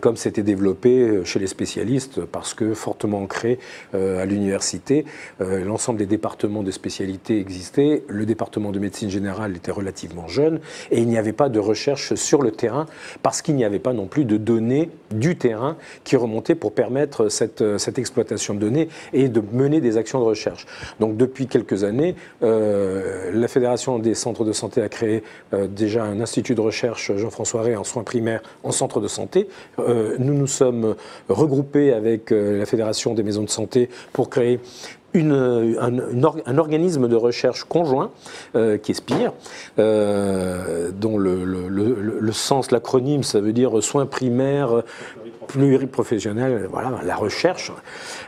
comme 0.00 0.16
c'était 0.16 0.42
développé 0.42 1.00
euh, 1.00 1.24
chez 1.24 1.38
les 1.38 1.46
spécialistes, 1.46 2.24
parce 2.24 2.54
que 2.54 2.74
fortement 2.74 3.22
ancré 3.22 3.58
euh, 3.94 4.22
à 4.22 4.26
l'université, 4.26 5.04
l'ensemble 5.38 5.98
des 5.98 6.06
départements 6.06 6.62
de 6.62 6.70
spécialité 6.70 7.38
existaient, 7.38 8.04
le 8.08 8.26
département 8.26 8.72
de 8.72 8.78
médecine 8.78 9.10
générale 9.10 9.56
était 9.56 9.70
relativement 9.70 10.28
jeune, 10.28 10.60
et 10.90 11.00
il 11.00 11.08
n'y 11.08 11.18
avait 11.18 11.32
pas 11.32 11.48
de 11.48 11.58
recherche 11.58 12.14
sur 12.14 12.42
le 12.42 12.50
terrain, 12.50 12.86
parce 13.22 13.42
qu'il 13.42 13.54
n'y 13.56 13.64
avait 13.64 13.78
pas 13.78 13.92
non 13.92 14.06
plus 14.06 14.24
de 14.24 14.36
données 14.36 14.90
du 15.10 15.36
terrain 15.36 15.76
qui 16.04 16.16
remontaient 16.16 16.54
pour 16.54 16.72
permettre 16.72 17.28
cette, 17.28 17.78
cette 17.78 17.98
exploitation 17.98 18.54
de 18.54 18.60
données 18.60 18.88
et 19.12 19.28
de 19.28 19.42
mener 19.52 19.80
des 19.80 19.96
actions 19.96 20.20
de 20.20 20.24
recherche. 20.24 20.66
Donc 21.00 21.16
depuis 21.16 21.46
quelques 21.46 21.84
années, 21.84 22.16
la 22.40 23.48
Fédération 23.48 23.98
des 23.98 24.14
centres 24.14 24.44
de 24.44 24.52
santé 24.52 24.82
a 24.82 24.88
créé 24.88 25.22
déjà 25.68 26.04
un 26.04 26.20
institut 26.20 26.54
de 26.54 26.60
recherche, 26.60 27.12
Jean-François 27.16 27.62
Rey, 27.62 27.76
en 27.76 27.84
soins 27.84 28.04
primaires 28.04 28.42
en 28.62 28.72
centre 28.72 29.00
de 29.00 29.08
santé, 29.08 29.46
euh, 29.46 29.48
nous 29.78 30.34
nous 30.34 30.46
sommes 30.46 30.94
regroupés 31.28 31.92
avec 31.92 32.32
euh, 32.32 32.58
la 32.58 32.66
Fédération 32.66 33.14
des 33.14 33.22
maisons 33.22 33.42
de 33.42 33.50
santé 33.50 33.88
pour 34.12 34.30
créer 34.30 34.60
un, 35.14 36.58
organisme 36.58 37.08
de 37.08 37.16
recherche 37.16 37.64
conjoint 37.64 38.10
euh, 38.54 38.76
qui 38.76 38.92
est 38.92 38.94
SPIRE, 38.94 39.32
dont 39.78 41.16
le, 41.16 42.32
sens, 42.32 42.70
l'acronyme, 42.70 43.22
ça 43.22 43.40
veut 43.40 43.54
dire 43.54 43.82
soins 43.82 44.04
primaires 44.04 44.82
pluriprofessionnels, 45.46 46.68
voilà, 46.70 47.00
la 47.02 47.16
recherche. 47.16 47.72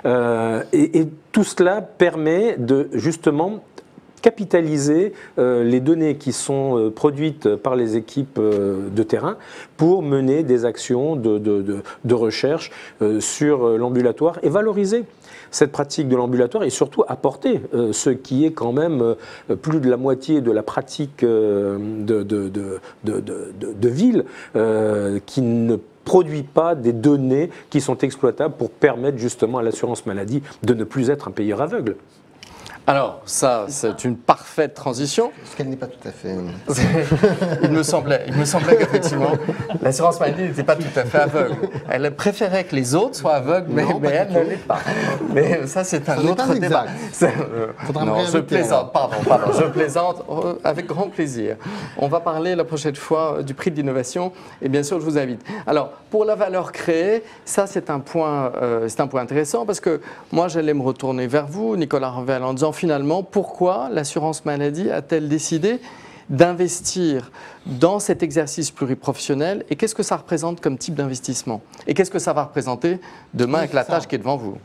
et, 0.06 1.08
tout 1.30 1.44
cela 1.44 1.82
permet 1.82 2.56
de 2.56 2.88
justement 2.94 3.62
capitaliser 4.20 5.12
euh, 5.38 5.64
les 5.64 5.80
données 5.80 6.16
qui 6.16 6.32
sont 6.32 6.78
euh, 6.78 6.90
produites 6.90 7.56
par 7.56 7.76
les 7.76 7.96
équipes 7.96 8.38
euh, 8.38 8.88
de 8.90 9.02
terrain 9.02 9.36
pour 9.76 10.02
mener 10.02 10.42
des 10.42 10.64
actions 10.64 11.16
de, 11.16 11.82
recherche 12.12 12.72
sur 13.20 13.78
l'ambulatoire 13.78 14.38
et 14.42 14.48
valoriser 14.48 15.04
cette 15.52 15.70
pratique 15.70 16.08
de 16.08 16.16
l'ambulatoire 16.16 16.64
et 16.64 16.70
surtout 16.70 17.04
apporter 17.06 17.60
ce 17.92 18.10
qui 18.10 18.44
est 18.44 18.50
quand 18.50 18.72
même 18.72 19.14
plus 19.62 19.78
de 19.78 19.88
la 19.88 19.96
moitié 19.96 20.40
de 20.40 20.50
la 20.50 20.64
pratique 20.64 21.24
de, 21.24 21.78
ville 23.84 24.24
qui 25.26 25.42
ne 25.42 25.76
produit 26.04 26.42
pas 26.42 26.74
des 26.74 26.92
données 26.92 27.50
qui 27.70 27.80
sont 27.80 27.98
exploitables 27.98 28.54
pour 28.56 28.70
permettre 28.70 29.18
justement 29.18 29.58
à 29.58 29.62
l'assurance 29.62 30.06
maladie 30.06 30.42
de 30.64 30.74
ne 30.74 30.82
plus 30.82 31.10
être 31.10 31.28
un 31.28 31.32
payeur 31.32 31.62
aveugle. 31.62 31.94
Alors, 32.88 33.20
ça, 33.26 33.66
c'est 33.68 34.02
une 34.06 34.16
parfaite 34.16 34.72
transition. 34.72 35.30
Ce 35.44 35.54
qu'elle 35.54 35.68
n'est 35.68 35.76
pas 35.76 35.88
tout 35.88 36.08
à 36.08 36.10
fait. 36.10 36.34
il 37.62 37.70
me 37.70 37.82
semblait, 37.82 38.24
il 38.26 38.34
me 38.34 38.46
semblait 38.46 38.78
qu'effectivement, 38.78 39.32
l'assurance 39.82 40.18
maladie 40.18 40.44
n'était 40.44 40.64
pas 40.64 40.74
tout 40.74 40.98
à 40.98 41.04
fait 41.04 41.18
aveugle. 41.18 41.68
Elle 41.90 42.16
préférait 42.16 42.64
que 42.64 42.74
les 42.74 42.94
autres 42.94 43.16
soient 43.16 43.34
aveugles, 43.34 43.66
mais, 43.70 43.84
elle 44.10 44.32
ne 44.32 44.40
l'est 44.40 44.66
pas. 44.66 44.78
Mais 45.34 45.66
ça, 45.66 45.84
c'est 45.84 46.08
un 46.08 46.16
autre 46.16 46.54
débat. 46.54 46.86
Euh, 47.22 47.66
non, 47.92 48.24
je 48.24 48.38
plaisante, 48.38 48.90
pardon, 48.94 49.16
pardon, 49.28 49.52
je 49.52 49.64
plaisante 49.66 50.24
euh, 50.30 50.54
avec 50.64 50.86
grand 50.86 51.10
plaisir. 51.10 51.56
On 51.98 52.08
va 52.08 52.20
parler 52.20 52.56
la 52.56 52.64
prochaine 52.64 52.96
fois 52.96 53.34
euh, 53.34 53.42
du 53.42 53.52
prix 53.52 53.70
de 53.70 53.76
l'innovation 53.76 54.32
et 54.62 54.70
bien 54.70 54.82
sûr, 54.82 54.98
je 54.98 55.04
vous 55.04 55.18
invite. 55.18 55.42
Alors, 55.66 55.90
pour 56.10 56.24
la 56.24 56.36
valeur 56.36 56.72
créée, 56.72 57.22
ça, 57.44 57.66
c'est 57.66 57.90
un 57.90 58.00
point, 58.00 58.50
c'est 58.86 59.00
un 59.00 59.08
point 59.08 59.20
intéressant 59.20 59.66
parce 59.66 59.78
que 59.78 60.00
moi, 60.32 60.48
j'allais 60.48 60.72
me 60.72 60.82
retourner 60.82 61.26
vers 61.26 61.46
vous, 61.46 61.76
Nicolas 61.76 62.08
Revel, 62.08 62.42
en 62.42 62.54
disant 62.54 62.72
finalement 62.78 63.22
pourquoi 63.22 63.88
l'assurance 63.90 64.44
maladie 64.44 64.90
a-t-elle 64.90 65.28
décidé 65.28 65.80
d'investir 66.30 67.30
dans 67.66 67.98
cet 67.98 68.22
exercice 68.22 68.70
pluriprofessionnel 68.70 69.64
et 69.70 69.76
qu'est-ce 69.76 69.94
que 69.94 70.02
ça 70.02 70.16
représente 70.16 70.60
comme 70.60 70.78
type 70.78 70.94
d'investissement? 70.94 71.60
Et 71.86 71.94
qu'est-ce 71.94 72.10
que 72.10 72.18
ça 72.18 72.32
va 72.32 72.44
représenter 72.44 73.00
demain 73.34 73.60
avec 73.60 73.72
la 73.72 73.84
tâche 73.84 74.06
qui 74.06 74.14
est 74.14 74.18
devant 74.18 74.36
vous? 74.36 74.56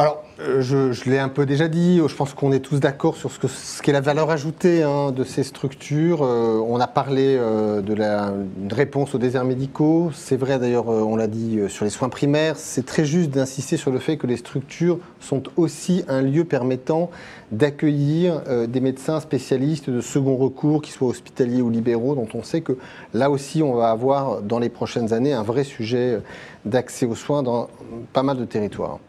Alors, 0.00 0.22
euh, 0.38 0.60
je, 0.60 1.10
l'ai 1.10 1.18
un 1.18 1.28
peu 1.28 1.44
déjà 1.44 1.66
dit, 1.66 2.00
je 2.06 2.14
pense 2.14 2.32
qu'on 2.32 2.52
est 2.52 2.60
tous 2.60 2.78
d'accord 2.78 3.16
sur 3.16 3.32
ce, 3.32 3.40
que, 3.40 3.48
ce 3.48 3.82
qu'est 3.82 3.90
la 3.90 4.00
valeur 4.00 4.30
ajoutée 4.30 4.84
hein, 4.84 5.10
de 5.10 5.24
ces 5.24 5.42
structures. 5.42 6.22
Euh, 6.22 6.62
on 6.64 6.78
a 6.78 6.86
parlé 6.86 7.36
euh, 7.36 7.80
de 7.80 7.94
la 7.94 8.32
réponse 8.70 9.16
aux 9.16 9.18
déserts 9.18 9.44
médicaux. 9.44 10.12
C'est 10.14 10.36
vrai 10.36 10.60
d'ailleurs, 10.60 10.86
on 10.86 11.16
l'a 11.16 11.26
dit 11.26 11.62
sur 11.66 11.84
les 11.84 11.90
soins 11.90 12.10
primaires. 12.10 12.56
C'est 12.58 12.86
très 12.86 13.04
juste 13.04 13.30
d'insister 13.30 13.76
sur 13.76 13.90
le 13.90 13.98
fait 13.98 14.18
que 14.18 14.28
les 14.28 14.36
structures 14.36 15.00
sont 15.18 15.42
aussi 15.56 16.04
un 16.06 16.22
lieu 16.22 16.44
permettant 16.44 17.10
d'accueillir 17.50 18.42
des 18.68 18.80
médecins 18.80 19.18
spécialistes 19.18 19.90
de 19.90 20.00
second 20.00 20.36
recours, 20.36 20.80
qu'ils 20.80 20.94
soient 20.94 21.08
hospitaliers 21.08 21.60
ou 21.60 21.70
libéraux, 21.70 22.14
dont 22.14 22.28
on 22.34 22.44
sait 22.44 22.60
que 22.60 22.78
là 23.14 23.30
aussi 23.30 23.64
on 23.64 23.74
va 23.74 23.90
avoir 23.90 24.42
dans 24.42 24.60
les 24.60 24.68
prochaines 24.68 25.12
années 25.12 25.32
un 25.32 25.42
vrai 25.42 25.64
sujet 25.64 26.20
d'accès 26.64 27.04
aux 27.04 27.16
soins 27.16 27.42
dans 27.42 27.68
pas 28.12 28.22
mal 28.22 28.36
de 28.38 28.44
territoires. 28.44 29.00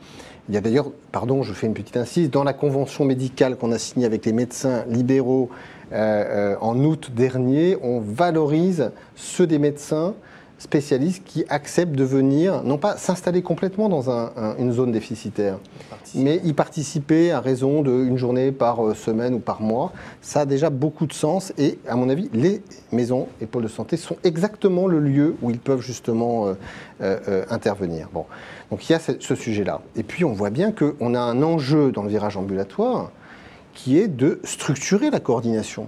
Il 0.50 0.56
y 0.56 0.58
a 0.58 0.62
d'ailleurs, 0.62 0.92
pardon, 1.12 1.44
je 1.44 1.54
fais 1.54 1.68
une 1.68 1.76
petite 1.76 1.96
insiste, 1.96 2.32
dans 2.32 2.44
la 2.44 2.54
convention 2.54 3.06
médicale 3.06 3.56
qu'on 3.56 3.72
a 3.72 3.78
signée 3.78 4.08
avec 4.08 4.26
les 4.26 4.34
médecins 4.34 4.84
libéraux 4.90 5.50
euh, 5.92 5.96
euh, 5.96 6.56
en 6.60 6.84
août 6.84 7.12
dernier, 7.14 7.78
on 7.84 8.00
valorise 8.00 8.92
ceux 9.16 9.46
des 9.46 9.60
médecins 9.60 10.16
spécialistes 10.58 11.24
qui 11.24 11.46
acceptent 11.50 11.96
de 11.96 12.04
venir, 12.04 12.64
non 12.64 12.78
pas 12.78 12.98
s'installer 12.98 13.44
complètement 13.44 13.90
dans 13.90 14.10
une 14.58 14.74
zone 14.74 14.92
déficitaire, 14.92 15.58
mais 16.16 16.42
y 16.44 16.52
participer 16.54 17.32
à 17.32 17.40
raison 17.40 17.82
d'une 17.82 18.18
journée 18.18 18.52
par 18.52 18.86
euh, 18.86 18.96
semaine 18.96 19.36
ou 19.36 19.40
par 19.40 19.62
mois. 19.62 19.94
Ça 20.22 20.42
a 20.42 20.46
déjà 20.46 20.72
beaucoup 20.72 21.06
de 21.06 21.14
sens 21.14 21.54
et, 21.60 21.78
à 21.88 21.96
mon 21.96 22.10
avis, 22.10 22.30
les 22.34 22.64
maisons 22.92 23.28
et 23.40 23.46
pôles 23.46 23.64
de 23.64 23.68
santé 23.70 23.98
sont 23.98 24.18
exactement 24.24 24.88
le 24.88 25.00
lieu 25.00 25.36
où 25.44 25.52
ils 25.52 25.60
peuvent 25.60 25.82
justement 25.82 26.48
intervenir. 27.50 28.10
Bon. 28.12 28.26
Donc 28.72 28.88
il 28.88 28.92
y 28.92 28.96
a 28.96 29.00
ce, 29.00 29.36
sujet-là. 29.36 29.82
Et 29.96 30.04
puis 30.04 30.24
on 30.24 30.34
voit 30.34 30.50
bien 30.50 30.72
qu'on 30.72 31.16
a 31.16 31.20
un 31.20 31.42
enjeu 31.42 31.92
dans 31.92 32.04
le 32.04 32.10
virage 32.10 32.38
ambulatoire 32.38 33.12
qui 33.74 33.98
est 33.98 34.08
de 34.08 34.40
structurer 34.44 35.10
la 35.10 35.20
coordination. 35.20 35.88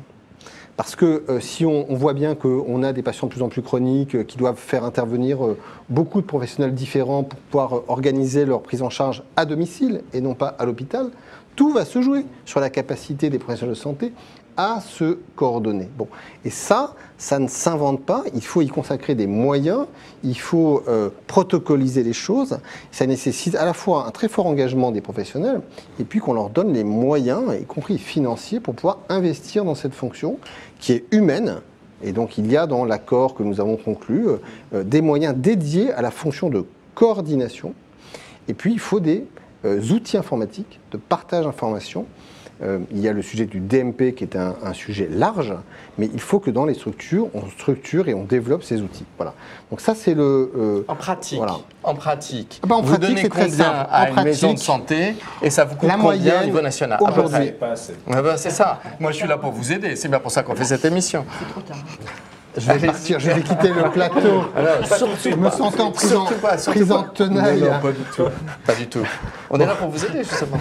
Parce 0.78 0.96
que 0.96 1.24
euh, 1.30 1.40
si 1.40 1.66
on, 1.66 1.86
voit 1.90 2.14
bien 2.14 2.34
qu'on 2.34 2.82
a 2.82 2.94
des 2.94 3.04
patients 3.04 3.28
de 3.28 3.34
plus 3.34 3.42
en 3.44 3.50
plus 3.50 3.62
chroniques 3.62 4.16
euh, 4.16 4.24
qui 4.24 4.38
doivent 4.38 4.58
faire 4.58 4.84
intervenir 4.84 5.46
euh, 5.46 5.58
beaucoup 5.90 6.22
de 6.22 6.26
professionnels 6.26 6.74
différents 6.74 7.24
pour 7.24 7.40
pouvoir 7.40 7.90
organiser 7.90 8.46
leur 8.46 8.62
prise 8.64 8.82
en 8.82 8.90
charge 8.90 9.22
à 9.36 9.46
domicile 9.46 10.02
et 10.14 10.22
non 10.22 10.34
pas 10.34 10.48
à 10.48 10.66
l'hôpital, 10.66 11.12
tout 11.56 11.72
va 11.72 11.86
se 11.86 12.02
jouer 12.02 12.26
sur 12.46 12.62
la 12.62 12.70
capacité 12.70 13.30
des 13.30 13.38
professionnels 13.38 13.76
de 13.76 13.80
santé 13.80 14.14
à 14.58 14.80
se 14.82 15.20
coordonner. 15.36 15.90
Bon. 15.98 16.08
Et 16.46 16.50
ça, 16.50 16.96
ça 17.22 17.38
ne 17.38 17.48
s'invente 17.48 18.04
pas, 18.04 18.24
il 18.34 18.42
faut 18.42 18.64
y 18.64 18.68
consacrer 18.68 19.14
des 19.14 19.28
moyens, 19.28 19.86
il 20.24 20.40
faut 20.40 20.82
euh, 20.88 21.12
protocoliser 21.28 22.02
les 22.02 22.14
choses, 22.14 22.58
ça 22.92 23.06
nécessite 23.06 23.54
à 23.54 23.64
la 23.64 23.74
fois 23.74 24.08
un 24.08 24.10
très 24.10 24.28
fort 24.28 24.48
engagement 24.48 24.92
des 24.92 25.02
professionnels, 25.02 25.62
et 26.00 26.04
puis 26.04 26.20
qu'on 26.20 26.34
leur 26.34 26.50
donne 26.50 26.74
les 26.74 26.84
moyens, 26.84 27.44
y 27.62 27.64
compris 27.66 28.00
financiers, 28.00 28.60
pour 28.60 28.74
pouvoir 28.74 28.98
investir 29.08 29.64
dans 29.64 29.76
cette 29.76 29.94
fonction 29.94 30.40
qui 30.80 30.94
est 30.94 31.06
humaine. 31.12 31.62
Et 32.02 32.12
donc 32.12 32.40
il 32.40 32.52
y 32.52 32.58
a 32.58 32.66
dans 32.66 32.86
l'accord 32.86 33.36
que 33.36 33.44
nous 33.44 33.62
avons 33.62 33.78
conclu 33.78 34.28
euh, 34.28 34.38
euh, 34.74 34.84
des 34.84 35.02
moyens 35.02 35.36
dédiés 35.36 35.94
à 35.94 36.02
la 36.02 36.10
fonction 36.10 36.50
de 36.50 36.66
coordination, 36.96 37.76
et 38.48 38.56
puis 38.56 38.74
il 38.74 38.80
faut 38.80 39.00
des 39.00 39.28
outils 39.92 40.18
informatiques 40.18 40.80
de 40.92 40.98
partage 40.98 41.46
d'informations 41.46 42.08
euh, 42.64 42.80
il 42.92 43.00
y 43.00 43.08
a 43.08 43.14
le 43.14 43.22
sujet 43.22 43.46
du 43.46 43.60
DMP 43.60 44.14
qui 44.16 44.24
est 44.24 44.36
un, 44.36 44.74
sujet 44.74 45.08
large, 45.12 45.54
mais 45.98 46.10
il 46.14 46.20
faut 46.20 46.40
que 46.40 46.52
dans 46.52 46.66
les 46.66 46.74
structures, 46.74 47.28
on 47.34 47.48
structure 47.50 48.08
et 48.08 48.14
on 48.14 48.24
développe 48.24 48.64
ces 48.64 48.82
outils. 48.82 49.06
Voilà. 49.18 49.34
Donc 49.70 49.82
ça, 49.82 49.96
c'est 49.96 50.14
le... 50.14 50.52
Euh, 50.56 50.86
en 50.88 50.96
pratique. 50.96 51.42
En 51.84 51.96
pratique. 51.96 52.60
Ah 52.64 52.68
bah, 52.68 52.76
en 52.76 52.82
vous 52.82 52.98
pratique, 52.98 53.16
donnez 53.16 53.30
combien 53.30 53.72
à 53.90 54.10
une 54.10 54.24
maison 54.24 54.54
de 54.54 54.60
santé 54.60 55.16
et 55.42 55.50
ça 55.50 55.66
vous 55.66 55.76
coûte 55.76 55.90
combien 55.90 56.42
au 56.42 56.46
niveau 56.46 56.62
national? 56.62 57.00
Aujourd'hui. 57.02 57.54
Ah 57.62 58.22
bah, 58.22 58.38
c'est 58.38 58.52
ça. 58.52 58.80
Moi, 59.00 59.12
je 59.12 59.18
suis 59.18 59.28
là 59.28 59.38
pour 59.38 59.52
vous 59.52 59.72
aider. 59.72 59.96
C'est 59.96 60.10
bien 60.10 60.20
pour 60.20 60.32
ça 60.32 60.44
qu'on 60.44 60.56
fait 60.56 60.66
cette 60.66 60.86
émission. 60.86 61.26
C'est 61.40 61.50
trop 61.52 61.62
tard. 61.62 61.78
Je 62.58 62.72
vais 62.72 62.88
partir, 62.88 63.20
je 63.20 63.32
vais 63.32 63.42
quitter 63.42 63.70
le 63.70 63.90
plateau. 63.92 64.44
Alors, 64.56 64.86
surtout 64.86 65.30
je 65.30 65.36
me 65.36 65.50
sentant 65.50 65.92
pris 65.92 66.14
en, 66.14 66.26
pris 66.26 66.92
en 66.92 67.04
tenaille. 67.04 67.62
Non, 67.62 67.80
pas 67.82 67.92
du 67.92 68.04
tout. 68.16 68.24
Pas 68.66 68.76
du 68.76 68.88
tout. 68.88 69.08
On 69.50 69.60
est 69.60 69.66
là 69.66 69.76
pour 69.76 69.90
vous 69.90 70.06
aider, 70.06 70.24
justement. 70.24 70.58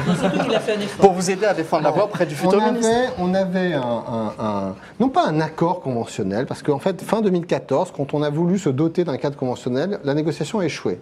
Pour 1.00 1.12
vous 1.12 1.30
aider 1.30 1.46
à 1.46 1.54
défendre 1.54 1.84
la 1.84 1.90
voix 1.90 2.04
auprès 2.04 2.26
du 2.26 2.34
futur 2.34 2.60
on 2.62 2.72
ministre. 2.72 2.92
Avait, 2.92 3.08
on 3.18 3.34
avait 3.34 3.72
un, 3.74 4.32
un, 4.38 4.74
non 5.00 5.08
pas 5.08 5.26
un 5.26 5.40
accord 5.40 5.80
conventionnel, 5.80 6.46
parce 6.46 6.62
qu'en 6.62 6.78
fait, 6.78 7.02
fin 7.02 7.20
2014, 7.20 7.92
quand 7.96 8.14
on 8.14 8.22
a 8.22 8.30
voulu 8.30 8.58
se 8.58 8.68
doter 8.68 9.04
d'un 9.04 9.16
cadre 9.16 9.36
conventionnel, 9.36 9.98
la 10.04 10.14
négociation 10.14 10.60
a 10.60 10.64
échoué. 10.64 11.00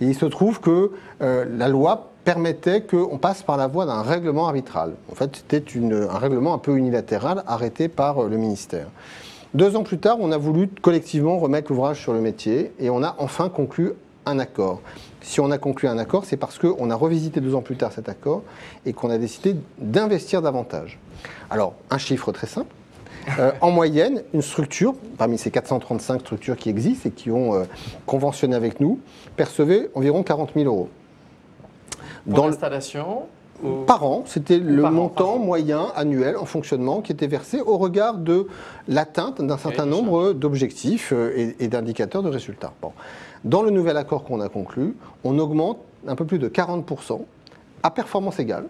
Et 0.00 0.06
il 0.06 0.14
se 0.14 0.26
trouve 0.26 0.60
que 0.60 0.92
euh, 1.20 1.44
la 1.56 1.68
loi 1.68 2.10
permettait 2.24 2.82
qu'on 2.82 3.18
passe 3.18 3.42
par 3.42 3.56
la 3.56 3.66
voie 3.66 3.86
d'un 3.86 4.02
règlement 4.02 4.46
arbitral. 4.46 4.94
En 5.10 5.14
fait, 5.14 5.36
c'était 5.36 5.64
un 5.76 6.18
règlement 6.18 6.54
un 6.54 6.58
peu 6.58 6.76
unilatéral 6.76 7.42
arrêté 7.46 7.88
par 7.88 8.22
euh, 8.22 8.28
le 8.28 8.36
ministère. 8.36 8.86
Deux 9.54 9.76
ans 9.76 9.82
plus 9.82 9.98
tard, 9.98 10.16
on 10.20 10.32
a 10.32 10.38
voulu 10.38 10.68
collectivement 10.68 11.38
remettre 11.38 11.70
l'ouvrage 11.70 12.00
sur 12.00 12.14
le 12.14 12.20
métier 12.20 12.72
et 12.78 12.88
on 12.88 13.02
a 13.02 13.14
enfin 13.18 13.50
conclu 13.50 13.92
un 14.24 14.38
accord. 14.38 14.80
Si 15.20 15.40
on 15.40 15.50
a 15.50 15.58
conclu 15.58 15.88
un 15.88 15.98
accord, 15.98 16.24
c'est 16.24 16.38
parce 16.38 16.58
qu'on 16.58 16.90
a 16.90 16.94
revisité 16.94 17.40
deux 17.40 17.54
ans 17.54 17.60
plus 17.60 17.76
tard 17.76 17.92
cet 17.92 18.08
accord 18.08 18.42
et 18.86 18.94
qu'on 18.94 19.10
a 19.10 19.18
décidé 19.18 19.56
d'investir 19.78 20.40
davantage. 20.40 20.98
Alors, 21.50 21.74
un 21.90 21.98
chiffre 21.98 22.32
très 22.32 22.46
simple, 22.46 22.74
Euh, 23.38 23.52
en 23.60 23.70
moyenne, 23.80 24.22
une 24.34 24.42
structure, 24.42 24.94
parmi 25.16 25.38
ces 25.38 25.50
435 25.50 26.20
structures 26.20 26.56
qui 26.56 26.68
existent 26.68 27.08
et 27.08 27.12
qui 27.12 27.30
ont 27.30 27.54
euh, 27.54 27.64
conventionné 28.04 28.56
avec 28.56 28.80
nous, 28.80 28.98
percevait 29.36 29.90
environ 29.94 30.22
40 30.22 30.54
000 30.54 30.66
euros. 30.66 30.88
Dans 32.26 32.46
l'installation 32.46 33.26
par 33.86 34.04
an, 34.04 34.24
c'était 34.26 34.58
le 34.58 34.82
par 34.82 34.92
montant 34.92 35.34
an. 35.34 35.38
moyen 35.38 35.88
annuel 35.94 36.36
en 36.36 36.44
fonctionnement 36.44 37.00
qui 37.00 37.12
était 37.12 37.26
versé 37.26 37.60
au 37.60 37.78
regard 37.78 38.18
de 38.18 38.46
l'atteinte 38.88 39.40
d'un 39.40 39.58
certain 39.58 39.84
Oui, 39.84 39.90
nombre 39.90 40.32
d'objectifs 40.32 41.12
euh, 41.12 41.32
et, 41.36 41.56
et 41.64 41.68
d'indicateurs 41.68 42.22
de 42.22 42.28
résultats. 42.30 42.72
Bon. 42.82 42.92
Dans 43.44 43.62
le 43.62 43.70
nouvel 43.70 43.96
accord 43.96 44.24
qu'on 44.24 44.40
a 44.40 44.48
conclu, 44.48 44.94
on 45.24 45.38
augmente 45.38 45.78
un 46.06 46.14
peu 46.16 46.24
plus 46.24 46.38
de 46.38 46.48
40% 46.48 47.20
à 47.82 47.90
performance 47.90 48.38
égale 48.38 48.66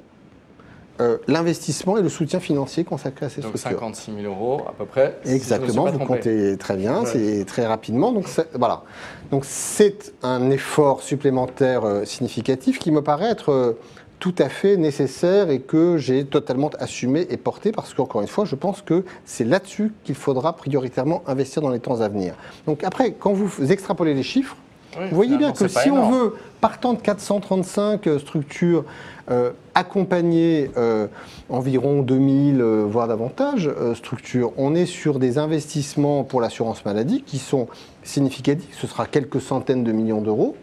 euh, 1.00 1.16
l'investissement 1.26 1.96
et 1.96 2.02
le 2.02 2.10
soutien 2.10 2.38
financier 2.38 2.84
consacré 2.84 3.24
à 3.26 3.28
ces 3.30 3.40
Donc 3.40 3.56
structures. 3.56 3.80
56 3.80 4.12
000 4.22 4.26
euros 4.32 4.60
à 4.68 4.72
peu 4.72 4.84
près. 4.84 5.18
Exactement, 5.24 5.84
vous 5.86 5.96
trompé. 5.96 6.04
comptez 6.06 6.56
très 6.58 6.76
bien, 6.76 7.00
Ouais. 7.00 7.06
c'est 7.06 7.44
très 7.46 7.66
rapidement. 7.66 8.12
Donc 8.12 8.28
c'est- 8.28 8.48
voilà. 8.58 8.82
Donc 9.30 9.44
c'est 9.46 10.12
un 10.22 10.50
effort 10.50 11.00
supplémentaire 11.02 11.84
euh, 11.84 12.04
significatif 12.04 12.78
qui 12.78 12.90
me 12.90 13.00
paraît 13.02 13.30
être 13.30 13.50
euh, 13.52 13.78
tout 14.22 14.34
à 14.38 14.48
fait 14.48 14.76
nécessaire 14.76 15.50
et 15.50 15.58
que 15.58 15.96
j'ai 15.96 16.24
totalement 16.24 16.70
assumé 16.78 17.26
et 17.28 17.36
porté 17.36 17.72
parce 17.72 17.92
qu'encore 17.92 18.22
une 18.22 18.28
fois, 18.28 18.44
je 18.44 18.54
pense 18.54 18.80
que 18.80 19.04
c'est 19.24 19.42
là-dessus 19.42 19.92
qu'il 20.04 20.14
faudra 20.14 20.54
prioritairement 20.54 21.24
investir 21.26 21.60
dans 21.60 21.70
les 21.70 21.80
temps 21.80 22.02
à 22.02 22.08
venir. 22.08 22.34
Donc 22.64 22.84
après, 22.84 23.10
quand 23.18 23.32
vous 23.32 23.72
extrapolez 23.72 24.14
les 24.14 24.22
chiffres, 24.22 24.56
Oui, 24.96 25.06
vous 25.10 25.16
voyez 25.16 25.36
bien 25.38 25.50
que 25.50 25.66
si 25.66 25.90
on 25.90 26.08
veut, 26.08 26.36
partant 26.60 26.92
de 26.92 27.00
435 27.00 28.06
euh, 28.06 28.20
structures, 28.20 28.84
euh, 29.28 29.50
accompagner 29.74 30.70
euh, 30.76 31.08
environ 31.48 32.02
2000, 32.02 32.60
euh, 32.60 32.84
voire 32.88 33.08
davantage, 33.08 33.68
euh, 33.68 33.96
structures, 33.96 34.52
on 34.56 34.76
est 34.76 34.86
sur 34.86 35.18
des 35.18 35.36
investissements 35.38 36.22
pour 36.22 36.40
l'assurance 36.40 36.84
maladie 36.84 37.22
qui 37.22 37.38
sont 37.38 37.66
significatifs. 38.04 38.78
Ce 38.80 38.86
sera 38.86 39.06
quelques 39.06 39.40
centaines 39.40 39.82
de 39.82 39.90
millions 39.90 40.20
d'euros, 40.20 40.54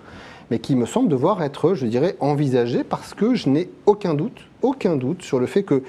mais 0.51 0.59
qui 0.59 0.75
me 0.75 0.85
semblent 0.85 1.09
devoir 1.09 1.41
être, 1.43 1.73
je 1.73 1.85
dirais, 1.85 2.15
envisagés 2.19 2.83
parce 2.83 3.13
que 3.13 3.35
je 3.35 3.49
n'ai 3.49 3.69
aucun 3.85 4.13
doute, 4.13 4.41
aucun 4.61 4.95
doute 4.95 5.21
sur 5.21 5.39
le 5.39 5.45
fait 5.45 5.63
que 5.63 5.83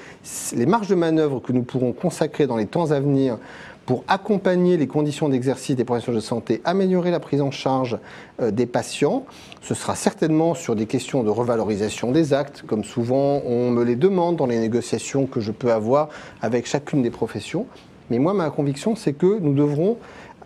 les 0.54 0.66
marges 0.66 0.88
de 0.88 0.94
manœuvre 0.94 1.40
que 1.40 1.52
nous 1.52 1.62
pourrons 1.62 1.92
consacrer 1.92 2.46
dans 2.46 2.56
les 2.56 2.66
temps 2.66 2.90
à 2.90 3.00
venir 3.00 3.38
pour 3.86 4.04
accompagner 4.06 4.76
les 4.76 4.86
conditions 4.86 5.28
d'exercice 5.28 5.74
des 5.74 5.84
professionnels 5.84 6.20
de 6.20 6.24
santé, 6.24 6.60
améliorer 6.64 7.10
la 7.10 7.18
prise 7.18 7.40
en 7.40 7.50
charge 7.50 7.98
euh, 8.40 8.52
des 8.52 8.66
patients. 8.66 9.24
Ce 9.62 9.74
sera 9.74 9.96
certainement 9.96 10.54
sur 10.54 10.76
des 10.76 10.86
questions 10.86 11.24
de 11.24 11.30
revalorisation 11.30 12.12
des 12.12 12.32
actes, 12.32 12.62
comme 12.66 12.84
souvent 12.84 13.42
on 13.44 13.70
me 13.70 13.82
les 13.82 13.96
demande 13.96 14.36
dans 14.36 14.46
les 14.46 14.60
négociations 14.60 15.26
que 15.26 15.40
je 15.40 15.50
peux 15.50 15.72
avoir 15.72 16.08
avec 16.40 16.66
chacune 16.66 17.02
des 17.02 17.10
professions. 17.10 17.66
Mais 18.10 18.18
moi, 18.18 18.32
ma 18.32 18.50
conviction, 18.50 18.94
c'est 18.94 19.12
que 19.12 19.38
nous 19.40 19.54
devrons 19.54 19.96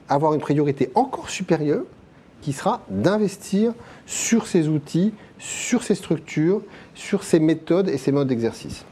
avoir 0.08 0.34
une 0.34 0.40
priorité 0.40 0.90
encore 0.94 1.28
supérieure 1.28 1.84
qui 2.44 2.52
sera 2.52 2.80
d'investir 2.90 3.72
sur 4.04 4.46
ces 4.46 4.68
outils, 4.68 5.14
sur 5.38 5.82
ces 5.82 5.94
structures, 5.94 6.60
sur 6.94 7.24
ces 7.24 7.40
méthodes 7.40 7.88
et 7.88 7.96
ces 7.96 8.12
modes 8.12 8.28
d'exercice. 8.28 8.84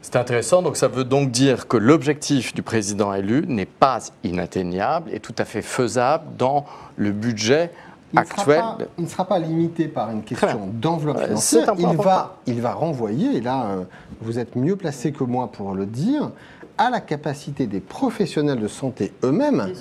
C'est 0.00 0.14
intéressant, 0.14 0.62
donc 0.62 0.76
ça 0.76 0.86
veut 0.86 1.02
donc 1.02 1.32
dire 1.32 1.66
que 1.66 1.76
l'objectif 1.76 2.54
du 2.54 2.62
président 2.62 3.12
élu 3.12 3.44
n'est 3.48 3.66
pas 3.66 3.98
inatteignable 4.22 5.10
et 5.12 5.18
tout 5.18 5.34
à 5.38 5.44
fait 5.44 5.60
faisable 5.62 6.24
dans 6.38 6.66
le 6.96 7.10
budget 7.10 7.72
Il 8.12 8.20
actuel. 8.20 8.44
sera 8.58 8.76
pas- 8.78 8.84
il 8.96 9.04
ne 9.04 9.08
sera 9.08 9.24
pas 9.24 9.38
limité 9.40 9.88
par 9.88 10.10
une 10.12 10.22
question 10.22 10.68
d'enveloppe 10.72 11.16
Ouais, 11.16 11.24
financière. 11.26 11.68
un 11.70 11.74
Il 11.76 11.96
va, 11.96 12.36
il 12.46 12.60
va 12.60 12.74
renvoyer, 12.74 13.36
et 13.36 13.40
là, 13.40 13.64
euh, 13.70 13.82
vous 14.20 14.38
êtes 14.38 14.54
mieux 14.54 14.76
placé 14.76 15.10
que 15.10 15.24
moi 15.24 15.50
pour 15.50 15.74
le 15.74 15.84
dire, 15.86 16.30
à 16.78 16.90
la 16.90 17.00
capacité 17.00 17.66
des 17.66 17.80
professionnels 17.80 18.60
de 18.60 18.68
santé 18.68 19.12
eux-mêmes 19.24 19.72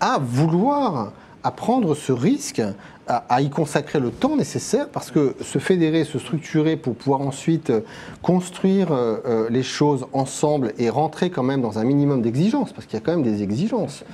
à 0.00 0.18
vouloir 0.20 1.12
à 1.48 1.50
prendre 1.50 1.94
ce 1.94 2.12
risque, 2.12 2.60
à, 3.06 3.40
y 3.40 3.48
consacrer 3.48 4.00
le 4.00 4.10
temps 4.10 4.36
nécessaire, 4.36 4.86
parce 4.90 5.10
que 5.10 5.34
se 5.40 5.58
fédérer, 5.58 6.04
se 6.04 6.18
structurer 6.18 6.76
pour 6.76 6.94
pouvoir 6.94 7.22
ensuite 7.22 7.70
euh, 7.70 7.80
construire 8.20 8.92
euh, 8.92 9.16
euh, 9.24 9.48
les 9.48 9.62
choses 9.62 10.04
ensemble 10.12 10.74
et 10.76 10.90
rentrer 10.90 11.30
quand 11.30 11.42
même 11.42 11.62
dans 11.62 11.78
un 11.78 11.84
minimum 11.84 12.20
d'exigences, 12.20 12.74
parce 12.74 12.84
qu'il 12.86 12.98
y 12.98 13.02
a 13.02 13.04
quand 13.04 13.12
même 13.12 13.22
des 13.22 13.42
exigences 13.42 14.04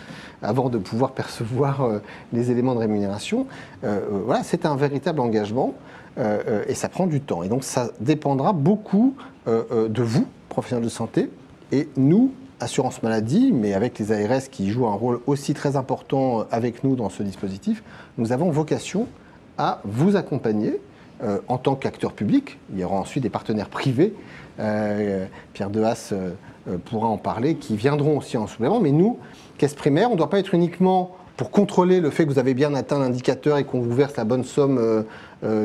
avant 0.42 0.68
de 0.68 0.78
pouvoir 0.78 1.10
percevoir 1.22 1.90
les 2.32 2.52
éléments 2.52 2.74
de 2.74 2.80
rémunération, 2.80 3.46
voilà, 3.82 4.44
c'est 4.44 4.66
un 4.66 4.76
véritable 4.76 5.20
engagement 5.20 5.72
et 6.18 6.74
ça 6.74 6.90
prend 6.90 7.06
du 7.06 7.20
temps. 7.22 7.42
Et 7.42 7.48
donc 7.48 7.64
ça 7.64 7.90
dépendra 8.00 8.52
beaucoup 8.52 9.14
de 9.46 10.02
vous, 10.02 10.26
professionnels 10.50 10.84
de 10.84 10.90
santé, 10.90 11.30
et 11.72 11.88
nous, 11.96 12.30
assurance 12.64 13.02
maladie, 13.02 13.52
mais 13.52 13.74
avec 13.74 13.98
les 13.98 14.10
ARS 14.10 14.48
qui 14.50 14.70
jouent 14.70 14.86
un 14.86 14.94
rôle 14.94 15.20
aussi 15.26 15.54
très 15.54 15.76
important 15.76 16.46
avec 16.50 16.82
nous 16.82 16.96
dans 16.96 17.10
ce 17.10 17.22
dispositif, 17.22 17.84
nous 18.18 18.32
avons 18.32 18.50
vocation 18.50 19.06
à 19.58 19.80
vous 19.84 20.16
accompagner 20.16 20.80
euh, 21.22 21.38
en 21.46 21.58
tant 21.58 21.76
qu'acteur 21.76 22.12
public. 22.12 22.58
Il 22.72 22.80
y 22.80 22.84
aura 22.84 22.96
ensuite 22.96 23.22
des 23.22 23.30
partenaires 23.30 23.68
privés, 23.68 24.14
euh, 24.58 25.26
Pierre 25.52 25.70
Dehaas 25.70 26.10
euh, 26.12 26.32
pourra 26.86 27.06
en 27.06 27.18
parler, 27.18 27.56
qui 27.56 27.76
viendront 27.76 28.18
aussi 28.18 28.36
en 28.36 28.46
supplément. 28.46 28.80
Mais 28.80 28.92
nous, 28.92 29.18
caisse 29.58 29.74
primaire, 29.74 30.08
on 30.08 30.14
ne 30.14 30.18
doit 30.18 30.30
pas 30.30 30.40
être 30.40 30.54
uniquement 30.54 31.16
pour 31.36 31.50
contrôler 31.50 32.00
le 32.00 32.10
fait 32.10 32.24
que 32.24 32.30
vous 32.30 32.38
avez 32.38 32.54
bien 32.54 32.74
atteint 32.74 32.98
l'indicateur 32.98 33.58
et 33.58 33.64
qu'on 33.64 33.80
vous 33.80 33.94
verse 33.94 34.16
la 34.16 34.24
bonne 34.24 34.44
somme 34.44 35.04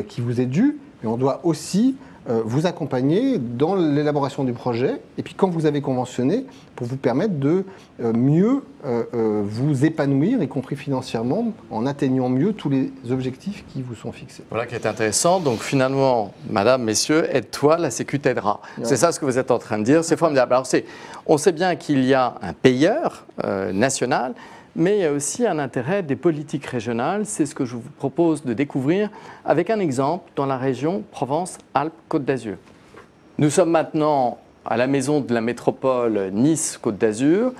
qui 0.07 0.19
vous 0.19 0.41
est 0.41 0.47
due, 0.47 0.79
mais 1.01 1.09
on 1.09 1.15
doit 1.15 1.41
aussi 1.43 1.95
vous 2.27 2.67
accompagner 2.67 3.39
dans 3.39 3.75
l'élaboration 3.75 4.43
du 4.43 4.53
projet, 4.53 5.01
et 5.17 5.23
puis 5.23 5.33
quand 5.33 5.49
vous 5.49 5.65
avez 5.65 5.81
conventionné, 5.81 6.45
pour 6.75 6.87
vous 6.87 6.97
permettre 6.97 7.33
de 7.33 7.65
euh, 8.01 8.13
mieux 8.13 8.63
euh, 8.85 9.03
euh, 9.13 9.41
vous 9.43 9.83
épanouir, 9.83 10.41
y 10.41 10.47
compris 10.47 10.77
financièrement, 10.77 11.51
en 11.69 11.85
atteignant 11.85 12.29
mieux 12.29 12.53
tous 12.53 12.69
les 12.69 12.91
objectifs 13.11 13.65
qui 13.73 13.81
vous 13.81 13.95
sont 13.95 14.13
fixés. 14.13 14.43
Voilà 14.49 14.65
qui 14.65 14.75
est 14.75 14.85
intéressant. 14.85 15.41
Donc 15.41 15.59
finalement, 15.59 16.33
madame, 16.49 16.83
messieurs, 16.83 17.27
aide-toi, 17.35 17.77
la 17.77 17.91
Sécu 17.91 18.21
t'aidera. 18.21 18.61
C'est 18.83 18.95
ça 18.95 19.11
ce 19.11 19.19
que 19.19 19.25
vous 19.25 19.37
êtes 19.37 19.51
en 19.51 19.59
train 19.59 19.77
de 19.77 19.83
dire. 19.83 20.05
C'est 20.05 20.15
formidable. 20.15 20.53
Alors 20.53 20.67
on 21.25 21.37
sait 21.37 21.51
bien 21.51 21.75
qu'il 21.75 22.05
y 22.05 22.13
a 22.13 22.35
un 22.41 22.53
payeur 22.53 23.25
euh, 23.43 23.73
national, 23.73 24.33
mais 24.75 24.97
il 24.97 25.01
y 25.01 25.05
a 25.05 25.11
aussi 25.11 25.45
un 25.45 25.59
intérêt 25.59 26.03
des 26.03 26.15
politiques 26.15 26.65
régionales. 26.65 27.25
C'est 27.25 27.45
ce 27.45 27.55
que 27.55 27.65
je 27.65 27.75
vous 27.75 27.83
propose 27.97 28.43
de 28.43 28.53
découvrir 28.53 29.09
avec 29.45 29.69
un 29.69 29.79
exemple 29.79 30.29
dans 30.35 30.45
la 30.45 30.57
région 30.57 31.03
Provence-Alpes-Côte 31.11 32.25
d'Azur. 32.25 32.55
Nous 33.37 33.49
sommes 33.49 33.71
maintenant 33.71 34.37
à 34.65 34.77
la 34.77 34.87
maison 34.87 35.21
de 35.21 35.33
la 35.33 35.41
métropole 35.41 36.29
Nice-Côte 36.31 36.97
d'Azur. 36.97 37.53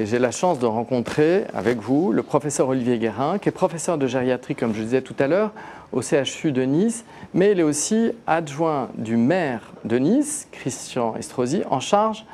Et 0.00 0.06
j'ai 0.06 0.20
la 0.20 0.30
chance 0.30 0.60
de 0.60 0.66
rencontrer 0.66 1.44
avec 1.54 1.78
vous 1.78 2.12
le 2.12 2.22
professeur 2.22 2.68
Olivier 2.68 2.98
Guérin, 2.98 3.38
qui 3.38 3.48
est 3.48 3.52
professeur 3.52 3.98
de 3.98 4.06
gériatrie, 4.06 4.54
comme 4.54 4.72
je 4.72 4.82
disais 4.82 5.02
tout 5.02 5.16
à 5.18 5.26
l'heure, 5.26 5.50
au 5.92 6.02
CHU 6.02 6.52
de 6.52 6.62
Nice, 6.62 7.04
mais 7.34 7.52
il 7.52 7.60
est 7.60 7.64
aussi 7.64 8.12
adjoint 8.26 8.90
du 8.96 9.16
maire 9.16 9.72
de 9.84 9.98
Nice, 9.98 10.46
Christian 10.52 11.16
Estrosi, 11.16 11.62
en 11.70 11.80
charge 11.80 12.24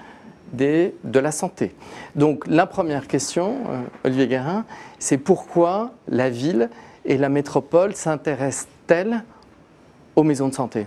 de 0.53 1.19
la 1.19 1.33
santé. 1.33 1.75
Donc 2.15 2.47
la 2.47 2.67
première 2.67 3.09
question, 3.09 3.57
euh, 3.69 3.83
Olivier 4.05 4.29
Guérin, 4.29 4.65
c'est 4.99 5.19
pourquoi 5.19 5.93
la 6.09 6.31
ville 6.31 6.71
et 7.05 7.17
la 7.17 7.29
métropole 7.29 7.95
s'intéressent-elles 7.95 9.25
aux 10.17 10.23
maisons 10.23 10.49
de 10.49 10.55
santé? 10.55 10.87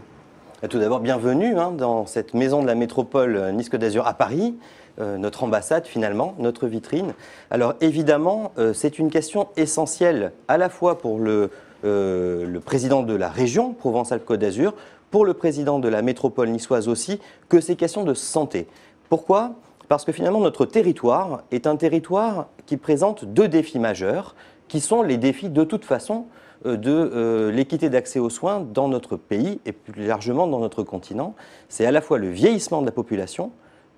Tout 0.69 0.79
d'abord, 0.79 1.01
bienvenue 1.01 1.57
hein, 1.57 1.71
dans 1.71 2.05
cette 2.05 2.33
maison 2.33 2.61
de 2.61 2.67
la 2.67 2.75
métropole 2.75 3.35
euh, 3.35 3.51
Nice-Côte 3.51 3.81
d'Azur 3.81 4.07
à 4.07 4.13
Paris, 4.13 4.55
euh, 4.99 5.17
notre 5.17 5.43
ambassade 5.43 5.85
finalement, 5.85 6.33
notre 6.39 6.67
vitrine. 6.67 7.13
Alors 7.51 7.75
évidemment, 7.81 8.53
c'est 8.73 8.99
une 8.99 9.09
question 9.09 9.49
essentielle 9.57 10.31
à 10.47 10.57
la 10.57 10.69
fois 10.69 10.97
pour 10.97 11.19
le, 11.19 11.51
le 11.83 12.59
président 12.59 13.03
de 13.03 13.13
la 13.13 13.29
région 13.29 13.73
Provence-Alpes-Côte 13.73 14.39
d'Azur, 14.39 14.73
pour 15.11 15.25
le 15.25 15.33
président 15.33 15.79
de 15.79 15.87
la 15.87 16.01
métropole 16.01 16.49
niçoise 16.49 16.87
aussi, 16.87 17.19
que 17.49 17.61
ces 17.61 17.75
questions 17.75 18.03
de 18.03 18.13
santé. 18.13 18.67
Pourquoi? 19.09 19.53
Parce 19.87 20.03
que 20.03 20.11
finalement, 20.11 20.39
notre 20.39 20.65
territoire 20.65 21.43
est 21.51 21.67
un 21.67 21.77
territoire 21.77 22.47
qui 22.65 22.77
présente 22.77 23.25
deux 23.25 23.47
défis 23.47 23.79
majeurs, 23.79 24.35
qui 24.67 24.81
sont 24.81 25.01
les 25.01 25.17
défis 25.17 25.49
de 25.49 25.63
toute 25.63 25.85
façon 25.85 26.25
euh, 26.65 26.75
de 26.75 26.91
euh, 26.91 27.51
l'équité 27.51 27.89
d'accès 27.89 28.19
aux 28.19 28.29
soins 28.29 28.59
dans 28.59 28.87
notre 28.87 29.15
pays 29.15 29.59
et 29.65 29.71
plus 29.71 30.05
largement 30.05 30.47
dans 30.47 30.59
notre 30.59 30.83
continent. 30.83 31.35
C'est 31.69 31.85
à 31.85 31.91
la 31.91 32.01
fois 32.01 32.17
le 32.17 32.29
vieillissement 32.29 32.81
de 32.81 32.85
la 32.85 32.91
population, 32.91 33.51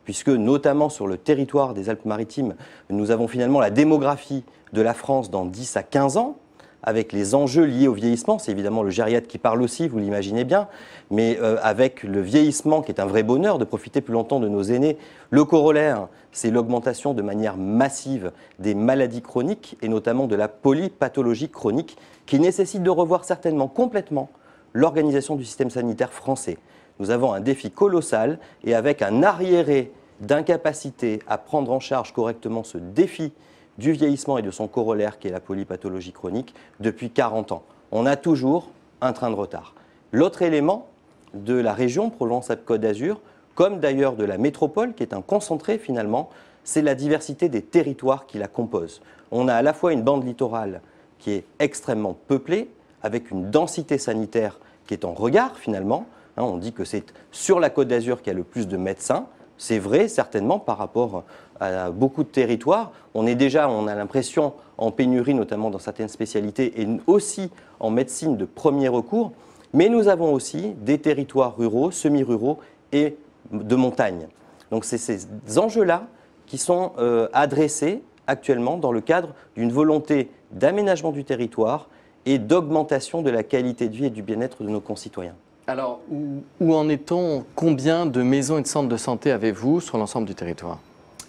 puisque 0.03 0.29
notamment 0.29 0.89
sur 0.89 1.07
le 1.07 1.17
territoire 1.17 1.73
des 1.73 1.89
Alpes-Maritimes, 1.89 2.55
nous 2.89 3.11
avons 3.11 3.27
finalement 3.27 3.59
la 3.59 3.71
démographie 3.71 4.43
de 4.73 4.81
la 4.81 4.93
France 4.93 5.31
dans 5.31 5.45
10 5.45 5.77
à 5.77 5.83
15 5.83 6.17
ans, 6.17 6.37
avec 6.83 7.11
les 7.11 7.35
enjeux 7.35 7.65
liés 7.65 7.87
au 7.87 7.93
vieillissement. 7.93 8.39
C'est 8.39 8.51
évidemment 8.51 8.83
le 8.83 8.89
gériatre 8.89 9.27
qui 9.27 9.37
parle 9.37 9.61
aussi, 9.61 9.87
vous 9.87 9.99
l'imaginez 9.99 10.43
bien, 10.43 10.67
mais 11.11 11.37
euh, 11.41 11.57
avec 11.61 12.03
le 12.03 12.21
vieillissement 12.21 12.81
qui 12.81 12.91
est 12.91 12.99
un 12.99 13.05
vrai 13.05 13.23
bonheur 13.23 13.57
de 13.57 13.65
profiter 13.65 14.01
plus 14.01 14.13
longtemps 14.13 14.39
de 14.39 14.47
nos 14.47 14.63
aînés. 14.63 14.97
Le 15.29 15.43
corollaire, 15.45 16.07
c'est 16.31 16.51
l'augmentation 16.51 17.13
de 17.13 17.21
manière 17.21 17.57
massive 17.57 18.31
des 18.59 18.75
maladies 18.75 19.21
chroniques 19.21 19.77
et 19.81 19.89
notamment 19.89 20.27
de 20.27 20.35
la 20.35 20.47
polypathologie 20.47 21.49
chronique 21.49 21.97
qui 22.25 22.39
nécessite 22.39 22.83
de 22.83 22.89
revoir 22.89 23.25
certainement 23.25 23.67
complètement 23.67 24.29
l'organisation 24.73 25.35
du 25.35 25.45
système 25.45 25.69
sanitaire 25.69 26.13
français. 26.13 26.57
Nous 26.99 27.11
avons 27.11 27.33
un 27.33 27.39
défi 27.39 27.71
colossal 27.71 28.39
et 28.63 28.75
avec 28.75 29.01
un 29.01 29.23
arriéré 29.23 29.91
d'incapacité 30.19 31.19
à 31.27 31.37
prendre 31.37 31.71
en 31.71 31.79
charge 31.79 32.13
correctement 32.13 32.63
ce 32.63 32.77
défi 32.77 33.31
du 33.79 33.93
vieillissement 33.93 34.37
et 34.37 34.41
de 34.41 34.51
son 34.51 34.67
corollaire 34.67 35.17
qui 35.17 35.27
est 35.27 35.31
la 35.31 35.39
polypathologie 35.39 36.11
chronique 36.11 36.53
depuis 36.79 37.09
40 37.09 37.51
ans. 37.53 37.63
On 37.91 38.05
a 38.05 38.15
toujours 38.15 38.69
un 39.01 39.13
train 39.13 39.29
de 39.31 39.35
retard. 39.35 39.73
L'autre 40.11 40.41
élément 40.41 40.87
de 41.33 41.53
la 41.53 41.73
région 41.73 42.09
Provence-Côte 42.09 42.81
d'Azur, 42.81 43.21
comme 43.55 43.79
d'ailleurs 43.79 44.15
de 44.15 44.25
la 44.25 44.37
métropole, 44.37 44.93
qui 44.93 45.03
est 45.03 45.13
un 45.13 45.21
concentré 45.21 45.77
finalement, 45.77 46.29
c'est 46.63 46.81
la 46.81 46.93
diversité 46.93 47.49
des 47.49 47.61
territoires 47.61 48.27
qui 48.27 48.37
la 48.37 48.47
composent. 48.47 49.01
On 49.31 49.47
a 49.47 49.55
à 49.55 49.61
la 49.61 49.73
fois 49.73 49.93
une 49.93 50.01
bande 50.01 50.25
littorale 50.25 50.81
qui 51.17 51.31
est 51.31 51.45
extrêmement 51.59 52.17
peuplée, 52.27 52.69
avec 53.01 53.31
une 53.31 53.49
densité 53.49 53.97
sanitaire 53.97 54.59
qui 54.87 54.93
est 54.93 55.05
en 55.05 55.13
regard 55.13 55.57
finalement. 55.57 56.05
Hein, 56.37 56.43
on 56.43 56.57
dit 56.57 56.73
que 56.73 56.83
c'est 56.83 57.05
sur 57.31 57.59
la 57.59 57.69
Côte 57.69 57.87
d'Azur 57.87 58.21
qu'il 58.21 58.27
y 58.27 58.35
a 58.35 58.37
le 58.37 58.43
plus 58.43 58.67
de 58.67 58.77
médecins. 58.77 59.27
C'est 59.59 59.77
vrai, 59.77 60.07
certainement, 60.07 60.57
par 60.57 60.77
rapport 60.77 61.25
à 61.59 61.91
beaucoup 61.91 62.23
de 62.23 62.29
territoires. 62.29 62.93
On 63.13 63.27
est 63.27 63.35
déjà, 63.35 63.69
on 63.69 63.87
a 63.87 63.93
l'impression, 63.93 64.53
en 64.77 64.89
pénurie, 64.89 65.33
notamment 65.33 65.69
dans 65.69 65.79
certaines 65.79 66.07
spécialités, 66.07 66.81
et 66.81 66.87
aussi 67.07 67.51
en 67.81 67.91
médecine 67.91 68.37
de 68.37 68.45
premier 68.45 68.87
recours. 68.87 69.33
Mais 69.73 69.89
nous 69.89 70.07
avons 70.07 70.33
aussi 70.33 70.73
des 70.79 70.97
territoires 70.97 71.57
ruraux, 71.57 71.91
semi-ruraux 71.91 72.59
et 72.93 73.17
de 73.51 73.75
montagne. 73.75 74.29
Donc 74.71 74.85
c'est 74.85 74.97
ces 74.97 75.27
enjeux-là 75.57 76.07
qui 76.45 76.57
sont 76.57 76.93
euh, 76.97 77.27
adressés 77.33 78.01
actuellement 78.27 78.77
dans 78.77 78.93
le 78.93 79.01
cadre 79.01 79.33
d'une 79.55 79.73
volonté 79.73 80.31
d'aménagement 80.51 81.11
du 81.11 81.25
territoire 81.25 81.89
et 82.25 82.39
d'augmentation 82.39 83.21
de 83.21 83.29
la 83.29 83.43
qualité 83.43 83.89
de 83.89 83.95
vie 83.95 84.05
et 84.05 84.09
du 84.09 84.23
bien-être 84.23 84.63
de 84.63 84.69
nos 84.69 84.81
concitoyens. 84.81 85.35
Alors, 85.69 85.99
où, 86.09 86.73
en 86.73 86.89
est-on? 86.89 87.45
Combien 87.53 88.07
de 88.07 88.23
maisons 88.23 88.57
et 88.57 88.63
de 88.63 88.67
centres 88.67 88.89
de 88.89 88.97
santé 88.97 89.31
avez-vous 89.31 89.81
sur 89.81 89.99
l'ensemble 89.99 90.25
du 90.25 90.33
territoire? 90.33 90.79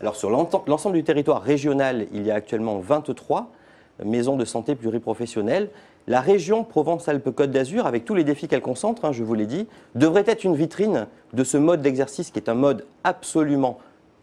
Alors, 0.01 0.17
sur 0.17 0.31
l'ensemble 0.31 0.97
du 0.97 1.05
territoire 1.05 1.43
régional, 1.43 2.07
il 2.15 2.25
y 2.25 2.31
a 2.31 2.37
actuellement 2.37 2.79
23 2.79 3.51
maisons 4.03 4.39
de 4.39 4.47
santé 4.47 4.77
pluriprofessionnelles. 4.77 5.69
La 6.07 6.23
région 6.23 6.65
Provence-Alpes-Côte 6.65 7.51
d'Azur, 7.51 7.85
avec 7.85 8.07
tous 8.07 8.15
les 8.15 8.25
défis 8.25 8.49
qu'elle 8.49 8.63
concentre, 8.63 9.05
hein, 9.05 9.13
je 9.13 9.23
vous 9.23 9.35
l'ai 9.35 9.45
dit, 9.45 9.69
devrait 9.95 10.25
être 10.27 10.45
une 10.45 10.57
vitrine 10.57 11.07
de 11.35 11.45
ce 11.45 11.59
mode 11.59 11.83
d'exercice 11.83 12.31
qui 12.31 12.39
est 12.39 12.49
un 12.49 12.55
mode 12.55 12.87
absolument 13.05 13.79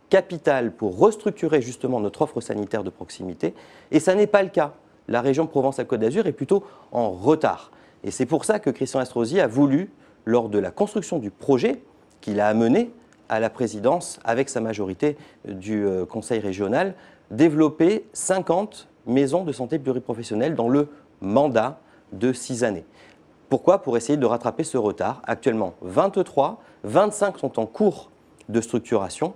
capital 0.10 0.72
pour 0.72 0.98
restructurer 0.98 1.62
justement 1.62 2.00
notre 2.00 2.24
offre 2.24 2.42
sanitaire 2.42 2.84
de 2.84 2.90
proximité. 2.90 3.54
Et 3.92 4.00
ça 4.00 4.16
n'est 4.16 4.26
pas 4.26 4.42
le 4.42 4.50
cas. 4.50 4.74
La 5.10 5.22
région 5.22 5.46
Provence-Alpes-Côte 5.46 6.00
d'Azur 6.00 6.26
est 6.26 6.32
plutôt 6.32 6.64
en 6.92 7.12
retard. 7.12 7.70
Et 8.04 8.10
c'est 8.10 8.26
pour 8.26 8.46
ça 8.46 8.58
que 8.58 8.72
Christian 8.72 9.00
Estrosi 9.00 9.40
a 9.40 9.46
voulu 9.46 9.92
lors 10.28 10.50
de 10.50 10.60
la 10.60 10.72
construction 10.72 11.20
du 11.20 11.32
projet 11.32 11.82
qu'il 12.20 12.42
a 12.42 12.48
amené 12.48 12.92
à 13.30 13.40
la 13.40 13.50
présidence 13.50 14.20
avec 14.26 14.50
sa 14.50 14.60
majorité 14.60 15.18
du 15.48 15.86
euh, 15.86 16.06
Conseil 16.06 16.40
régional, 16.40 16.96
développer 17.32 18.06
50 18.12 18.90
maisons 19.06 19.46
de 19.46 19.54
santé 19.54 19.80
pluriprofessionnelles 19.80 20.54
dans 20.54 20.68
le 20.68 20.90
mandat 21.22 21.80
de 22.12 22.34
6 22.34 22.66
années. 22.66 22.84
Pourquoi? 23.50 23.82
Pour 23.82 23.96
essayer 23.96 24.18
de 24.18 24.26
rattraper 24.26 24.66
ce 24.66 24.78
retard. 24.78 25.22
Actuellement, 25.26 25.76
23, 25.82 26.62
25 26.84 27.40
sont 27.40 27.58
en 27.58 27.66
cours 27.66 28.12
de 28.50 28.60
structuration 28.60 29.34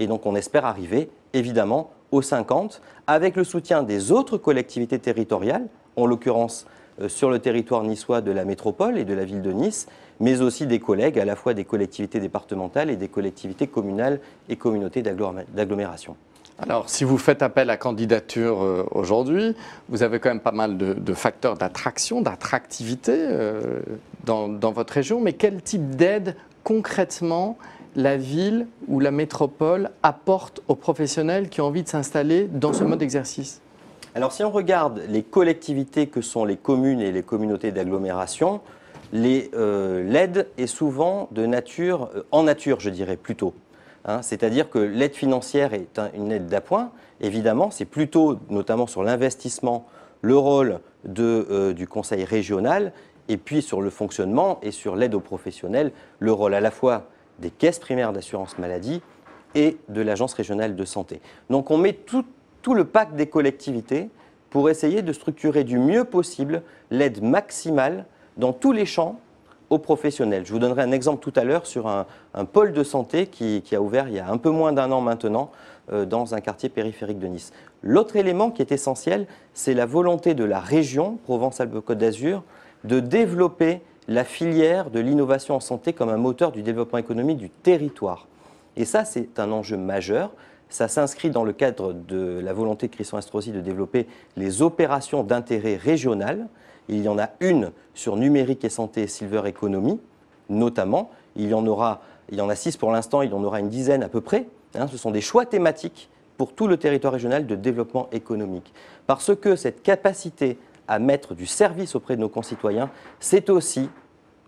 et 0.00 0.08
donc 0.08 0.26
on 0.26 0.34
espère 0.34 0.64
arriver 0.64 1.08
évidemment 1.34 1.90
aux 2.10 2.22
50 2.22 2.82
avec 3.06 3.36
le 3.36 3.44
soutien 3.44 3.84
des 3.84 4.10
autres 4.10 4.38
collectivités 4.38 4.98
territoriales, 4.98 5.68
en 5.96 6.06
l'occurrence 6.06 6.66
sur 7.08 7.30
le 7.30 7.38
territoire 7.38 7.82
niçois 7.82 8.20
de 8.20 8.30
la 8.30 8.44
métropole 8.44 8.98
et 8.98 9.04
de 9.04 9.14
la 9.14 9.24
ville 9.24 9.42
de 9.42 9.52
Nice, 9.52 9.86
mais 10.20 10.40
aussi 10.40 10.66
des 10.66 10.78
collègues, 10.78 11.18
à 11.18 11.24
la 11.24 11.36
fois 11.36 11.54
des 11.54 11.64
collectivités 11.64 12.20
départementales 12.20 12.90
et 12.90 12.96
des 12.96 13.08
collectivités 13.08 13.66
communales 13.66 14.20
et 14.48 14.56
communautés 14.56 15.02
d'agglomération. 15.02 16.16
Alors, 16.58 16.88
si 16.90 17.04
vous 17.04 17.18
faites 17.18 17.42
appel 17.42 17.70
à 17.70 17.76
candidature 17.76 18.62
euh, 18.62 18.86
aujourd'hui, 18.90 19.56
vous 19.88 20.02
avez 20.02 20.20
quand 20.20 20.28
même 20.28 20.40
pas 20.40 20.52
mal 20.52 20.76
de, 20.76 21.14
facteurs 21.14 21.56
d'attraction, 21.56 22.20
d'attractivité 22.20 23.12
euh, 23.16 23.80
dans, 24.24 24.48
votre 24.70 24.92
région, 24.92 25.20
mais 25.20 25.32
quel 25.32 25.62
type 25.62 25.96
d'aide 25.96 26.36
concrètement 26.62 27.58
la 27.96 28.16
ville 28.16 28.66
ou 28.86 29.00
la 29.00 29.10
métropole 29.10 29.90
apporte 30.02 30.62
aux 30.68 30.76
professionnels 30.76 31.48
qui 31.48 31.60
ont 31.60 31.66
envie 31.66 31.82
de 31.82 31.88
s'installer 31.88 32.44
dans 32.44 32.72
ce 32.72 32.84
mode 32.84 33.00
d'exercice? 33.00 33.61
Alors, 34.14 34.32
si 34.32 34.44
on 34.44 34.50
regarde 34.50 35.02
les 35.08 35.22
collectivités 35.22 36.06
que 36.06 36.20
sont 36.20 36.44
les 36.44 36.58
communes 36.58 37.00
et 37.00 37.12
les 37.12 37.22
communautés 37.22 37.72
d'agglomération, 37.72 38.60
euh, 39.14 40.02
l'aide 40.04 40.48
est 40.58 40.66
souvent 40.66 41.28
de 41.32 41.46
nature, 41.46 42.10
euh, 42.14 42.22
en 42.30 42.42
nature, 42.42 42.80
je 42.80 42.90
dirais 42.90 43.16
plutôt. 43.16 43.54
Hein. 44.04 44.20
C'est-à-dire 44.20 44.68
que 44.68 44.78
l'aide 44.78 45.14
financière 45.14 45.72
est 45.72 45.98
une 46.14 46.30
aide 46.30 46.46
d'appoint. 46.46 46.90
Évidemment, 47.22 47.70
c'est 47.70 47.86
plutôt, 47.86 48.38
notamment 48.50 48.86
sur 48.86 49.02
l'investissement, 49.02 49.86
le 50.20 50.36
rôle 50.36 50.80
euh, 51.18 51.72
du 51.72 51.88
conseil 51.88 52.24
régional, 52.24 52.92
et 53.28 53.38
puis 53.38 53.62
sur 53.62 53.80
le 53.80 53.88
fonctionnement 53.88 54.58
et 54.62 54.72
sur 54.72 54.94
l'aide 54.94 55.14
aux 55.14 55.20
professionnels, 55.20 55.90
le 56.18 56.32
rôle 56.32 56.52
à 56.52 56.60
la 56.60 56.70
fois 56.70 57.08
des 57.38 57.50
caisses 57.50 57.78
primaires 57.78 58.12
d'assurance 58.12 58.58
maladie 58.58 59.00
et 59.54 59.78
de 59.88 60.02
l'agence 60.02 60.34
régionale 60.34 60.76
de 60.76 60.84
santé. 60.84 61.20
Donc 61.48 61.70
on 61.70 61.78
met 61.78 61.92
tout 62.62 62.74
le 62.74 62.84
pack 62.84 63.14
des 63.16 63.26
collectivités 63.26 64.08
pour 64.50 64.70
essayer 64.70 65.02
de 65.02 65.12
structurer 65.12 65.64
du 65.64 65.78
mieux 65.78 66.04
possible 66.04 66.62
l'aide 66.90 67.22
maximale 67.22 68.06
dans 68.36 68.52
tous 68.52 68.72
les 68.72 68.86
champs 68.86 69.18
aux 69.70 69.78
professionnels. 69.78 70.44
Je 70.44 70.52
vous 70.52 70.58
donnerai 70.58 70.82
un 70.82 70.92
exemple 70.92 71.22
tout 71.22 71.32
à 71.38 71.44
l'heure 71.44 71.66
sur 71.66 71.88
un, 71.88 72.06
pôle 72.44 72.72
de 72.72 72.84
santé 72.84 73.26
qui, 73.26 73.62
a 73.74 73.80
ouvert 73.80 74.08
il 74.08 74.14
y 74.14 74.18
a 74.18 74.28
un 74.28 74.36
peu 74.36 74.50
moins 74.50 74.72
d'un 74.72 74.92
an 74.92 75.00
maintenant 75.00 75.50
euh, 75.90 76.04
dans 76.04 76.34
un 76.34 76.40
quartier 76.40 76.68
périphérique 76.68 77.18
de 77.18 77.26
Nice. 77.26 77.52
L'autre 77.82 78.16
élément 78.16 78.50
qui 78.50 78.60
est 78.60 78.70
essentiel, 78.70 79.26
c'est 79.54 79.74
la 79.74 79.86
volonté 79.86 80.34
de 80.34 80.44
la 80.44 80.60
région 80.60 81.18
Provence-Alpes-Côte 81.24 81.98
d'Azur 81.98 82.42
de 82.84 83.00
développer 83.00 83.80
la 84.08 84.24
filière 84.24 84.90
de 84.90 85.00
l'innovation 85.00 85.54
en 85.54 85.60
santé 85.60 85.94
comme 85.94 86.10
un 86.10 86.16
moteur 86.18 86.52
du 86.52 86.62
développement 86.62 86.98
économique 86.98 87.38
du 87.38 87.48
territoire. 87.48 88.28
Et 88.76 88.84
ça, 88.84 89.04
c'est 89.04 89.38
un 89.38 89.52
enjeu 89.52 89.76
majeur. 89.76 90.32
Ça 90.72 90.88
s'inscrit 90.88 91.28
dans 91.28 91.44
le 91.44 91.52
cadre 91.52 91.92
de 91.92 92.40
la 92.42 92.54
volonté 92.54 92.88
de 92.88 92.94
Christian 92.94 93.18
Estrosi 93.18 93.52
de 93.52 93.60
développer 93.60 94.06
les 94.38 94.62
opérations 94.62 95.22
d'intérêt 95.22 95.76
régional. 95.76 96.48
Il 96.88 97.02
y 97.02 97.08
en 97.08 97.18
a 97.18 97.28
une 97.40 97.72
sur 97.92 98.16
numérique 98.16 98.64
et 98.64 98.70
santé 98.70 99.06
silver 99.06 99.42
economy, 99.44 100.00
notamment. 100.48 101.10
Il 101.36 101.50
y 101.50 101.54
en 101.54 101.66
aura, 101.66 102.00
il 102.30 102.38
y 102.38 102.40
en 102.40 102.48
a 102.48 102.54
six 102.54 102.78
pour 102.78 102.90
l'instant, 102.90 103.20
il 103.20 103.32
y 103.32 103.34
en 103.34 103.44
aura 103.44 103.60
une 103.60 103.68
dizaine 103.68 104.02
à 104.02 104.08
peu 104.08 104.22
près. 104.22 104.46
Hein. 104.74 104.86
ce 104.88 104.96
sont 104.96 105.10
des 105.10 105.20
choix 105.20 105.44
thématiques 105.44 106.08
pour 106.38 106.54
tout 106.54 106.66
le 106.66 106.78
territoire 106.78 107.12
régional 107.12 107.46
de 107.46 107.54
développement 107.54 108.08
économique. 108.10 108.72
Parce 109.06 109.36
que 109.36 109.56
cette 109.56 109.82
capacité 109.82 110.56
à 110.88 110.98
mettre 110.98 111.34
du 111.34 111.44
service 111.44 111.94
auprès 111.94 112.16
de 112.16 112.22
nos 112.22 112.30
concitoyens, 112.30 112.90
c'est 113.20 113.50
aussi, 113.50 113.90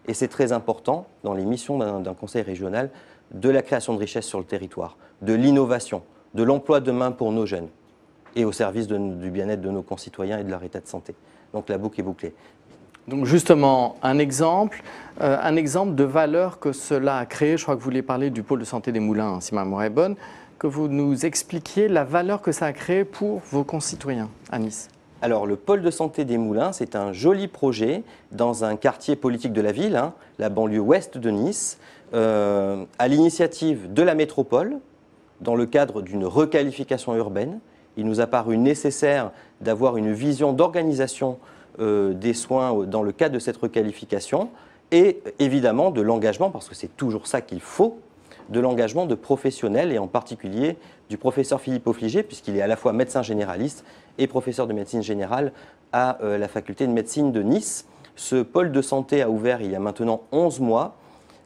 et 0.09 0.15
c'est 0.15 0.29
très 0.29 0.53
important 0.53 1.07
dans 1.23 1.35
les 1.35 1.45
missions 1.45 1.77
d'un 1.79 2.15
conseil 2.15 2.41
régional, 2.41 2.89
de 3.33 3.51
la 3.51 3.61
création 3.61 3.93
de 3.93 3.99
richesses 3.99 4.27
sur 4.27 4.39
le 4.39 4.47
territoire, 4.47 4.97
de 5.21 5.35
l'innovation, 5.35 6.03
de 6.35 6.43
l'emploi 6.43 6.81
de 6.81 6.91
main 6.93 7.13
pour 7.13 7.33
nos 7.33 7.47
jeunes 7.47 7.69
et 8.37 8.45
au 8.45 8.53
service 8.53 8.89
du 8.89 9.31
bien-être 9.31 9.61
de 9.61 9.71
nos 9.71 9.83
concitoyens 9.83 10.39
et 10.39 10.45
de 10.45 10.51
leur 10.51 10.63
état 10.63 10.81
de 10.81 10.89
santé. 10.89 11.15
Donc 11.53 11.69
la 11.69 11.79
boucle 11.79 12.01
est 12.01 12.05
bouclée. 12.05 12.35
Donc 13.07 13.27
justement, 13.27 13.97
un 14.03 14.19
exemple, 14.19 14.83
euh, 15.21 15.37
un 15.41 15.57
exemple 15.57 15.95
de 15.95 16.05
valeur 16.05 16.59
que 16.59 16.73
cela 16.73 17.19
a 17.19 17.27
créé, 17.27 17.57
je 17.57 17.63
crois 17.63 17.77
que 17.77 17.81
vous 17.81 17.85
voulez 17.85 18.03
parler 18.03 18.31
du 18.31 18.43
pôle 18.43 18.61
de 18.61 18.65
santé 18.65 18.93
des 18.93 19.01
Moulins, 19.01 19.41
si 19.41 19.55
ma 19.55 19.65
mémoire 19.65 19.85
est 19.85 19.91
bonne, 19.91 20.17
que 20.59 20.67
vous 20.67 20.89
nous 20.89 21.27
expliquiez 21.27 21.89
la 21.89 22.05
valeur 22.05 22.41
que 22.41 22.51
ça 22.51 22.67
a 22.67 22.73
créé 22.73 23.05
pour 23.05 23.41
vos 23.51 23.63
concitoyens 23.63 24.31
à 24.51 24.59
Nice. 24.59 24.89
Alors 25.21 25.47
le 25.47 25.57
pôle 25.57 25.83
de 25.83 25.91
santé 25.91 26.25
des 26.25 26.39
Moulins, 26.39 26.73
c'est 26.73 26.97
un 26.97 27.13
joli 27.13 27.47
projet 27.47 28.03
dans 28.33 28.65
un 28.65 28.77
quartier 28.77 29.17
politique 29.17 29.53
de 29.53 29.61
la 29.61 29.73
ville, 29.73 29.97
hein, 29.97 30.15
la 30.39 30.49
banlieue 30.49 30.81
ouest 30.81 31.19
de 31.19 31.31
Nice, 31.31 31.79
euh, 32.15 32.85
à 32.99 33.09
l'initiative 33.09 33.93
de 33.93 34.03
la 34.03 34.15
métropole, 34.15 34.79
dans 35.41 35.55
le 35.55 35.67
cadre 35.67 36.03
d'une 36.03 36.25
requalification 36.25 37.15
urbaine 37.15 37.61
il 37.97 38.07
nous 38.07 38.21
a 38.21 38.27
paru 38.27 38.59
nécessaire 38.59 39.31
d'avoir 39.61 39.97
une 39.97 40.13
vision 40.13 40.53
d'organisation 40.53 41.39
euh, 41.81 42.13
des 42.13 42.35
soins 42.35 42.85
dans 42.85 43.03
le 43.03 43.13
cadre 43.13 43.35
de 43.35 43.39
cette 43.39 43.57
requalification 43.57 44.51
et 44.91 45.21
évidemment 45.39 45.91
de 45.91 46.01
l'engagement, 46.01 46.51
parce 46.51 46.69
que 46.69 46.75
c'est 46.75 46.97
toujours 46.97 47.27
ça 47.27 47.41
qu'il 47.41 47.61
faut, 47.61 47.99
de 48.51 48.61
l'engagement 48.61 49.07
de 49.07 49.15
professionnels 49.15 49.91
et 49.91 49.99
en 49.99 50.07
particulier 50.07 50.77
du 51.09 51.17
professeur 51.17 51.61
Philippe 51.61 51.87
Offligé, 51.87 52.23
puisqu'il 52.23 52.57
est 52.57 52.63
à 52.63 52.67
la 52.67 52.77
fois 52.77 52.93
médecin 52.93 53.23
généraliste 53.23 53.85
et 54.19 54.27
professeur 54.27 54.67
de 54.67 54.73
médecine 54.73 55.03
générale 55.03 55.53
à 55.93 56.23
euh, 56.23 56.37
la 56.39 56.49
faculté 56.49 56.87
de 56.87 56.93
médecine 56.93 57.33
de 57.33 57.43
Nice. 57.43 57.87
Ce 58.17 58.37
pôle 58.37 58.71
de 58.71 58.83
santé 58.83 59.23
a 59.23 59.31
ouvert 59.31 59.63
il 59.63 59.71
y 59.71 59.75
a 59.75 59.81
maintenant 59.81 60.23
11 60.31 60.61
mois. 60.61 60.97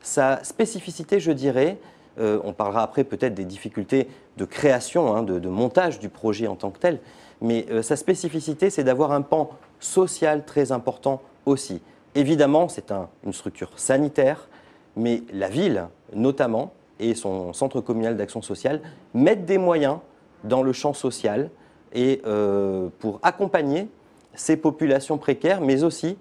Sa 0.02 0.42
spécificité, 0.44 1.20
je 1.20 1.32
dirais, 1.32 1.78
euh, 2.18 2.40
on 2.44 2.52
parlera 2.52 2.82
après 2.82 3.04
peut-être 3.04 3.34
des 3.34 3.44
difficultés 3.44 4.08
de 4.36 4.44
création, 4.44 5.14
hein, 5.14 5.22
de, 5.22 5.48
montage 5.48 5.98
du 5.98 6.08
projet 6.08 6.46
en 6.46 6.56
tant 6.56 6.70
que 6.70 6.78
tel. 6.78 7.00
Mais 7.40 7.66
euh, 7.70 7.82
sa 7.82 7.96
spécificité, 7.96 8.70
c'est 8.70 8.84
d'avoir 8.84 9.12
un 9.12 9.22
pan 9.22 9.50
social 9.80 10.44
très 10.44 10.72
important 10.72 11.22
aussi. 11.46 11.80
Évidemment, 12.14 12.68
c'est 12.68 12.92
une 13.24 13.32
structure 13.32 13.70
sanitaire, 13.76 14.48
mais 14.96 15.22
la 15.32 15.48
ville, 15.48 15.86
notamment, 16.14 16.72
et 16.98 17.14
son 17.14 17.52
centre 17.52 17.80
communal 17.80 18.16
d'action 18.16 18.42
sociale 18.42 18.80
mettent 19.14 19.44
des 19.44 19.58
moyens 19.58 19.98
dans 20.42 20.62
le 20.62 20.72
champ 20.72 20.94
social 20.94 21.50
euh, 21.96 22.88
pour 22.98 23.20
accompagner 23.22 23.88
ces 24.34 24.56
populations 24.56 25.18
précaires, 25.18 25.60
mais 25.60 25.84
aussi 25.84 26.16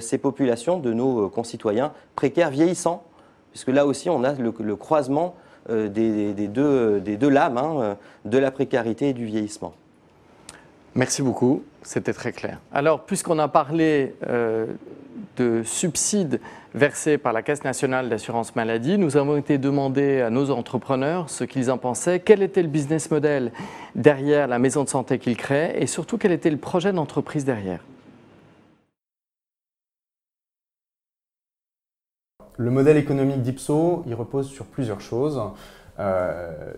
ces 0.00 0.18
populations 0.18 0.78
de 0.78 0.92
nos 0.92 1.28
concitoyens 1.28 1.92
précaires 2.16 2.50
vieillissants, 2.50 3.04
puisque 3.56 3.74
là 3.74 3.86
aussi 3.86 4.10
on 4.10 4.22
a 4.22 4.34
le, 4.34 4.76
croisement 4.76 5.34
des, 5.70 5.88
deux, 6.48 7.00
des, 7.00 7.16
deux, 7.16 7.30
lames, 7.30 7.56
hein, 7.56 7.96
de 8.26 8.36
la 8.36 8.50
précarité 8.50 9.08
et 9.08 9.12
du 9.14 9.24
vieillissement. 9.24 9.72
Merci 10.94 11.22
beaucoup, 11.22 11.62
c'était 11.82 12.12
très 12.12 12.32
clair. 12.32 12.58
Alors, 12.70 13.06
puisqu'on 13.06 13.38
a 13.38 13.48
parlé 13.48 14.14
de 15.38 15.62
subsides 15.64 16.38
versés 16.74 17.16
par 17.16 17.32
la 17.32 17.40
Caisse 17.40 17.64
nationale 17.64 18.10
d'assurance 18.10 18.54
maladie, 18.56 18.98
nous 18.98 19.16
avons 19.16 19.38
été 19.38 19.56
demander 19.56 20.20
à 20.20 20.28
nos 20.28 20.50
entrepreneurs 20.50 21.30
ce 21.30 21.44
qu'ils 21.44 21.70
en 21.70 21.78
pensaient, 21.78 22.20
quel 22.20 22.42
était 22.42 22.60
le 22.60 22.68
business 22.68 23.10
model 23.10 23.52
derrière 23.94 24.48
la 24.48 24.58
maison 24.58 24.84
de 24.84 24.90
santé 24.90 25.18
qu'ils 25.18 25.38
créaient 25.38 25.82
et 25.82 25.86
surtout 25.86 26.18
quel 26.18 26.32
était 26.32 26.50
le 26.50 26.58
projet 26.58 26.92
d'entreprise 26.92 27.46
derrière? 27.46 27.80
Le 32.58 32.70
modèle 32.70 32.96
économique 32.96 33.42
d'Ipso, 33.42 34.02
il 34.06 34.14
repose 34.14 34.48
sur 34.48 34.64
plusieurs 34.64 35.00
choses. 35.00 35.40
Euh, 35.98 36.72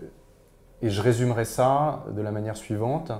et 0.81 0.89
je 0.89 1.01
résumerai 1.01 1.45
ça 1.45 2.03
de 2.11 2.21
la 2.21 2.31
manière 2.31 2.57
suivante. 2.57 3.11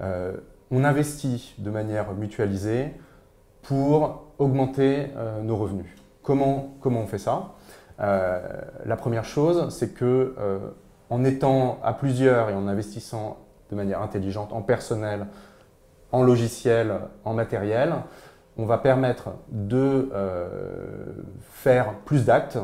Euh, 0.00 0.36
on 0.70 0.84
investit 0.84 1.54
de 1.58 1.70
manière 1.70 2.12
mutualisée 2.12 2.92
pour 3.62 4.26
augmenter 4.38 5.06
euh, 5.16 5.42
nos 5.42 5.56
revenus. 5.56 5.86
Comment, 6.22 6.74
comment 6.80 7.00
on 7.00 7.06
fait 7.06 7.18
ça? 7.18 7.52
La 7.98 8.96
première 8.96 9.24
chose, 9.24 9.68
c'est 9.72 9.94
que 9.94 10.34
en 11.10 11.22
étant 11.22 11.78
à 11.84 11.92
plusieurs 11.92 12.50
et 12.50 12.54
en 12.54 12.66
investissant 12.66 13.38
de 13.70 13.76
manière 13.76 14.02
intelligente 14.02 14.52
en 14.52 14.62
personnel, 14.62 15.26
en 16.10 16.24
logiciel, 16.24 16.94
en 17.24 17.34
matériel, 17.34 17.94
on 18.56 18.66
va 18.66 18.78
permettre 18.78 19.30
de 19.48 20.10
faire 21.50 21.94
plus 22.04 22.24
d'actes, 22.24 22.58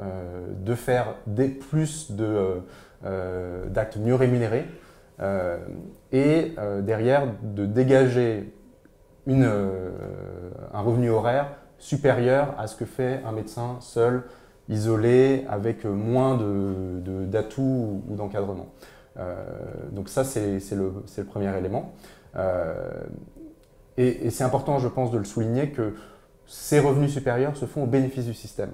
de 0.00 0.74
faire 0.74 1.14
des, 1.26 1.48
plus 1.48 2.10
d'actes 2.12 3.96
mieux 3.96 4.14
rémunérés 4.14 4.66
et 6.12 6.54
derrière 6.82 7.28
de 7.42 7.66
dégager 7.66 8.52
euh, 9.28 9.90
un 10.72 10.80
revenu 10.80 11.10
horaire 11.10 11.48
supérieur 11.78 12.54
à 12.58 12.66
ce 12.66 12.76
que 12.76 12.84
fait 12.84 13.20
un 13.26 13.32
médecin 13.32 13.76
seul, 13.80 14.22
isolé, 14.68 15.44
avec 15.50 15.84
moins 15.84 16.36
d'atouts 16.36 18.02
de, 18.06 18.12
ou 18.12 18.16
d'encadrement. 18.16 18.68
Euh, 19.18 19.34
donc 19.92 20.08
ça, 20.08 20.24
c'est 20.24 20.60
le, 20.72 20.92
premier 21.24 21.56
élément. 21.56 21.92
Euh, 22.36 22.74
et, 23.98 24.30
c'est 24.30 24.44
important, 24.44 24.78
je 24.78 24.88
pense, 24.88 25.10
de 25.10 25.18
le 25.18 25.24
souligner 25.24 25.70
que 25.70 25.94
ces 26.46 26.78
revenus 26.78 27.12
supérieurs 27.12 27.56
se 27.56 27.66
font 27.66 27.82
au 27.82 27.86
bénéfice 27.86 28.24
du 28.24 28.34
système. 28.34 28.70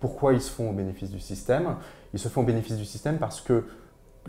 Pourquoi 0.00 0.32
ils 0.32 0.40
se 0.40 0.50
font 0.50 0.70
au 0.70 0.72
bénéfice 0.72 1.10
du 1.10 1.20
système? 1.20 1.76
Ils 2.12 2.18
se 2.18 2.28
font 2.28 2.42
au 2.42 2.44
bénéfice 2.44 2.76
du 2.76 2.84
système 2.84 3.18
parce 3.18 3.40
que 3.40 3.64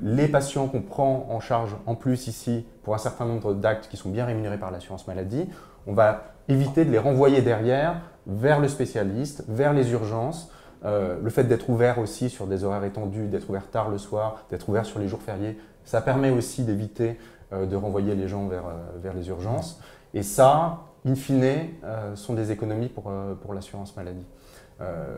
les 0.01 0.27
patients 0.27 0.67
qu'on 0.67 0.81
prend 0.81 1.27
en 1.29 1.39
charge 1.39 1.75
en 1.87 1.95
plus 1.95 2.27
ici 2.27 2.65
pour 2.83 2.93
un 2.93 2.99
certain 2.99 3.25
nombre 3.25 3.53
d'actes 3.53 3.87
qui 3.89 3.97
sont 3.97 4.09
bien 4.09 4.25
rémunérés 4.25 4.59
par 4.59 4.69
l'assurance 4.69 5.07
maladie, 5.07 5.49
on 5.87 5.93
va 5.93 6.35
éviter 6.47 6.85
de 6.85 6.91
les 6.91 6.99
renvoyer 6.99 7.41
derrière 7.41 8.01
vers 8.27 8.59
le 8.59 8.67
spécialiste, 8.67 9.43
vers 9.47 9.73
les 9.73 9.91
urgences. 9.91 10.51
Euh, 10.83 11.17
le 11.21 11.29
fait 11.31 11.45
d'être 11.45 11.69
ouvert 11.69 11.97
aussi 11.97 12.29
sur 12.29 12.45
des 12.45 12.63
horaires 12.63 12.83
étendus, 12.83 13.27
d'être 13.27 13.49
ouvert 13.49 13.67
tard 13.71 13.89
le 13.89 13.97
soir, 13.97 14.45
d'être 14.51 14.69
ouvert 14.69 14.85
sur 14.85 14.99
les 14.99 15.07
jours 15.07 15.21
fériés, 15.21 15.57
ça 15.85 16.01
permet 16.01 16.29
aussi 16.29 16.63
d'éviter 16.63 17.17
euh, 17.53 17.65
de 17.67 17.75
renvoyer 17.75 18.15
les 18.15 18.27
gens 18.27 18.47
vers, 18.47 18.65
euh, 18.65 18.99
vers, 19.01 19.13
les 19.13 19.29
urgences. 19.29 19.79
Et 20.15 20.23
ça, 20.23 20.85
in 21.05 21.13
fine, 21.13 21.69
sont 22.15 22.33
des 22.33 22.51
économies 22.51 22.89
pour, 22.89 23.11
pour 23.41 23.53
l'assurance 23.53 23.95
maladie. 23.95 24.25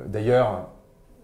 D'ailleurs, 0.07 0.67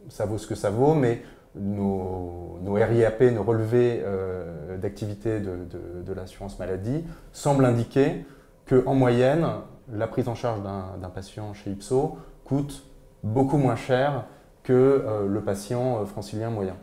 ça 0.10 0.26
vaut 0.26 0.38
ce 0.38 0.48
que 0.48 0.56
ça 0.56 0.70
vaut, 0.70 0.94
mais 0.94 1.22
nos, 1.56 2.60
nos 2.62 2.74
RIAP, 2.74 3.22
nos 3.22 3.44
relevés 3.44 4.02
euh, 4.04 4.78
d'activité 4.78 5.40
de, 5.40 6.14
l'assurance 6.14 6.58
maladie, 6.60 7.04
semblent 7.32 7.66
indiquer 7.66 8.26
qu'en 8.68 8.96
moyenne, 8.96 9.46
la 9.92 10.08
prise 10.08 10.28
en 10.28 10.36
charge 10.36 10.62
d'un 10.64 11.10
patient 11.10 11.54
chez 11.54 11.72
Ipso 11.72 12.18
coûte 12.46 12.84
beaucoup 13.24 13.58
moins 13.58 13.76
cher 13.76 14.26
que 14.64 14.74
euh, 14.74 15.28
le 15.28 15.42
patient 15.42 16.02
euh, 16.02 16.06
francilien 16.06 16.50
moyen. 16.50 16.76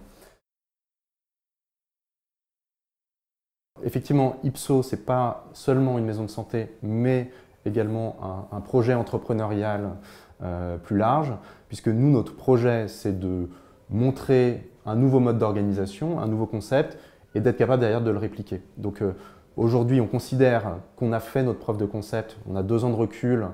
Effectivement, 3.85 4.37
Ipso, 4.45 4.83
ce 4.83 4.95
n'est 4.95 5.03
pas 5.03 5.47
seulement 5.53 5.99
une 5.99 6.05
maison 6.05 6.23
de 6.25 6.31
santé, 6.31 6.75
mais 6.83 7.31
également 7.67 8.49
un, 8.53 8.61
projet 8.61 8.95
entrepreneurial 8.95 9.91
plus 10.85 10.97
large, 10.97 11.33
puisque 11.69 11.89
nous, 11.89 12.11
notre 12.11 12.35
projet, 12.35 12.89
c'est 12.89 13.19
de 13.19 13.49
montrer 13.91 14.71
un 14.87 14.97
nouveau 14.97 15.21
mode 15.21 15.39
d'organisation, 15.39 16.21
un 16.21 16.27
nouveau 16.27 16.47
concept, 16.47 16.99
et 17.35 17.41
d'être 17.41 17.57
capable 17.57 17.81
derrière 17.81 18.01
de 18.01 18.11
le 18.11 18.19
répliquer. 18.19 18.63
Donc 18.77 19.03
euh, 19.03 19.13
aujourd'hui, 19.57 20.01
on 20.01 20.07
considère 20.07 20.79
qu'on 20.97 21.13
a 21.13 21.21
fait 21.21 21.43
notre 21.43 21.59
preuve 21.59 21.77
de 21.77 21.87
concept, 21.87 22.37
on 22.49 22.57
a 22.57 22.63
deux 22.63 22.85
ans 22.85 22.91
de 22.91 22.97
recul, 22.97 23.47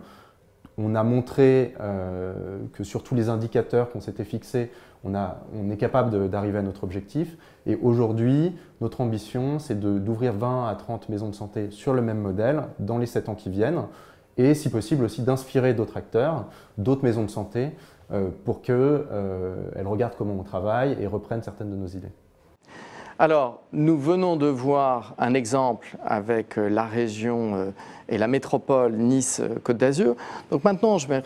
on 0.78 0.94
a 0.94 1.02
montré 1.02 1.74
euh, 1.80 2.58
que 2.72 2.84
sur 2.84 3.02
tous 3.02 3.14
les 3.14 3.28
indicateurs 3.28 3.90
qu'on 3.90 4.00
s'était 4.00 4.24
fixés, 4.24 4.70
on, 5.04 5.70
est 5.70 5.76
capable 5.76 6.28
d'arriver 6.28 6.58
à 6.58 6.62
notre 6.62 6.82
objectif. 6.82 7.36
Et 7.66 7.76
aujourd'hui, 7.76 8.56
notre 8.80 9.00
ambition, 9.00 9.58
c'est 9.58 9.78
d'ouvrir 9.78 10.32
20 10.32 10.68
à 10.68 10.74
30 10.74 11.08
maisons 11.08 11.28
de 11.28 11.34
santé 11.34 11.70
sur 11.70 11.94
le 11.94 12.02
même 12.02 12.18
modèle 12.18 12.64
dans 12.80 12.98
les 12.98 13.06
7 13.06 13.28
ans 13.28 13.34
qui 13.34 13.48
viennent, 13.48 13.82
et 14.36 14.54
si 14.54 14.68
possible 14.68 15.04
aussi 15.04 15.22
d'inspirer 15.22 15.74
d'autres 15.74 15.96
acteurs, 15.96 16.46
d'autres 16.76 17.04
maisons 17.04 17.22
de 17.22 17.30
santé, 17.30 17.70
euh, 18.12 18.28
pour 18.44 18.62
qu'elles 18.62 18.76
euh, 18.76 19.70
regardent 19.84 20.14
comment 20.16 20.34
on 20.38 20.42
travaille 20.42 20.96
et 21.00 21.06
reprennent 21.06 21.42
certaines 21.42 21.70
de 21.70 21.76
nos 21.76 21.86
idées. 21.86 22.12
Alors, 23.18 23.62
nous 23.72 23.96
venons 23.96 24.36
de 24.36 24.46
voir 24.46 25.14
un 25.18 25.32
exemple 25.32 25.96
avec 26.04 26.58
euh, 26.58 26.68
la 26.68 26.84
région 26.84 27.72
et 28.10 28.18
la 28.18 28.26
métropole 28.28 28.92
Nice-Côte 28.92 29.78
d'Azur. 29.78 30.16
Donc 30.50 30.64
maintenant, 30.64 30.98
je 30.98 31.08
vais 31.08 31.22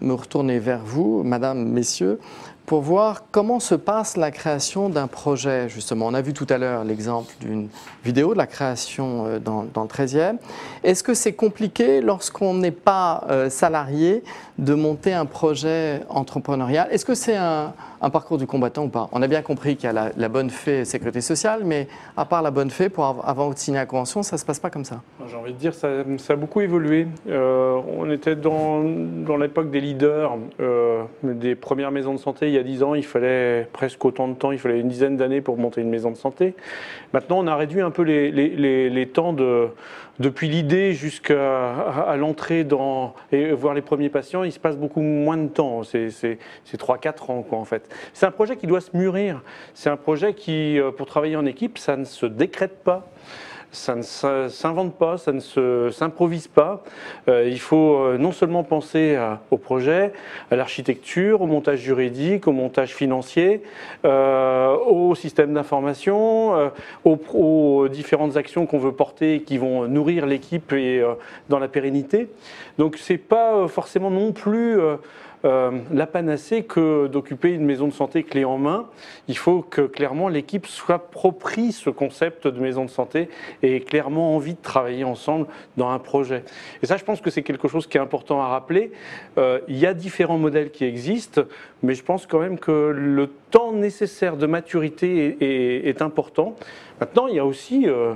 me 0.00 0.14
retourner 0.14 0.58
vers 0.58 0.80
vous, 0.82 1.22
Madame, 1.22 1.68
Messieurs, 1.68 2.18
pour 2.66 2.80
voir 2.80 3.24
comment 3.30 3.60
se 3.60 3.74
passe 3.74 4.16
la 4.16 4.30
création 4.30 4.88
d'un 4.88 5.06
projet. 5.06 5.68
Justement, 5.68 6.06
on 6.06 6.14
a 6.14 6.22
vu 6.22 6.32
tout 6.32 6.46
à 6.48 6.56
l'heure 6.56 6.84
l'exemple 6.84 7.32
d'une 7.40 7.68
vidéo 8.04 8.32
de 8.32 8.38
la 8.38 8.46
création 8.46 9.26
euh, 9.26 9.38
dans, 9.38 9.62
le 9.62 9.88
13e. 9.88 10.36
Est-ce 10.82 11.02
que 11.02 11.14
c'est 11.14 11.34
compliqué 11.34 12.00
lorsqu'on 12.00 12.54
n'est 12.54 12.70
pas 12.70 13.24
euh, 13.28 13.50
salarié 13.50 14.22
de 14.58 14.74
monter 14.74 15.12
un 15.12 15.26
projet 15.26 16.00
entrepreneurial? 16.08 16.88
Est-ce 16.90 17.04
que 17.04 17.14
c'est 17.14 17.36
un, 17.36 17.74
parcours 18.12 18.38
du 18.38 18.46
combattant 18.46 18.84
ou 18.84 18.88
pas? 18.88 19.08
On 19.12 19.20
a 19.22 19.26
bien 19.26 19.42
compris 19.42 19.76
qu'il 19.76 19.90
y 19.90 19.96
a 19.96 20.12
la, 20.16 20.28
bonne 20.28 20.50
fée 20.50 20.84
sécurité 20.84 21.20
sociale, 21.20 21.62
mais 21.64 21.88
à 22.16 22.24
part 22.24 22.42
la 22.42 22.50
bonne 22.50 22.70
fée, 22.70 22.88
pour 22.88 23.24
avant 23.26 23.50
de 23.50 23.58
signer 23.58 23.78
la 23.78 23.86
convention, 23.86 24.22
ça 24.22 24.36
ne 24.36 24.40
se 24.40 24.44
passe 24.44 24.58
pas 24.58 24.70
comme 24.70 24.84
ça 24.84 25.00
J'ai 25.28 25.36
envie 25.36 25.52
de 25.52 25.58
dire 25.58 25.74
ça, 25.74 25.88
a 25.88 26.36
beaucoup 26.36 26.60
évolué. 26.60 27.08
Euh, 27.28 27.78
on 27.98 28.10
était 28.10 28.36
dans 28.36 28.82
l'époque 29.38 29.70
des 29.70 29.80
leaders, 29.80 30.36
des 31.22 31.54
premières 31.54 31.90
maisons 31.90 32.14
de 32.14 32.18
santé 32.18 32.53
il 32.54 32.56
y 32.56 32.60
a 32.60 32.62
10 32.62 32.82
ans, 32.82 32.94
il 32.94 33.04
fallait 33.04 33.66
presque 33.72 34.04
autant 34.04 34.28
de 34.28 34.34
temps, 34.34 34.52
il 34.52 34.58
fallait 34.58 34.80
une 34.80 34.88
dizaine 34.88 35.16
d'années 35.16 35.40
pour 35.40 35.56
monter 35.56 35.80
une 35.80 35.90
maison 35.90 36.10
de 36.10 36.16
santé. 36.16 36.54
Maintenant, 37.12 37.38
on 37.40 37.46
a 37.46 37.56
réduit 37.56 37.80
un 37.80 37.90
peu 37.90 38.02
les, 38.02 38.30
les, 38.30 39.06
temps 39.06 39.32
de, 39.32 39.68
depuis 40.20 40.48
l'idée 40.48 40.92
jusqu'à 40.92 42.14
l'entrée 42.16 42.64
dans 42.64 43.14
et 43.32 43.52
voir 43.52 43.74
les 43.74 43.82
premiers 43.82 44.08
patients, 44.08 44.44
il 44.44 44.52
se 44.52 44.60
passe 44.60 44.76
beaucoup 44.76 45.00
moins 45.00 45.36
de 45.36 45.48
temps. 45.48 45.82
C'est 45.82 46.38
3-4 46.66 47.32
ans, 47.32 47.42
quoi, 47.42 47.58
en 47.58 47.64
fait. 47.64 47.88
C'est 48.12 48.26
un 48.26 48.30
projet 48.30 48.56
qui 48.56 48.66
doit 48.66 48.80
se 48.80 48.96
mûrir. 48.96 49.42
C'est 49.74 49.90
un 49.90 49.96
projet 49.96 50.34
qui, 50.34 50.78
euh, 50.78 50.90
pour 50.92 51.06
travailler 51.06 51.36
en 51.36 51.46
équipe, 51.46 51.78
ça 51.78 51.96
ne 51.96 52.04
se 52.04 52.26
décrète 52.26 52.82
pas 52.84 53.08
ça 53.74 53.96
ne 53.96 54.48
s'invente 54.48 54.94
pas, 54.94 55.18
ça 55.18 55.32
ne 55.32 55.90
s'improvise 55.90 56.48
pas. 56.48 56.82
Euh, 57.28 57.48
il 57.48 57.58
faut 57.58 57.96
euh, 57.96 58.18
non 58.18 58.32
seulement 58.32 58.62
penser 58.62 59.18
au 59.50 59.58
projet, 59.58 60.12
à 60.50 60.56
l'architecture, 60.56 61.42
au 61.42 61.46
montage 61.46 61.80
juridique, 61.80 62.46
au 62.46 62.52
montage 62.52 62.94
financier, 62.94 63.62
euh, 64.04 64.74
au 64.76 65.14
système 65.14 65.52
d'information, 65.52 66.70
aux, 67.04 67.88
différentes 67.88 68.36
actions 68.36 68.66
qu'on 68.66 68.78
veut 68.78 68.92
porter 68.92 69.34
et 69.34 69.42
qui 69.42 69.58
vont 69.58 69.86
nourrir 69.88 70.26
l'équipe 70.26 70.72
et 70.72 71.04
dans 71.48 71.58
la 71.58 71.68
pérennité. 71.68 72.28
Donc 72.78 72.96
c'est 72.98 73.18
pas 73.18 73.66
forcément 73.68 74.10
non 74.10 74.32
plus 74.32 74.78
euh, 75.44 75.70
la 75.92 76.06
panacée 76.06 76.62
que 76.62 77.06
d'occuper 77.06 77.52
une 77.52 77.64
maison 77.64 77.86
de 77.86 77.92
santé 77.92 78.22
clé 78.22 78.44
en 78.44 78.58
main. 78.58 78.86
Il 79.28 79.36
faut 79.36 79.62
que 79.62 79.82
clairement 79.82 80.28
l'équipe 80.28 80.66
soit 80.66 81.10
proprie 81.10 81.72
ce 81.72 81.90
concept 81.90 82.48
de 82.48 82.58
maison 82.60 82.84
de 82.84 82.90
santé 82.90 83.28
et 83.62 83.76
ait 83.76 83.80
clairement 83.80 84.34
envie 84.34 84.54
de 84.54 84.62
travailler 84.62 85.04
ensemble 85.04 85.46
dans 85.76 85.90
un 85.90 85.98
projet. 85.98 86.44
Et 86.82 86.86
ça, 86.86 86.96
je 86.96 87.04
pense 87.04 87.20
que 87.20 87.30
c'est 87.30 87.42
quelque 87.42 87.68
chose 87.68 87.86
qui 87.86 87.98
est 87.98 88.00
important 88.00 88.40
à 88.40 88.48
rappeler. 88.48 88.92
Euh, 89.36 89.60
il 89.68 89.76
y 89.76 89.86
a 89.86 89.94
différents 89.94 90.38
modèles 90.38 90.70
qui 90.70 90.84
existent, 90.84 91.42
mais 91.82 91.94
je 91.94 92.02
pense 92.02 92.26
quand 92.26 92.40
même 92.40 92.58
que 92.58 92.92
le 92.94 93.28
temps 93.50 93.72
nécessaire 93.72 94.36
de 94.36 94.46
maturité 94.46 95.36
est, 95.88 96.02
important. 96.02 96.56
Maintenant, 97.00 97.28
il 97.28 97.36
y 97.36 97.38
a 97.38 97.46
aussi 97.46 97.88
euh, 97.88 98.14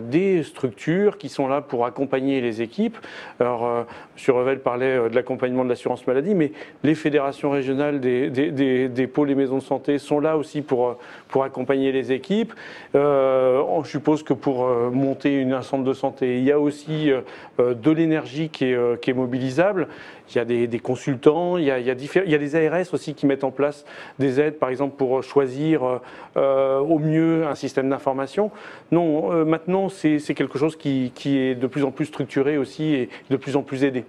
des 0.00 0.42
structures 0.42 1.18
qui 1.18 1.28
sont 1.28 1.48
là 1.48 1.60
pour 1.60 1.86
accompagner 1.86 2.40
les 2.40 2.62
équipes. 2.62 2.96
Alors, 3.38 3.66
euh, 3.66 3.82
M. 4.16 4.34
Revel 4.34 4.60
parlait 4.60 4.96
euh, 4.96 5.08
de 5.08 5.14
l'accompagnement 5.14 5.64
de 5.64 5.68
l'assurance 5.68 6.06
maladie, 6.06 6.34
mais 6.34 6.52
les 6.82 6.94
fédérations 6.94 7.50
régionales 7.50 8.00
des, 8.00 8.30
des, 8.30 8.50
des, 8.50 8.88
des, 8.88 9.06
pôles 9.06 9.30
et 9.30 9.34
maisons 9.34 9.58
de 9.58 9.62
santé 9.62 9.98
sont 9.98 10.20
là 10.20 10.36
aussi 10.36 10.62
pour, 10.62 10.98
pour 11.30 11.44
accompagner 11.44 11.92
les 11.92 12.12
équipes. 12.12 12.52
Euh, 12.94 13.62
je 13.84 13.88
suppose 13.88 14.22
que 14.22 14.34
pour 14.34 14.66
monter 14.66 15.40
une, 15.40 15.52
un 15.52 15.62
centre 15.62 15.84
de 15.84 15.92
santé, 15.92 16.38
il 16.38 16.44
y 16.44 16.52
a 16.52 16.58
aussi 16.58 17.10
euh, 17.10 17.74
de 17.74 17.90
l'énergie 17.90 18.48
qui 18.48 18.66
est, 18.66 19.00
qui 19.00 19.10
est 19.10 19.14
mobilisable. 19.14 19.88
Il 20.30 20.36
y 20.36 20.38
a 20.38 20.44
des, 20.44 20.66
des 20.68 20.78
consultants, 20.78 21.56
il 21.56 21.64
y 21.64 21.70
a, 21.70 21.78
il, 21.78 21.86
y 21.86 21.90
a 21.90 21.94
il 21.94 22.30
y 22.30 22.34
a 22.34 22.38
des 22.38 22.56
ARS 22.56 22.92
aussi 22.92 23.14
qui 23.14 23.26
mettent 23.26 23.42
en 23.42 23.50
place 23.50 23.84
des 24.18 24.40
aides, 24.40 24.58
par 24.58 24.68
exemple, 24.68 24.96
pour 24.96 25.22
choisir 25.22 26.00
euh, 26.36 26.78
au 26.78 26.98
mieux 26.98 27.46
un 27.46 27.54
système 27.54 27.88
d'information. 27.88 28.50
Non, 28.92 29.32
euh, 29.32 29.44
maintenant, 29.44 29.88
c'est 29.88 30.20
quelque 30.34 30.58
chose 30.58 30.76
qui, 30.76 31.12
qui, 31.14 31.36
est 31.38 31.54
de 31.54 31.66
plus 31.66 31.84
en 31.84 31.90
plus 31.90 32.06
structuré 32.06 32.58
aussi 32.58 32.94
et 32.94 33.08
de 33.30 33.36
plus 33.36 33.56
en 33.56 33.62
plus 33.62 33.84
aidé. 33.84 34.04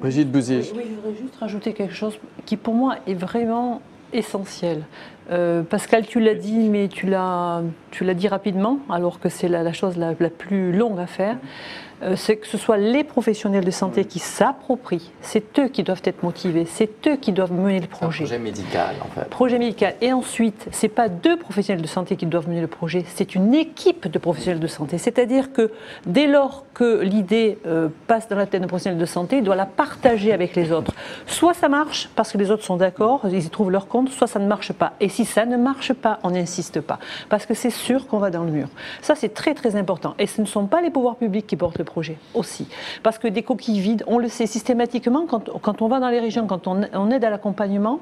Brigitte 0.00 0.30
Bouzier. 0.30 0.60
Oui, 0.74 0.84
je 0.88 0.94
voudrais 0.94 1.20
juste 1.20 1.36
rajouter 1.36 1.72
quelque 1.72 1.94
chose 1.94 2.18
qui, 2.46 2.56
pour 2.56 2.74
moi, 2.74 2.96
est 3.06 3.14
vraiment 3.14 3.82
essentiel. 4.12 4.84
Euh, 5.30 5.62
Pascal, 5.62 6.06
tu 6.06 6.20
l'as 6.20 6.34
dit, 6.34 6.68
mais 6.68 6.88
tu 6.88 7.06
l'as 7.06 7.62
dit 8.14 8.28
rapidement, 8.28 8.78
alors 8.90 9.20
que 9.20 9.28
c'est 9.28 9.48
la, 9.48 9.72
chose 9.72 9.96
la, 9.96 10.14
plus 10.30 10.72
longue 10.72 10.98
à 10.98 11.06
faire. 11.06 11.36
C'est 12.16 12.36
que 12.36 12.46
ce 12.46 12.58
soit 12.58 12.76
les 12.76 13.04
professionnels 13.04 13.64
de 13.64 13.70
santé 13.70 14.04
qui 14.04 14.18
s'approprient, 14.18 15.10
c'est 15.20 15.58
eux 15.58 15.68
qui 15.68 15.82
doivent 15.82 16.02
être 16.04 16.22
motivés, 16.22 16.66
c'est 16.66 17.06
eux 17.06 17.16
qui 17.16 17.32
doivent 17.32 17.52
mener 17.52 17.80
le 17.80 17.86
projet. 17.86 18.24
Un 18.24 18.26
projet 18.26 18.38
médical, 18.38 18.96
en 19.02 19.08
fait. 19.08 19.28
Projet 19.28 19.58
médical. 19.58 19.94
Et 20.00 20.12
ensuite, 20.12 20.68
c'est 20.70 20.88
pas 20.88 21.08
deux 21.08 21.36
professionnels 21.36 21.82
de 21.82 21.88
santé 21.88 22.16
qui 22.16 22.26
doivent 22.26 22.48
mener 22.48 22.60
le 22.60 22.66
projet, 22.66 23.04
c'est 23.14 23.34
une 23.34 23.54
équipe 23.54 24.08
de 24.08 24.18
professionnels 24.18 24.60
de 24.60 24.66
santé. 24.66 24.98
C'est-à-dire 24.98 25.52
que 25.52 25.72
dès 26.06 26.26
lors 26.26 26.64
que 26.74 27.00
l'idée 27.02 27.58
euh, 27.66 27.88
passe 28.06 28.28
dans 28.28 28.36
la 28.36 28.46
tête 28.46 28.62
d'un 28.62 28.68
professionnel 28.68 28.98
de 28.98 29.06
santé, 29.06 29.38
il 29.38 29.44
doit 29.44 29.56
la 29.56 29.66
partager 29.66 30.32
avec 30.32 30.56
les 30.56 30.72
autres. 30.72 30.92
Soit 31.26 31.54
ça 31.54 31.68
marche 31.68 32.08
parce 32.16 32.32
que 32.32 32.38
les 32.38 32.50
autres 32.50 32.64
sont 32.64 32.76
d'accord, 32.76 33.22
ils 33.24 33.44
y 33.44 33.50
trouvent 33.50 33.70
leur 33.70 33.88
compte, 33.88 34.08
soit 34.10 34.26
ça 34.26 34.38
ne 34.38 34.46
marche 34.46 34.72
pas. 34.72 34.92
Et 35.00 35.08
si 35.08 35.24
ça 35.24 35.44
ne 35.44 35.56
marche 35.56 35.92
pas, 35.92 36.18
on 36.22 36.30
n'insiste 36.30 36.80
pas. 36.80 36.98
Parce 37.28 37.46
que 37.46 37.54
c'est 37.54 37.70
sûr 37.70 38.06
qu'on 38.06 38.18
va 38.18 38.30
dans 38.30 38.44
le 38.44 38.50
mur. 38.50 38.68
Ça, 39.02 39.14
c'est 39.14 39.34
très 39.34 39.54
très 39.54 39.76
important. 39.76 40.14
Et 40.18 40.26
ce 40.26 40.40
ne 40.40 40.46
sont 40.46 40.66
pas 40.66 40.80
les 40.80 40.90
pouvoirs 40.90 41.16
publics 41.16 41.46
qui 41.46 41.56
portent 41.56 41.78
le 41.78 41.84
projet 41.90 42.16
aussi. 42.34 42.66
Parce 43.02 43.18
que 43.18 43.28
des 43.28 43.42
coquilles 43.42 43.80
vides, 43.80 44.04
on 44.06 44.18
le 44.18 44.28
sait 44.28 44.46
systématiquement 44.46 45.26
quand, 45.26 45.82
on 45.82 45.88
va 45.88 46.00
dans 46.00 46.08
les 46.08 46.20
régions, 46.20 46.46
quand 46.46 46.66
on, 46.66 46.82
on 46.94 47.10
aide 47.10 47.24
à 47.24 47.30
l'accompagnement, 47.30 48.00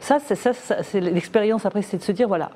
ça, 0.00 0.18
c'est 0.20 1.00
l'expérience 1.00 1.64
après, 1.64 1.82
c'est 1.82 1.96
de 1.96 2.02
se 2.02 2.12
dire 2.12 2.28
voilà, 2.28 2.50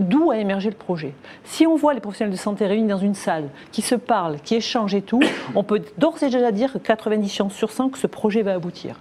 d'où 0.00 0.30
a 0.30 0.38
émergé 0.38 0.70
le 0.70 0.76
projet. 0.76 1.12
Si 1.44 1.66
on 1.66 1.76
voit 1.76 1.94
les 1.94 2.00
professionnels 2.00 2.32
de 2.32 2.38
santé 2.38 2.66
réunis 2.66 2.88
dans 2.88 2.98
une 2.98 3.14
salle, 3.14 3.48
qui 3.70 3.82
se 3.82 3.94
parlent, 3.94 4.40
qui 4.42 4.56
échangent 4.56 4.94
et 4.94 5.02
tout, 5.02 5.20
on 5.54 5.62
peut 5.62 5.82
d'ores 5.98 6.22
et 6.22 6.26
déjà 6.26 6.50
dire 6.50 6.72
que 6.72 6.78
90 6.78 7.28
chances 7.28 7.54
sur 7.54 7.70
100 7.70 7.90
que 7.90 7.98
ce 7.98 8.06
projet 8.06 8.42
va 8.42 8.54
aboutir. 8.54 8.98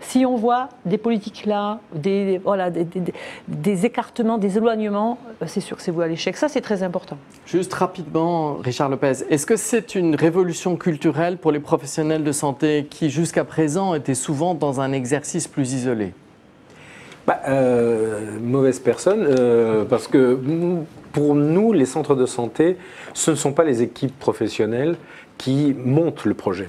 Si 0.00 0.26
on 0.26 0.36
voit 0.36 0.68
des 0.84 0.98
politiques 0.98 1.46
là, 1.46 1.80
des, 1.94 2.38
voilà, 2.38 2.70
des, 2.70 3.86
écartements, 3.86 4.38
des 4.38 4.58
éloignements, 4.58 5.18
c'est 5.46 5.60
sûr 5.60 5.76
que 5.76 5.82
c'est 5.82 5.90
vous 5.90 6.00
à 6.00 6.08
l'échec. 6.08 6.36
Ça, 6.36 6.48
c'est 6.48 6.60
très 6.60 6.82
important. 6.82 7.16
Juste 7.46 7.72
rapidement, 7.74 8.54
Richard 8.54 8.88
Lopez, 8.88 9.24
est-ce 9.30 9.46
que 9.46 9.56
c'est 9.56 9.94
une 9.94 10.14
révolution 10.14 10.76
culturelle 10.76 11.38
pour 11.38 11.52
les 11.52 11.60
professionnels 11.60 12.24
de 12.24 12.32
santé 12.32 12.86
qui, 12.90 13.10
jusqu'à 13.10 13.44
présent, 13.44 13.94
étaient 13.94 14.14
souvent 14.14 14.54
dans 14.54 14.80
un 14.80 14.92
exercice 14.92 15.46
plus 15.46 15.74
isolé? 15.74 16.12
Bah, 17.30 17.42
euh, 17.46 18.40
mauvaise 18.40 18.80
personne, 18.80 19.24
euh, 19.24 19.84
parce 19.84 20.08
que 20.08 20.36
pour 21.12 21.36
nous, 21.36 21.72
les 21.72 21.84
centres 21.84 22.16
de 22.16 22.26
santé, 22.26 22.76
ce 23.14 23.30
ne 23.30 23.36
sont 23.36 23.52
pas 23.52 23.62
les 23.62 23.82
équipes 23.82 24.18
professionnelles 24.18 24.96
qui 25.38 25.72
montent 25.78 26.24
le 26.24 26.34
projet 26.34 26.66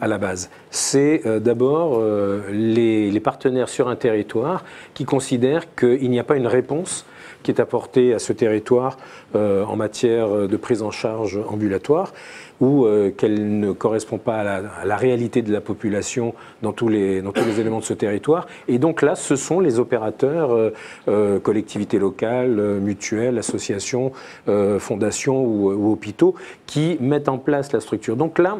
à 0.00 0.08
la 0.08 0.16
base. 0.16 0.48
C'est 0.70 1.20
euh, 1.26 1.40
d'abord 1.40 2.02
les, 2.50 3.20
partenaires 3.20 3.68
sur 3.68 3.88
un 3.88 3.96
territoire 3.96 4.64
qui 4.94 5.04
considèrent 5.04 5.74
qu'il 5.74 6.08
n'y 6.08 6.18
a 6.18 6.24
pas 6.24 6.36
une 6.36 6.46
réponse 6.46 7.04
est 7.50 7.60
apportée 7.60 8.14
à 8.14 8.18
ce 8.18 8.32
territoire 8.32 8.96
euh, 9.34 9.64
en 9.64 9.76
matière 9.76 10.48
de 10.48 10.56
prise 10.56 10.82
en 10.82 10.90
charge 10.90 11.40
ambulatoire 11.48 12.12
ou 12.60 12.86
euh, 12.86 13.10
qu'elle 13.10 13.58
ne 13.60 13.72
correspond 13.72 14.18
pas 14.18 14.40
à 14.40 14.84
la, 14.84 14.96
réalité 14.96 15.42
de 15.42 15.52
la 15.52 15.60
population 15.60 16.34
dans 16.62 16.72
tous, 16.72 16.88
les, 16.88 17.22
éléments 17.58 17.78
de 17.78 17.84
ce 17.84 17.94
territoire. 17.94 18.46
Et 18.66 18.78
donc 18.78 19.02
là, 19.02 19.14
ce 19.14 19.36
sont 19.36 19.60
les 19.60 19.78
opérateurs, 19.78 20.50
euh, 21.08 21.38
collectivités 21.38 21.98
locales, 21.98 22.80
mutuelles, 22.80 23.38
associations, 23.38 24.12
fondations 24.78 25.44
ou, 25.44 25.72
ou 25.72 25.92
hôpitaux, 25.92 26.34
qui 26.66 26.96
mettent 27.00 27.28
en 27.28 27.38
place 27.38 27.72
la 27.72 27.80
structure. 27.80 28.16
Donc 28.16 28.38
là, 28.38 28.58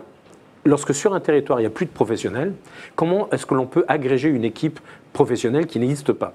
lorsque 0.69 0.95
sur 0.95 1.15
un 1.15 1.21
territoire 1.21 1.59
il 1.59 1.63
n'y 1.63 1.67
a 1.67 1.71
plus 1.71 1.87
de 1.87 1.91
professionnels, 1.91 2.53
comment 2.95 3.29
est-ce 3.31 3.47
que 3.47 3.55
l'on 3.55 3.67
peut 3.67 3.85
agréger 3.89 4.29
une 4.29 4.45
équipe 4.45 4.81
professionnelle 5.13 5.67
qui 5.67 5.79
n'existe 5.79 6.13
pas. 6.13 6.35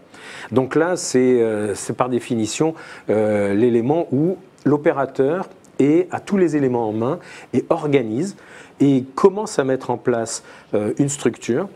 Donc 0.52 0.76
là, 0.76 0.96
c'est 0.96 1.42
euh, 1.42 1.74
par 1.98 2.10
définition 2.10 2.74
euh, 3.10 3.54
l'élément 3.54 4.08
où 4.12 4.38
l'opérateur 4.66 5.50
et 5.80 6.08
a 6.12 6.20
tous 6.20 6.38
les 6.38 6.56
éléments 6.56 6.88
en 6.90 6.94
main 6.94 7.20
et 7.54 7.66
organise 7.70 8.36
et 8.80 9.04
commence 9.16 9.60
à 9.60 9.64
mettre 9.64 9.90
en 9.90 9.98
place 9.98 10.44
euh, 10.74 10.94
une 10.98 11.10
structure 11.10 11.68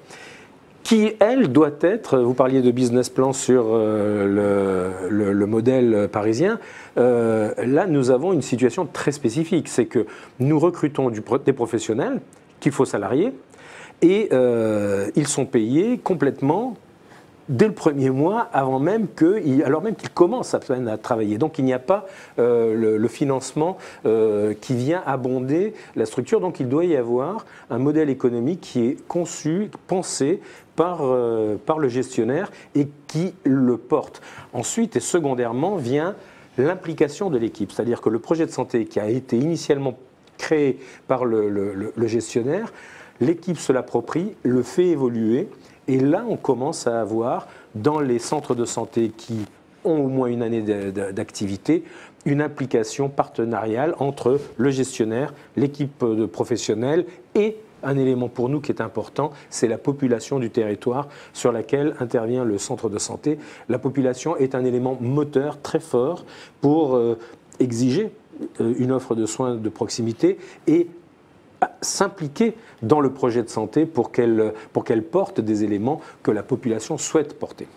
qui, 0.84 1.12
elle, 1.20 1.50
doit 1.50 1.72
être, 1.82 2.20
vous 2.20 2.34
parliez 2.34 2.62
de 2.62 2.72
business 2.72 3.10
plan 3.10 3.34
sur 3.34 3.76
le, 3.76 4.90
le, 5.10 5.34
le, 5.34 5.46
modèle 5.46 6.08
parisien, 6.10 6.60
là 6.96 7.86
nous 7.88 8.10
avons 8.10 8.32
une 8.32 8.42
situation 8.42 8.86
très 8.86 9.12
spécifique, 9.12 9.68
c'est 9.68 9.86
que 9.86 10.06
nous 10.40 10.58
recrutons 10.58 11.10
des 11.10 11.52
professionnels 11.52 12.22
qu'il 12.62 12.72
faut 12.72 12.86
salarier 12.86 13.34
et 14.02 14.30
ils 15.18 15.28
sont 15.28 15.46
payés 15.46 15.98
complètement 15.98 16.78
dès 17.50 17.68
le 17.68 17.74
premier 17.74 18.10
mois, 18.10 18.50
même 18.80 19.08
que, 19.08 19.64
alors 19.64 19.82
même 19.82 19.96
qu'ils 19.96 20.10
commencent 20.10 20.54
à 20.54 20.60
à 20.68 20.98
travailler. 20.98 21.38
Donc 21.38 21.60
il 21.60 21.66
n'y 21.66 21.74
a 21.74 21.80
pas 21.80 22.06
euh, 22.40 22.98
le, 22.98 23.08
financement 23.08 23.78
euh, 24.06 24.54
qui 24.60 24.76
vient 24.76 25.02
abonder 25.06 25.74
la 25.96 26.06
structure. 26.06 26.40
Donc 26.40 26.60
il 26.60 26.68
doit 26.68 26.86
y 26.86 26.96
avoir 26.96 27.46
un 27.70 27.78
modèle 27.78 28.10
économique 28.10 28.62
qui 28.62 28.86
est 28.86 29.08
conçu, 29.08 29.70
pensé 29.88 30.42
par, 30.76 31.00
euh, 31.02 31.56
par 31.66 31.80
le 31.80 31.88
gestionnaire 31.88 32.52
et 32.76 32.88
qui 33.08 33.34
le 33.44 33.78
porte. 33.78 34.22
Ensuite 34.54 34.96
et 34.96 35.00
secondairement 35.00 35.78
vient 35.78 36.16
l'implication 36.58 37.30
de 37.30 37.38
l'équipe, 37.38 37.72
c'est-à-dire 37.72 38.02
que 38.02 38.10
le 38.10 38.20
projet 38.20 38.46
de 38.46 38.52
santé 38.52 38.86
qui 38.86 39.00
a 39.00 39.10
été 39.10 39.38
initialement 39.38 39.98
créé 40.38 40.80
par 41.08 41.26
le 41.26 41.94
gestionnaire, 42.06 42.74
l'équipe 43.22 43.58
se 43.58 43.72
l'approprie, 43.72 44.36
le 44.44 44.62
fait 44.64 44.88
évoluer 44.88 45.50
et 45.88 46.00
là, 46.00 46.26
on 46.28 46.36
commence 46.36 46.88
à 46.88 47.00
avoir, 47.00 47.48
dans 47.76 48.00
les 48.00 48.20
centres 48.20 48.56
de 48.56 48.66
santé 48.66 49.12
qui 49.16 49.46
ont 49.86 50.06
au 50.06 50.08
moins 50.08 50.28
une 50.28 50.42
année 50.42 50.62
d'activité, 50.62 51.84
une 52.26 52.42
implication 52.42 53.10
partenariale 53.10 53.96
entre 54.00 54.40
le 54.58 54.70
gestionnaire, 54.70 55.34
l'équipe 55.56 56.04
de 56.04 56.26
professionnels 56.26 57.06
et 57.36 57.58
un 57.84 57.98
élément 57.98 58.28
pour 58.28 58.50
nous 58.50 58.60
qui 58.60 58.72
est 58.72 58.82
important, 58.82 59.32
c'est 59.50 59.68
la 59.68 59.78
population 59.78 60.40
du 60.40 60.50
territoire 60.50 61.08
sur 61.32 61.52
laquelle 61.52 61.96
intervient 62.00 62.44
le 62.44 62.58
centre 62.58 62.90
de 62.90 62.98
santé. 62.98 63.38
La 63.70 63.80
population 63.80 64.36
est 64.36 64.56
un 64.56 64.66
élément 64.66 64.98
moteur 65.00 65.62
très 65.62 65.80
fort 65.80 66.26
pour 66.60 66.96
euh, 66.96 67.18
exiger 67.60 68.12
euh, 68.62 68.74
une 68.78 68.92
offre 68.92 69.16
de 69.16 69.26
soins 69.26 69.56
de 69.56 69.70
proximité 69.70 70.38
et 70.66 70.88
s'impliquer 71.82 72.56
dans 72.82 73.00
le 73.00 73.12
projet 73.12 73.44
de 73.44 73.50
santé 73.50 73.86
pour 73.86 74.12
qu'elle 74.12 74.54
qu'elle 74.86 75.04
porte 75.04 75.42
des 75.42 75.64
éléments 75.64 76.02
que 76.24 76.32
la 76.32 76.44
population 76.44 76.98
souhaite 76.98 77.38
porter. 77.40 77.68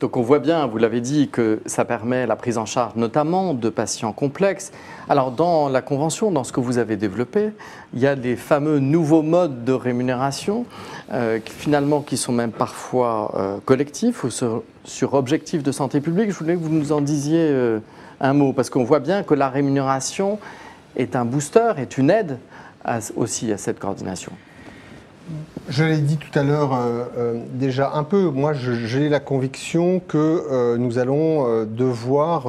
Donc 0.00 0.18
on 0.18 0.22
voit 0.22 0.40
bien, 0.40 0.66
vous 0.66 0.76
l'avez 0.76 1.00
dit, 1.00 1.28
que 1.28 1.60
ça 1.64 1.86
permet 1.86 2.26
la 2.26 2.36
prise 2.36 2.58
en 2.58 2.66
charge 2.66 2.96
notamment 2.96 3.54
de 3.54 3.70
patients 3.70 4.12
complexes. 4.12 4.70
Alors 5.08 5.30
dans 5.30 5.70
la 5.70 5.80
Convention, 5.80 6.30
dans 6.30 6.44
ce 6.44 6.52
que 6.52 6.60
vous 6.60 6.76
avez 6.76 6.96
développé, 6.96 7.50
il 7.94 8.00
y 8.00 8.06
a 8.06 8.14
des 8.14 8.36
fameux 8.36 8.78
nouveaux 8.78 9.22
modes 9.22 9.64
de 9.64 9.72
rémunération, 9.72 10.66
euh, 11.12 11.38
finalement 11.46 12.02
qui 12.02 12.18
sont 12.18 12.32
même 12.32 12.52
parfois 12.52 13.32
euh, 13.36 13.56
collectifs 13.64 14.22
ou 14.24 14.30
sur, 14.30 14.62
sur 14.84 15.14
objectifs 15.14 15.62
de 15.62 15.72
santé 15.72 16.02
publique. 16.02 16.30
Je 16.30 16.38
voulais 16.38 16.54
que 16.54 16.60
vous 16.60 16.68
nous 16.68 16.92
en 16.92 17.00
disiez 17.00 17.48
euh, 17.48 17.78
un 18.20 18.34
mot, 18.34 18.52
parce 18.52 18.68
qu'on 18.68 18.84
voit 18.84 19.00
bien 19.00 19.22
que 19.22 19.34
la 19.34 19.48
rémunération 19.48 20.38
est 20.96 21.16
un 21.16 21.24
booster, 21.24 21.72
est 21.78 21.96
une 21.96 22.10
aide 22.10 22.38
aussi 23.16 23.52
à 23.52 23.58
cette 23.58 23.78
coordination. 23.78 24.32
Je 25.68 25.82
l'ai 25.82 25.98
dit 25.98 26.16
tout 26.16 26.38
à 26.38 26.44
l'heure 26.44 26.74
euh, 26.74 27.04
euh, 27.18 27.42
déjà 27.54 27.92
un 27.94 28.04
peu, 28.04 28.30
moi 28.30 28.52
j'ai 28.52 29.08
la 29.08 29.18
conviction 29.18 30.00
que 30.00 30.16
euh, 30.16 30.76
nous 30.76 30.98
allons 30.98 31.64
devoir 31.64 32.46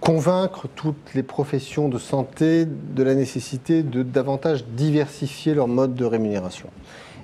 convaincre 0.00 0.68
toutes 0.74 1.14
les 1.14 1.22
professions 1.22 1.88
de 1.88 1.98
santé 1.98 2.66
de 2.66 3.02
la 3.02 3.14
nécessité 3.14 3.82
de 3.82 4.02
davantage 4.02 4.66
diversifier 4.66 5.54
leur 5.54 5.68
mode 5.68 5.94
de 5.94 6.04
rémunération. 6.04 6.68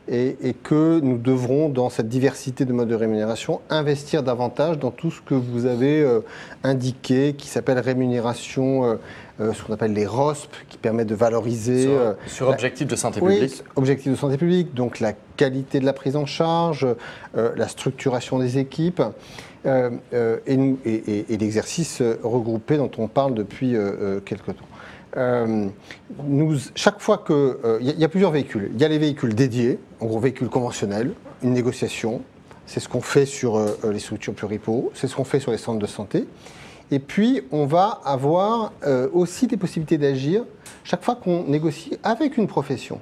Et, 0.09 0.37
que 0.65 0.99
nous 1.01 1.17
devrons, 1.17 1.69
dans 1.69 1.89
cette 1.89 2.09
diversité 2.09 2.65
de 2.65 2.73
modes 2.73 2.89
de 2.89 2.95
rémunération, 2.97 3.61
investir 3.71 4.25
davantage 4.25 4.79
dans 4.79 4.91
tout 4.91 5.13
ce 5.13 5.21
que 5.21 5.35
vous 5.35 5.65
avez 5.65 6.05
indiqué, 6.65 7.35
qui 7.35 7.47
s'appelle 7.47 7.79
rémunération, 7.79 8.99
euh, 9.41 9.53
ce 9.53 9.63
qu'on 9.63 9.73
appelle 9.73 9.93
les 9.93 10.07
ROSP, 10.07 10.51
qui 10.69 10.79
permet 10.79 11.05
de 11.05 11.15
valoriser... 11.15 11.83
Sur, 11.83 11.91
euh, 11.93 12.13
sur 12.27 12.47
la- 12.47 12.53
objectif 12.53 12.87
de 12.87 12.97
santé 12.97 13.21
oui, 13.23 13.35
publique. 13.41 13.63
objectif 13.77 14.13
de 14.13 14.17
santé 14.17 14.37
publique, 14.37 14.75
donc 14.75 15.01
la 15.01 15.13
qualité 15.37 15.81
de 15.81 15.85
la 15.87 15.93
prise 15.93 16.17
en 16.17 16.27
charge, 16.27 16.87
euh, 17.37 17.51
la 17.57 17.69
structuration 17.69 18.39
des 18.39 18.59
équipes 18.59 19.03
euh, 19.67 19.91
et, 20.47 20.57
nous- 20.57 20.79
et- 20.85 20.95
et- 20.95 21.35
et 21.35 21.37
l'exercice 21.39 22.03
regroupé 22.23 22.77
dont 22.77 22.91
on 22.99 23.09
parle 23.09 23.35
depuis 23.35 23.75
quelque 24.25 24.51
temps. 24.51 24.67
Euh, 25.17 25.67
nous, 26.25 26.57
chaque 26.75 27.01
fois 27.01 27.19
que. 27.19 27.59
euh, 27.65 27.79
Il 27.81 27.87
y, 27.87 27.91
a- 27.91 27.93
il 27.93 28.01
y 28.01 28.05
a 28.05 28.09
plusieurs 28.09 28.31
véhicules. 28.31 28.71
Il 28.75 28.81
y 28.81 28.85
a 28.85 28.89
les 28.89 28.97
véhicules 28.99 29.35
dédiés, 29.35 29.79
en 30.01 30.07
gros 30.07 30.19
véhicules 30.19 30.49
conventionnels, 30.49 31.13
une 31.43 31.53
négociation. 31.53 32.23
C'est 32.65 32.81
ce 32.81 32.89
qu'on 32.89 33.03
fait 33.03 33.27
sur 33.27 33.57
euh, 33.57 33.77
les 33.93 33.99
structures 33.99 34.33
pluripots, 34.33 34.91
c'est 34.95 35.07
ce 35.09 35.15
qu'on 35.17 35.25
fait 35.25 35.39
sur 35.41 35.51
les 35.53 35.59
centres 35.59 35.79
de 35.81 35.87
santé. 35.87 36.25
Et 36.93 36.99
puis, 36.99 37.41
on 37.53 37.65
va 37.65 38.03
avoir 38.05 38.75
euh, 38.85 39.09
aussi 39.15 39.47
des 39.47 39.57
possibilités 39.57 39.97
d'agir 39.97 40.45
chaque 40.85 41.03
fois 41.03 41.17
qu'on 41.17 41.45
négocie 41.45 41.97
avec 42.03 42.37
une 42.37 42.47
profession. 42.47 43.01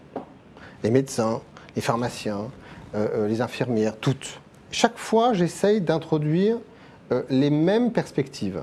Les 0.85 0.93
médecins, 0.93 1.41
les 1.75 1.83
pharmaciens, 1.83 2.53
euh, 2.95 3.09
euh, 3.15 3.29
les 3.29 3.41
infirmières, 3.41 3.97
toutes. 3.97 4.41
Chaque 4.71 4.97
fois, 4.97 5.33
j'essaye 5.35 5.81
d'introduire 5.81 6.59
les 7.29 7.51
mêmes 7.51 7.91
perspectives. 7.91 8.63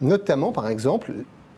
Notamment, 0.00 0.52
par 0.52 0.68
exemple, 0.68 1.12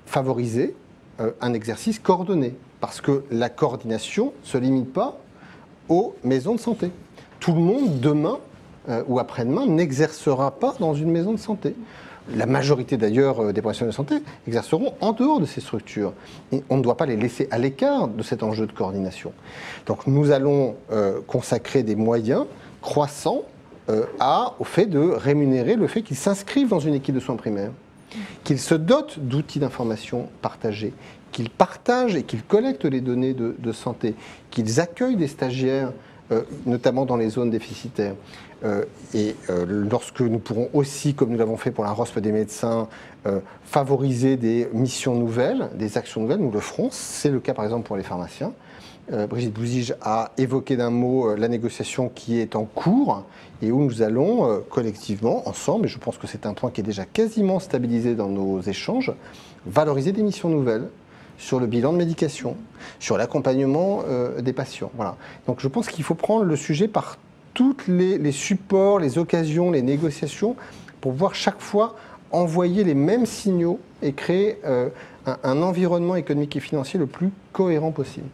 favoriser 0.06 0.74
un 1.18 1.52
exercice 1.52 1.98
coordonné. 1.98 2.54
Parce 2.80 3.02
que 3.02 3.24
la 3.30 3.50
coordination 3.50 4.32
ne 4.42 4.48
se 4.48 4.56
limite 4.56 4.90
pas 4.90 5.20
aux 5.90 6.14
maisons 6.24 6.54
de 6.54 6.60
santé. 6.60 6.90
Tout 7.40 7.52
le 7.52 7.60
monde, 7.60 8.00
demain 8.00 8.38
ou 9.06 9.18
après-demain, 9.18 9.66
n'exercera 9.66 10.50
pas 10.52 10.74
dans 10.80 10.94
une 10.94 11.10
maison 11.10 11.32
de 11.32 11.38
santé. 11.38 11.74
La 12.36 12.46
majorité 12.46 12.96
d'ailleurs 12.96 13.40
euh, 13.40 13.52
des 13.52 13.60
professionnels 13.60 13.92
de 13.92 13.96
santé 13.96 14.16
exerceront 14.46 14.94
en 15.00 15.12
dehors 15.12 15.40
de 15.40 15.46
ces 15.46 15.60
structures. 15.60 16.12
Et 16.52 16.62
on 16.70 16.76
ne 16.76 16.82
doit 16.82 16.96
pas 16.96 17.06
les 17.06 17.16
laisser 17.16 17.48
à 17.50 17.58
l'écart 17.58 18.08
de 18.08 18.22
cet 18.22 18.42
enjeu 18.42 18.66
de 18.66 18.72
coordination. 18.72 19.32
Donc 19.86 20.06
nous 20.06 20.30
allons 20.30 20.76
euh, 20.92 21.20
consacrer 21.26 21.82
des 21.82 21.96
moyens 21.96 22.46
croissants 22.80 23.42
euh, 23.88 24.04
à, 24.20 24.54
au 24.60 24.64
fait 24.64 24.86
de 24.86 25.00
rémunérer 25.00 25.74
le 25.74 25.86
fait 25.86 26.02
qu'ils 26.02 26.16
s'inscrivent 26.16 26.68
dans 26.68 26.80
une 26.80 26.94
équipe 26.94 27.14
de 27.14 27.20
soins 27.20 27.36
primaires, 27.36 27.72
qu'ils 28.44 28.60
se 28.60 28.74
dotent 28.74 29.18
d'outils 29.18 29.58
d'information 29.58 30.28
partagés, 30.42 30.92
qu'ils 31.32 31.50
partagent 31.50 32.14
et 32.14 32.22
qu'ils 32.22 32.42
collectent 32.42 32.84
les 32.84 33.00
données 33.00 33.34
de, 33.34 33.72
santé, 33.72 34.14
qu'ils 34.50 34.80
accueillent 34.80 35.16
des 35.16 35.28
stagiaires, 35.28 35.92
notamment 36.66 37.06
dans 37.06 37.16
les 37.16 37.28
zones 37.30 37.50
déficitaires. 37.50 38.14
Euh, 38.62 38.84
et 39.14 39.36
euh, 39.48 39.64
lorsque 39.66 40.20
nous 40.20 40.38
pourrons 40.38 40.68
aussi, 40.74 41.14
comme 41.14 41.30
nous 41.30 41.38
l'avons 41.38 41.56
fait 41.56 41.70
pour 41.70 41.84
la 41.84 41.92
ROSP 41.92 42.18
des 42.18 42.32
médecins, 42.32 42.88
euh, 43.26 43.40
favoriser 43.64 44.36
des 44.36 44.68
missions 44.72 45.14
nouvelles, 45.14 45.70
des 45.74 45.96
actions 45.96 46.20
nouvelles, 46.20 46.40
nous 46.40 46.50
le 46.50 46.60
ferons. 46.60 46.88
C'est 46.90 47.30
le 47.30 47.40
cas 47.40 47.54
par 47.54 47.64
exemple 47.64 47.86
pour 47.86 47.96
les 47.96 48.02
pharmaciens. 48.02 48.52
Euh, 49.12 49.26
Brigitte 49.26 49.52
Bouzige 49.52 49.94
a 50.02 50.30
évoqué 50.38 50.76
d'un 50.76 50.90
mot 50.90 51.30
euh, 51.30 51.36
la 51.36 51.48
négociation 51.48 52.08
qui 52.08 52.38
est 52.38 52.54
en 52.54 52.64
cours 52.64 53.24
et 53.60 53.72
où 53.72 53.82
nous 53.82 54.02
allons 54.02 54.48
euh, 54.48 54.58
collectivement, 54.68 55.48
ensemble, 55.48 55.86
et 55.86 55.88
je 55.88 55.98
pense 55.98 56.16
que 56.16 56.26
c'est 56.26 56.46
un 56.46 56.54
point 56.54 56.70
qui 56.70 56.80
est 56.80 56.84
déjà 56.84 57.04
quasiment 57.04 57.58
stabilisé 57.58 58.14
dans 58.14 58.28
nos 58.28 58.60
échanges, 58.60 59.12
valoriser 59.66 60.12
des 60.12 60.22
missions 60.22 60.48
nouvelles 60.48 60.88
sur 61.40 61.58
le 61.58 61.66
bilan 61.66 61.92
de 61.92 61.98
médication, 61.98 62.54
sur 63.00 63.16
l'accompagnement 63.16 64.02
euh, 64.06 64.40
des 64.42 64.52
patients. 64.52 64.92
Voilà. 64.94 65.16
Donc 65.46 65.60
je 65.60 65.68
pense 65.68 65.88
qu'il 65.88 66.04
faut 66.04 66.14
prendre 66.14 66.44
le 66.44 66.54
sujet 66.54 66.86
par 66.86 67.16
tous 67.54 67.76
les, 67.88 68.30
supports, 68.30 69.00
les 69.00 69.18
occasions, 69.18 69.70
les 69.70 69.82
négociations, 69.82 70.54
pour 71.00 71.12
pouvoir 71.12 71.34
chaque 71.34 71.60
fois 71.60 71.96
envoyer 72.30 72.84
les 72.84 72.94
mêmes 72.94 73.26
signaux 73.26 73.80
et 74.02 74.12
créer 74.12 74.58
euh, 74.64 74.90
un, 75.26 75.38
un 75.42 75.62
environnement 75.62 76.14
économique 76.14 76.54
et 76.56 76.60
financier 76.60 76.98
le 76.98 77.06
plus 77.06 77.30
cohérent 77.52 77.90
possible. 77.90 78.28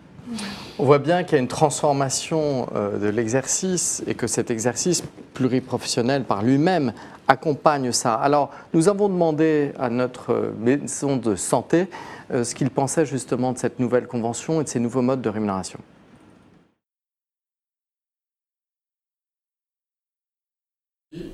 On 0.78 0.84
voit 0.84 0.98
bien 0.98 1.22
qu'il 1.22 1.36
y 1.36 1.38
a 1.38 1.42
une 1.42 1.48
transformation 1.48 2.66
euh, 2.74 2.98
de 2.98 3.08
l'exercice 3.08 4.02
et 4.06 4.14
que 4.14 4.26
cet 4.26 4.50
exercice 4.50 5.04
pluriprofessionnel 5.32 6.24
par 6.24 6.42
lui-même 6.42 6.92
accompagne 7.28 7.92
ça. 7.92 8.14
Alors, 8.14 8.50
nous 8.74 8.88
avons 8.88 9.08
demandé 9.08 9.72
à 9.78 9.88
notre 9.88 10.52
maison 10.58 11.16
de 11.16 11.36
santé 11.36 11.86
ce 12.30 12.54
qu'il 12.54 12.70
pensait 12.70 13.06
justement 13.06 13.52
de 13.52 13.58
cette 13.58 13.78
nouvelle 13.78 14.06
convention 14.06 14.60
et 14.60 14.64
de 14.64 14.68
ces 14.68 14.80
nouveaux 14.80 15.02
modes 15.02 15.22
de 15.22 15.28
rémunération. 15.28 15.78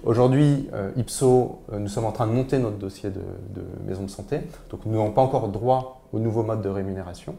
Aujourd'hui, 0.05 0.69
euh, 0.73 0.91
Ipso, 0.97 1.63
euh, 1.73 1.79
nous 1.79 1.89
sommes 1.89 2.05
en 2.05 2.13
train 2.13 2.27
de 2.27 2.33
monter 2.33 2.59
notre 2.59 2.77
dossier 2.77 3.11
de, 3.11 3.63
maison 3.87 4.03
de 4.03 4.11
santé. 4.11 4.41
Donc, 4.71 4.85
nous 4.85 4.93
n'avons 4.93 5.13
pas 5.13 5.23
encore 5.23 5.49
droit 5.49 6.03
au 6.13 6.19
nouveau 6.19 6.43
mode 6.43 6.63
de 6.63 6.69
rémunération. 6.69 7.37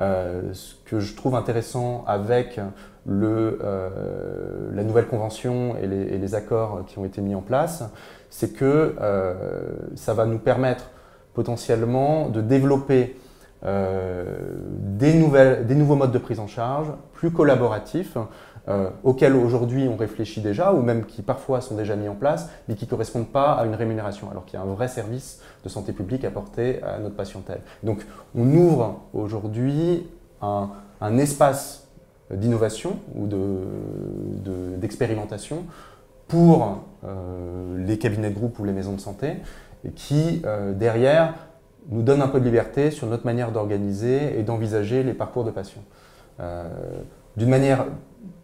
Euh, 0.00 0.52
ce 0.54 0.74
que 0.84 0.98
je 0.98 1.14
trouve 1.14 1.36
intéressant 1.36 2.04
avec 2.06 2.60
euh, 3.08 4.70
la 4.72 4.82
nouvelle 4.82 5.06
convention 5.06 5.76
et 5.76 5.86
les, 5.86 6.34
accords 6.34 6.84
qui 6.86 6.98
ont 6.98 7.04
été 7.04 7.20
mis 7.20 7.34
en 7.34 7.42
place, 7.42 7.84
c'est 8.28 8.52
que 8.52 8.96
euh, 9.00 9.34
ça 9.94 10.14
va 10.14 10.26
nous 10.26 10.38
permettre 10.38 10.90
potentiellement 11.34 12.28
de 12.28 12.40
développer 12.40 13.16
euh, 13.64 14.24
des, 14.78 15.14
nouveaux 15.14 15.96
modes 15.96 16.12
de 16.12 16.18
prise 16.18 16.38
en 16.38 16.46
charge 16.46 16.88
plus 17.14 17.30
collaboratifs 17.30 18.18
euh, 18.68 18.90
auxquels 19.04 19.34
aujourd'hui 19.34 19.88
on 19.88 19.96
réfléchit 19.96 20.42
déjà 20.42 20.72
ou 20.74 20.82
même 20.82 21.06
qui 21.06 21.22
parfois 21.22 21.62
sont 21.62 21.74
déjà 21.74 21.96
mis 21.96 22.08
en 22.08 22.14
place 22.14 22.50
mais 22.68 22.74
qui 22.74 22.84
ne 22.84 22.90
correspondent 22.90 23.28
pas 23.28 23.52
à 23.52 23.64
une 23.64 23.74
rémunération 23.74 24.30
alors 24.30 24.44
qu'il 24.44 24.58
y 24.58 24.62
a 24.62 24.64
un 24.64 24.68
vrai 24.68 24.88
service 24.88 25.40
de 25.64 25.68
santé 25.70 25.92
publique 25.92 26.24
apporté 26.24 26.82
à 26.82 26.98
notre 26.98 27.16
patientèle. 27.16 27.60
Donc 27.82 28.04
on 28.36 28.46
ouvre 28.52 29.00
aujourd'hui 29.14 30.06
un, 30.42 30.68
espace 31.18 31.88
d'innovation 32.30 32.98
ou 33.14 33.26
de- 33.26 33.36
de- 34.44 34.76
d'expérimentation 34.76 35.64
pour 36.28 36.82
euh, 37.04 37.78
les 37.86 37.98
cabinets 37.98 38.30
de 38.30 38.34
groupe 38.34 38.58
ou 38.58 38.64
les 38.64 38.72
maisons 38.72 38.92
de 38.94 39.00
santé 39.00 39.36
qui 39.90 40.42
euh, 40.44 40.72
derrière 40.72 41.34
nous 41.90 42.02
donne 42.02 42.22
un 42.22 42.28
peu 42.28 42.40
de 42.40 42.44
liberté 42.44 42.90
sur 42.90 43.06
notre 43.06 43.26
manière 43.26 43.52
d'organiser 43.52 44.38
et 44.38 44.42
d'envisager 44.42 45.02
les 45.02 45.12
parcours 45.12 45.44
de 45.44 45.50
patients. 45.50 45.84
Euh, 46.40 46.68
D'une 47.36 47.50
manière 47.50 47.86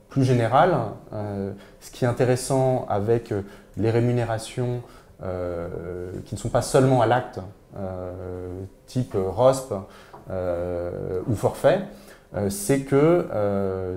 plus 0.08 0.24
générale, 0.24 0.76
euh, 1.12 1.52
ce 1.80 1.90
qui 1.90 2.04
est 2.04 2.08
intéressant 2.08 2.86
avec 2.88 3.32
les 3.76 3.90
rémunérations 3.90 4.82
qui 6.24 6.34
ne 6.34 6.40
sont 6.40 6.48
pas 6.48 6.62
seulement 6.62 7.02
à 7.02 7.06
l'acte, 7.06 7.40
type 8.86 9.14
ROSP 9.14 9.74
ou 10.30 11.34
forfait, 11.34 11.82
c'est 12.48 12.80
que 12.80 13.26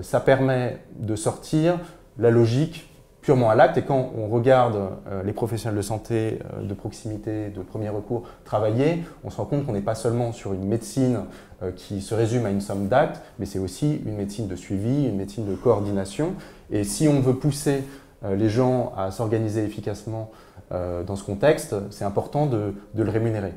ça 0.02 0.20
permet 0.20 0.78
de 0.96 1.16
sortir 1.16 1.78
la 2.18 2.30
logique 2.30 2.93
purement 3.24 3.48
à 3.48 3.54
l'acte. 3.54 3.78
Et 3.78 3.82
quand 3.82 4.12
on 4.16 4.28
regarde 4.28 4.76
euh, 5.08 5.22
les 5.22 5.32
professionnels 5.32 5.76
de 5.78 5.82
santé 5.82 6.38
euh, 6.52 6.62
de 6.62 6.74
proximité, 6.74 7.48
de 7.48 7.62
premier 7.62 7.88
recours 7.88 8.24
travailler, 8.44 9.02
on 9.24 9.30
se 9.30 9.38
rend 9.38 9.46
compte 9.46 9.64
qu'on 9.64 9.72
n'est 9.72 9.80
pas 9.80 9.94
seulement 9.94 10.32
sur 10.32 10.52
une 10.52 10.66
médecine 10.66 11.20
euh, 11.62 11.72
qui 11.72 12.02
se 12.02 12.14
résume 12.14 12.44
à 12.44 12.50
une 12.50 12.60
somme 12.60 12.86
d'actes, 12.86 13.22
mais 13.38 13.46
c'est 13.46 13.58
aussi 13.58 14.02
une 14.04 14.16
médecine 14.16 14.46
de 14.46 14.56
suivi, 14.56 15.06
une 15.08 15.16
médecine 15.16 15.46
de 15.46 15.54
coordination. 15.54 16.34
Et 16.70 16.84
si 16.84 17.08
on 17.08 17.20
veut 17.20 17.34
pousser 17.34 17.84
les 18.26 18.48
gens 18.48 18.92
à 18.96 19.10
s'organiser 19.10 19.64
efficacement 19.64 20.30
dans 20.70 21.14
ce 21.14 21.22
contexte, 21.22 21.74
c'est 21.90 22.06
important 22.06 22.46
de, 22.46 22.72
de 22.94 23.02
le 23.02 23.10
rémunérer. 23.10 23.52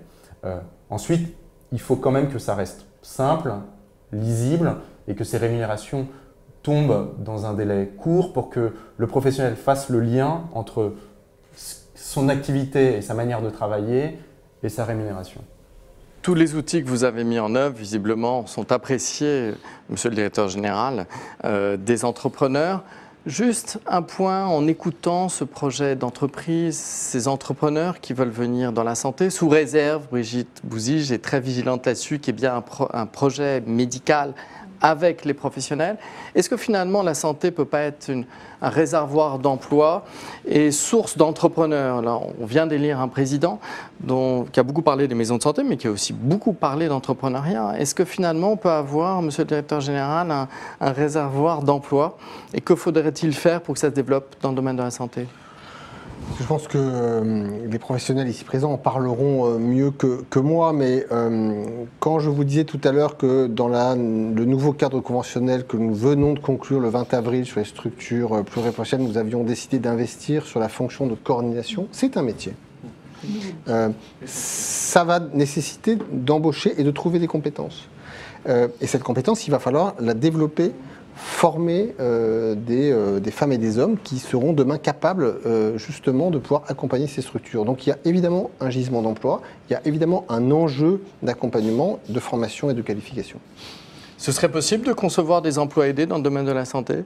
Ensuite, 0.90 1.34
il 1.72 1.80
faut 1.80 1.96
quand 1.96 2.12
même 2.12 2.28
que 2.28 2.38
ça 2.38 2.54
reste 2.54 2.86
simple, 3.02 3.54
lisible 4.12 4.76
et 5.08 5.16
que 5.16 5.24
ces 5.24 5.38
rémunérations 5.38 6.08
tombent 6.68 7.14
dans 7.24 7.46
un 7.46 7.54
délai 7.54 7.94
court 7.98 8.34
pour 8.34 8.50
que 8.50 8.74
le 8.98 9.08
professionnel 9.08 9.56
fasse 9.56 9.88
le 9.88 10.02
lien 10.02 10.42
entre 10.54 10.96
son 11.96 12.28
activité 12.28 12.98
et 12.98 13.02
sa 13.02 13.14
manière 13.14 13.42
de 13.42 13.50
travailler 13.50 14.20
et 14.64 14.68
sa 14.68 14.84
rémunération. 14.84 15.40
Tous 16.22 16.34
les 16.34 16.56
outils 16.56 16.84
que 16.84 16.90
vous 16.90 17.06
avez 17.06 17.24
mis 17.24 17.40
en 17.40 17.56
œuvre, 17.56 17.74
visiblement, 17.74 18.46
sont 18.48 18.70
appréciés, 18.74 19.54
monsieur 19.90 20.10
le 20.10 20.16
directeur 20.16 20.50
général, 20.50 21.06
euh, 21.46 21.78
des 21.78 22.04
entrepreneurs. 22.04 22.84
Juste 23.26 23.80
un 23.88 24.02
point 24.02 24.46
en 24.46 24.68
écoutant 24.68 25.30
ce 25.30 25.46
projet 25.46 25.96
d'entreprise, 25.96 26.78
ces 26.78 27.30
entrepreneurs 27.30 28.02
qui 28.02 28.12
veulent 28.12 28.30
venir 28.30 28.74
dans 28.74 28.84
la 28.84 28.96
santé, 28.96 29.30
sous 29.30 29.48
réserve, 29.48 30.08
Brigitte 30.10 30.62
Bouzige 30.66 31.14
est 31.14 31.24
très 31.24 31.40
vigilante 31.40 31.86
là-dessus, 31.86 32.20
qu'il 32.20 32.34
y 32.34 32.38
ait 32.38 32.42
bien 32.42 32.62
un 32.94 33.06
projet 33.06 33.62
médical 33.66 34.34
avec 34.82 35.26
les 35.26 35.34
professionnels. 35.34 35.98
Est-ce 36.36 36.50
que 36.50 36.58
finalement 36.58 37.04
la 37.04 37.14
santé 37.14 37.52
peut 37.52 37.66
pas 37.66 37.82
être 37.82 38.12
un 38.62 38.70
réservoir 38.70 39.40
d'emplois 39.40 40.06
et 40.48 40.72
source 40.72 41.18
d'entrepreneurs? 41.18 42.02
Là, 42.02 42.20
on 42.40 42.46
vient 42.46 42.68
d'élire 42.68 43.00
un 43.00 43.08
président 43.08 43.60
dont, 44.00 44.46
qui 44.52 44.60
a 44.60 44.64
beaucoup 44.64 44.82
parlé 44.82 45.08
des 45.08 45.16
maisons 45.16 45.38
de 45.38 45.44
santé, 45.44 45.64
mais 45.64 45.78
qui 45.78 45.88
a 45.88 45.92
aussi 45.92 46.14
beaucoup 46.14 46.54
parlé 46.54 46.88
d'entrepreneuriat. 46.88 47.74
Est-ce 47.80 47.96
que 47.96 48.06
finalement 48.06 48.52
on 48.52 48.58
peut 48.58 48.70
avoir, 48.70 49.22
Monsieur 49.22 49.44
le 49.44 49.48
Directeur 49.48 49.82
général, 49.82 50.32
un, 50.32 50.48
un 50.80 50.92
réservoir 50.92 51.64
d'emplois 51.64 52.18
et 52.54 52.62
que 52.62 52.76
faudrait-il 52.76 53.34
faire 53.34 53.62
pour 53.62 53.74
que 53.74 53.80
ça 53.80 53.90
se 53.90 53.96
développe 53.96 54.36
dans 54.42 54.50
le 54.50 54.56
domaine 54.56 54.76
de 54.76 54.84
la 54.84 54.92
santé? 54.92 55.28
Je 56.40 56.46
pense 56.46 56.68
que 56.68 56.78
euh, 56.78 57.48
les 57.70 57.80
professionnels 57.80 58.28
ici 58.28 58.44
présents 58.44 58.74
en 58.74 58.78
parleront 58.78 59.48
euh, 59.48 59.58
mieux 59.58 59.92
que, 59.92 60.24
que 60.30 60.40
moi, 60.40 60.72
mais 60.72 61.06
euh, 61.12 61.66
quand 62.00 62.20
je 62.20 62.30
vous 62.30 62.44
disais 62.44 62.64
tout 62.64 62.80
à 62.84 62.92
l'heure 62.92 63.18
que 63.18 63.48
dans 63.48 63.68
le 63.68 64.46
nouveau 64.46 64.74
cadre 64.74 65.00
conventionnel 65.00 65.66
que 65.66 65.78
nous 65.78 65.96
venons 65.96 66.34
de 66.34 66.40
conclure 66.40 66.80
le 66.80 66.90
20 66.90 67.14
avril 67.14 67.46
sur 67.46 67.60
les 67.60 67.66
structures 67.66 68.44
pluriprofessionnelles, 68.44 69.08
nous 69.08 69.18
avions 69.18 69.44
décidé 69.44 69.80
d'investir 69.80 70.46
sur 70.46 70.60
la 70.60 70.70
fonction 70.70 71.08
de 71.08 71.16
coordination, 71.16 71.88
c'est 71.92 72.18
un 72.18 72.22
métier. 72.22 72.54
ça 74.26 75.04
va 75.04 75.20
nécessiter 75.20 75.98
d'embaucher 76.12 76.80
et 76.80 76.84
de 76.84 76.92
trouver 76.92 77.20
des 77.20 77.28
compétences. 77.28 77.88
et 78.48 78.88
cette 78.88 79.04
compétence, 79.04 79.48
il 79.48 79.52
va 79.52 79.60
falloir 79.60 79.96
la 80.00 80.14
développer 80.14 80.72
former 81.18 81.96
euh, 82.00 82.56
euh, 82.70 83.20
des, 83.20 83.32
femmes 83.32 83.52
et 83.52 83.58
des 83.58 83.80
hommes 83.80 83.98
qui 83.98 84.20
seront 84.20 84.54
demain 84.54 84.78
capables 84.78 85.40
euh, 85.46 85.78
justement 85.78 86.30
de 86.30 86.38
pouvoir 86.38 86.64
accompagner 86.68 87.08
ces 87.08 87.22
structures. 87.22 87.66
Donc 87.66 87.86
il 87.86 87.90
y 87.90 87.92
a 87.92 87.98
évidemment 88.06 88.52
un 88.62 88.70
gisement 88.70 89.02
d'emploi, 89.02 89.42
il 89.70 89.74
y 89.74 89.76
a 89.76 89.82
évidemment 89.86 90.26
un 90.30 90.52
enjeu 90.52 91.02
d'accompagnement, 91.24 92.00
de 92.08 92.20
formation 92.20 92.70
et 92.70 92.74
de 92.74 92.82
qualification. 92.82 93.40
Ce 94.18 94.32
serait 94.32 94.50
possible 94.50 94.86
de 94.86 94.94
concevoir 94.94 95.42
des 95.42 95.60
emplois 95.60 95.88
aidés 95.88 96.06
dans 96.06 96.18
le 96.18 96.24
domaine 96.24 96.46
de 96.46 96.52
la 96.52 96.66
santé? 96.66 97.04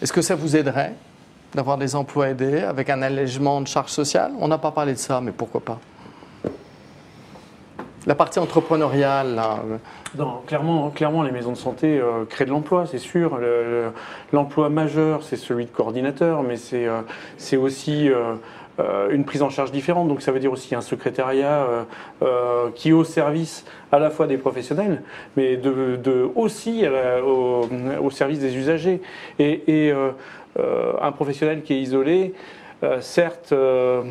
Est-ce 0.00 0.12
que 0.12 0.22
ça 0.22 0.34
vous 0.34 0.56
aiderait 0.56 0.92
d'avoir 1.54 1.78
des 1.78 1.96
emplois 1.96 2.28
aidés 2.28 2.58
avec 2.58 2.90
un 2.90 3.02
allègement 3.02 3.60
de 3.60 3.66
charges 3.66 3.92
sociales? 3.92 4.32
On 4.38 4.48
n'a 4.48 4.58
pas 4.58 4.70
parlé 4.70 4.92
de 4.92 4.98
ça, 4.98 5.20
mais 5.20 5.32
pourquoi 5.32 5.60
pas? 5.60 5.80
La 8.06 8.14
partie 8.14 8.38
entrepreneuriale, 8.38 9.34
là, 9.34 9.60
non, 10.16 10.42
clairement, 10.46 10.90
clairement, 10.90 11.22
les 11.22 11.32
maisons 11.32 11.52
de 11.52 11.56
santé 11.56 11.98
euh, 11.98 12.24
créent 12.24 12.44
de 12.44 12.50
l'emploi, 12.50 12.86
c'est 12.86 12.98
sûr. 12.98 13.40
L'emploi 14.32 14.68
majeur, 14.68 15.22
c'est 15.22 15.36
celui 15.36 15.64
de 15.64 15.70
coordinateur, 15.70 16.42
mais 16.42 16.56
c'est 16.56 16.86
euh, 16.86 17.58
aussi 17.58 18.08
euh, 18.08 19.10
une 19.10 19.24
prise 19.24 19.42
en 19.42 19.50
charge 19.50 19.72
différente. 19.72 20.06
Donc 20.06 20.22
ça 20.22 20.30
veut 20.30 20.38
dire 20.38 20.52
aussi 20.52 20.74
un 20.74 20.82
secrétariat 20.82 21.66
qui 22.74 22.90
est 22.90 22.92
au 22.92 23.04
service 23.04 23.64
à 23.90 23.98
la 23.98 24.10
fois 24.10 24.26
des 24.26 24.36
professionnels, 24.36 25.02
mais 25.36 25.56
de, 25.56 26.28
aussi 26.34 26.84
au, 27.24 28.10
service 28.10 28.38
des 28.38 28.56
usagers. 28.56 29.00
et 29.38 29.92
un 30.56 31.12
professionnel 31.12 31.62
qui 31.62 31.74
est 31.74 31.80
isolé, 31.80 32.34
euh, 32.84 33.00
certes, 33.00 33.52
euh, 33.52 34.02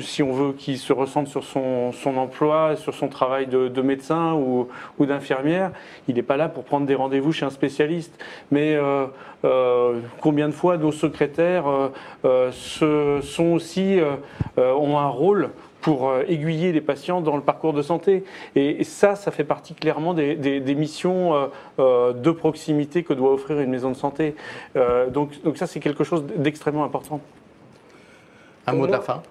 si 0.00 0.22
on 0.22 0.32
veut 0.32 0.52
qu'il 0.52 0.78
se 0.78 0.94
ressente 0.94 1.28
sur 1.28 1.44
son, 1.44 1.92
emploi, 2.16 2.74
sur 2.76 2.94
son 2.94 3.08
travail 3.08 3.46
de, 3.46 3.82
médecin 3.82 4.32
ou, 4.32 4.68
d'infirmière, 4.98 5.72
il 6.08 6.14
n'est 6.14 6.22
pas 6.22 6.38
là 6.38 6.48
pour 6.48 6.64
prendre 6.64 6.86
des 6.86 6.94
rendez-vous 6.94 7.32
chez 7.32 7.44
un 7.44 7.50
spécialiste. 7.50 8.18
Mais 8.50 8.74
euh, 8.74 10.00
combien 10.20 10.48
de 10.48 10.54
fois 10.54 10.78
nos 10.78 10.92
secrétaires 10.92 11.66
ont 11.66 11.90
un 14.98 15.08
rôle 15.08 15.50
pour 15.82 16.14
aiguiller 16.26 16.72
les 16.72 16.80
patients 16.80 17.20
dans 17.20 17.36
le 17.36 17.42
parcours 17.42 17.74
de 17.74 17.82
santé. 17.82 18.24
Et, 18.56 18.84
ça, 18.84 19.16
ça 19.16 19.30
fait 19.30 19.44
partie 19.44 19.74
clairement 19.74 20.14
des, 20.14 20.74
missions 20.74 21.50
de 21.78 22.30
proximité 22.30 23.02
que 23.02 23.12
doit 23.12 23.34
offrir 23.34 23.60
une 23.60 23.70
maison 23.70 23.90
de 23.90 23.96
santé. 23.96 24.34
donc 25.10 25.32
ça, 25.56 25.66
c'est 25.66 25.80
quelque 25.80 26.04
chose 26.04 26.24
d'extrêmement 26.36 26.84
important. 26.84 27.20
Un 28.66 28.72
mot 28.72 28.86
de 28.86 28.92
la 28.92 29.00
fin 29.00 29.22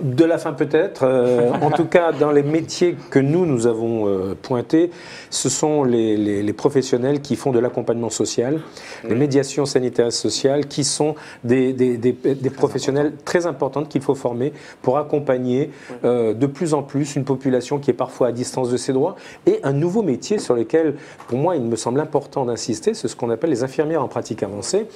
de 0.00 0.24
la 0.24 0.38
fin 0.38 0.52
peut-être. 0.52 1.02
Euh, 1.02 1.50
en 1.60 1.70
tout 1.70 1.86
cas, 1.86 2.12
dans 2.12 2.30
les 2.30 2.42
métiers 2.42 2.96
que 3.10 3.18
nous, 3.18 3.46
nous 3.46 3.66
avons 3.66 4.06
euh, 4.06 4.34
pointés, 4.40 4.90
ce 5.30 5.48
sont 5.48 5.84
les, 5.84 6.52
professionnels 6.52 7.20
qui 7.20 7.36
font 7.36 7.52
de 7.52 7.58
l'accompagnement 7.58 8.10
social, 8.10 8.60
les 9.08 9.14
médiations 9.14 9.64
sanitaires 9.64 10.08
et 10.08 10.12
sociales, 10.12 10.66
qui 10.66 10.82
sont 10.82 11.14
des, 11.44 12.16
professionnels 12.56 13.12
très 13.24 13.46
importants 13.46 13.84
qu'il 13.84 14.00
faut 14.00 14.14
former 14.14 14.52
pour 14.82 14.98
accompagner 14.98 15.70
euh, 16.04 16.34
de 16.34 16.46
plus 16.46 16.74
en 16.74 16.82
plus 16.82 17.16
une 17.16 17.24
population 17.24 17.78
qui 17.78 17.90
est 17.90 17.94
parfois 17.94 18.28
à 18.28 18.32
distance 18.32 18.70
de 18.70 18.76
ses 18.76 18.92
droits. 18.92 19.16
Et 19.46 19.60
un 19.62 19.72
nouveau 19.72 20.02
métier 20.02 20.38
sur 20.38 20.54
lequel, 20.54 20.94
pour 21.28 21.38
moi, 21.38 21.56
il 21.56 21.62
me 21.62 21.76
semble 21.76 22.00
important 22.00 22.44
d'insister, 22.44 22.94
c'est 22.94 23.08
ce 23.08 23.14
qu'on 23.14 23.30
appelle 23.30 23.50
les 23.50 23.62
infirmières 23.62 24.02
en 24.02 24.08
pratique 24.08 24.42
avancée, 24.42 24.86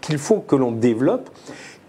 qu'il 0.00 0.18
faut 0.18 0.38
que 0.38 0.56
l'on 0.56 0.72
développe 0.72 1.30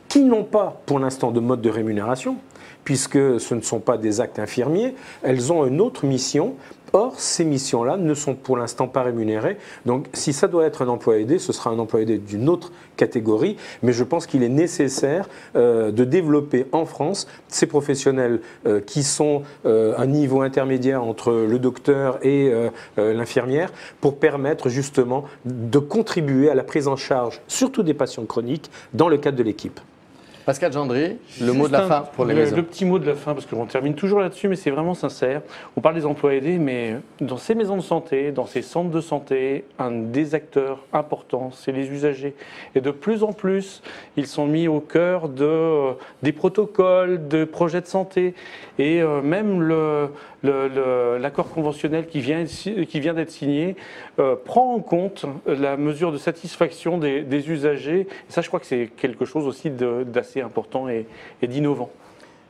qui 0.10 0.24
n'ont 0.24 0.44
pas 0.44 0.82
pour 0.88 1.00
l'instant 1.00 1.32
de 1.32 1.40
mode 1.40 1.62
de 1.62 1.70
rémunération, 1.70 2.38
puisque 2.84 3.40
ce 3.40 3.54
ne 3.54 3.62
sont 3.62 3.80
pas 3.80 3.98
des 3.98 4.20
actes 4.20 4.40
infirmiers, 4.40 4.96
elles 5.22 5.54
ont 5.54 5.66
une 5.66 5.80
autre 5.80 6.06
mission. 6.06 6.56
Or, 6.92 7.20
ces 7.20 7.46
missions-là 7.46 7.98
ne 7.98 8.16
sont 8.16 8.34
pour 8.34 8.58
l'instant 8.58 8.88
pas 8.88 9.04
rémunérées. 9.04 9.58
Donc, 9.86 10.08
si 10.14 10.34
ça 10.34 10.48
doit 10.48 10.66
être 10.66 10.82
un 10.82 10.88
emploi 10.88 11.20
aidé, 11.20 11.38
ce 11.38 11.54
sera 11.54 11.70
un 11.70 11.78
emploi 11.78 12.02
aidé 12.02 12.18
d'une 12.18 12.50
autre 12.50 12.72
catégorie. 12.98 13.58
Mais 13.84 13.94
je 13.94 14.04
pense 14.04 14.26
qu'il 14.26 14.42
est 14.42 14.50
nécessaire 14.50 15.30
euh, 15.56 15.92
de 15.92 16.04
développer 16.04 16.66
en 16.72 16.86
France 16.86 17.28
ces 17.48 17.68
professionnels 17.68 18.42
euh, 18.66 18.82
qui 18.82 19.04
sont 19.04 19.44
euh, 19.68 19.94
un 20.00 20.08
niveau 20.08 20.42
intermédiaire 20.42 21.04
entre 21.04 21.32
le 21.32 21.60
docteur 21.60 22.18
et 22.26 22.52
l'infirmière 22.98 23.72
pour 24.02 24.18
permettre 24.18 24.70
justement 24.70 25.26
de 25.46 25.78
contribuer 25.78 26.50
à 26.50 26.56
la 26.56 26.64
prise 26.64 26.88
en 26.88 26.96
charge, 26.96 27.42
surtout 27.48 27.84
des 27.84 27.94
patients 27.94 28.26
chroniques, 28.26 28.72
dans 28.94 29.10
le 29.10 29.18
cadre 29.18 29.38
de 29.38 29.44
l'équipe. 29.44 29.80
Pascal 30.50 30.74
Gendry, 30.74 31.18
le 31.40 31.54
mot 31.54 31.68
de 31.68 31.74
la 31.74 31.84
fin 31.84 32.02
pour 32.02 32.26
les 32.26 32.34
le, 32.34 32.56
Le 32.56 32.64
petit 32.64 32.84
mot 32.84 32.98
de 32.98 33.06
la 33.06 33.14
fin, 33.14 33.36
parce 33.36 33.46
qu'on 33.46 33.68
termine 33.68 33.94
toujours 33.94 34.20
là-dessus, 34.20 34.48
mais 34.48 34.56
c'est 34.56 34.72
vraiment 34.72 34.96
sincère. 34.96 35.44
On 35.78 35.82
parle 35.82 35.94
des 35.94 36.08
emplois 36.08 36.34
aidés, 36.34 36.58
mais 36.58 36.96
dans 37.22 37.38
ces 37.38 37.54
maisons 37.54 37.78
de 37.78 37.84
santé, 37.84 38.32
dans 38.32 38.48
ces 38.48 38.64
centres 38.64 38.90
de 38.90 39.00
santé, 39.00 39.64
un 39.78 39.92
des 39.92 40.34
acteurs 40.34 40.80
importants, 40.92 41.52
c'est 41.54 41.72
les 41.72 41.92
usagers. 41.92 42.34
Et 42.74 42.82
de 42.82 42.90
plus 42.90 43.22
en 43.22 43.32
plus, 43.32 43.84
ils 44.18 44.26
sont 44.26 44.48
mis 44.48 44.68
au 44.68 44.80
cœur 44.80 45.30
de, 45.30 45.46
euh, 45.46 45.92
des 46.24 46.32
protocoles, 46.32 47.28
de 47.28 47.46
projets 47.46 47.82
de 47.82 47.86
santé. 47.86 48.34
Et 48.80 49.04
euh, 49.04 49.22
même 49.22 49.62
l'accord 50.44 51.50
conventionnel 51.50 52.08
qui 52.08 52.20
vient, 52.20 52.46
qui 52.46 53.00
vient 53.00 53.14
d'être 53.14 53.32
signé 53.32 53.76
euh, 54.20 54.36
prend 54.36 54.74
en 54.74 54.80
compte 54.80 55.26
la 55.46 55.78
mesure 55.78 56.12
de 56.12 56.18
satisfaction 56.18 56.98
des, 56.98 57.50
usagers. 57.50 58.02
Et 58.02 58.32
ça, 58.32 58.42
je 58.42 58.48
crois 58.48 58.60
que 58.60 58.66
c'est 58.66 58.90
quelque 58.98 59.26
chose 59.26 59.48
aussi 59.48 59.70
d'assez 59.70 60.42
important 60.42 60.88
et, 60.90 61.06
d'innovant. 61.42 61.90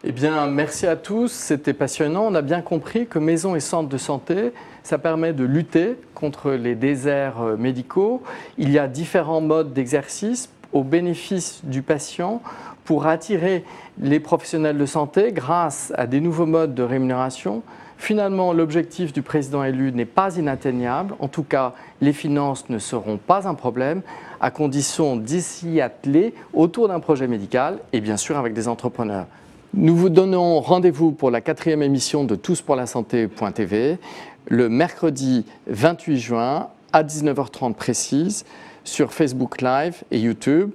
Eh 0.03 0.13
bien, 0.13 0.47
merci 0.47 0.87
à 0.87 0.95
tous, 0.95 1.29
c'était 1.29 1.73
passionnant. 1.73 2.25
On 2.27 2.35
a 2.35 2.41
bien 2.41 2.61
compris 2.61 3.05
que 3.05 3.19
maison 3.19 3.55
et 3.55 3.59
centre 3.59 3.89
de 3.89 3.97
santé, 3.97 4.53
ça 4.83 4.97
permet 4.97 5.33
de 5.33 5.43
lutter 5.43 5.97
contre 6.15 6.51
les 6.51 6.75
déserts 6.75 7.41
euh, 7.41 7.57
médicaux. 7.57 8.23
Il 8.57 8.71
y 8.71 8.79
a 8.79 8.87
différents 8.87 9.41
modes 9.41 9.73
d'exercice 9.73 10.49
au 10.71 10.83
bénéfice 10.83 11.61
du 11.65 11.81
patient 11.81 12.41
pour 12.89 13.05
attirer 13.05 13.63
les 14.01 14.19
professionnels 14.19 14.79
de 14.79 14.85
santé 14.87 15.31
grâce 15.31 15.93
à 15.95 16.07
des 16.07 16.19
nouveaux 16.19 16.47
modes 16.47 16.73
de 16.73 16.81
rémunération. 16.81 17.61
Finalement, 17.99 18.51
l'objectif 18.51 19.13
du 19.13 19.21
président 19.21 19.63
élu 19.63 19.91
n'est 19.91 20.05
pas 20.05 20.37
inatteignable. 20.37 21.13
En 21.19 21.27
tout 21.27 21.43
cas, 21.43 21.75
les 22.01 22.13
finances 22.13 22.67
ne 22.67 22.79
seront 22.79 23.17
pas 23.17 23.47
un 23.47 23.53
problème 23.53 24.01
à 24.41 24.49
condition 24.49 25.17
d'y 25.17 25.81
atteler 25.81 26.33
autour 26.51 26.87
d'un 26.87 26.99
projet 26.99 27.27
médical 27.27 27.77
et 27.93 28.01
bien 28.01 28.17
sûr 28.17 28.39
avec 28.39 28.55
des 28.55 28.67
entrepreneurs. 28.67 29.27
Nous 29.75 29.95
vous 29.95 30.09
donnons 30.09 30.59
rendez-vous 30.59 31.11
pour 31.11 31.29
la 31.29 31.41
quatrième 31.41 31.83
émission 31.83 32.23
de 32.23 32.33
Tous 32.33 32.63
pour 32.63 32.75
la 32.75 32.87
santé.tv 32.87 33.99
le 34.47 34.67
mercredi 34.67 35.45
28 35.67 36.17
juin 36.17 36.69
à 36.91 37.03
19h30 37.03 37.75
précise 37.75 38.45
sur 38.83 39.13
Facebook 39.13 39.61
Live 39.61 40.03
et 40.09 40.17
YouTube. 40.17 40.71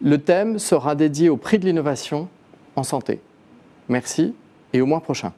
Le 0.00 0.18
thème 0.18 0.58
sera 0.58 0.94
dédié 0.94 1.28
au 1.28 1.36
prix 1.36 1.58
de 1.58 1.64
l'innovation 1.64 2.28
en 2.74 2.82
santé. 2.82 3.20
Merci 3.88 4.34
et 4.72 4.80
au 4.80 4.86
mois 4.86 5.00
prochain. 5.00 5.32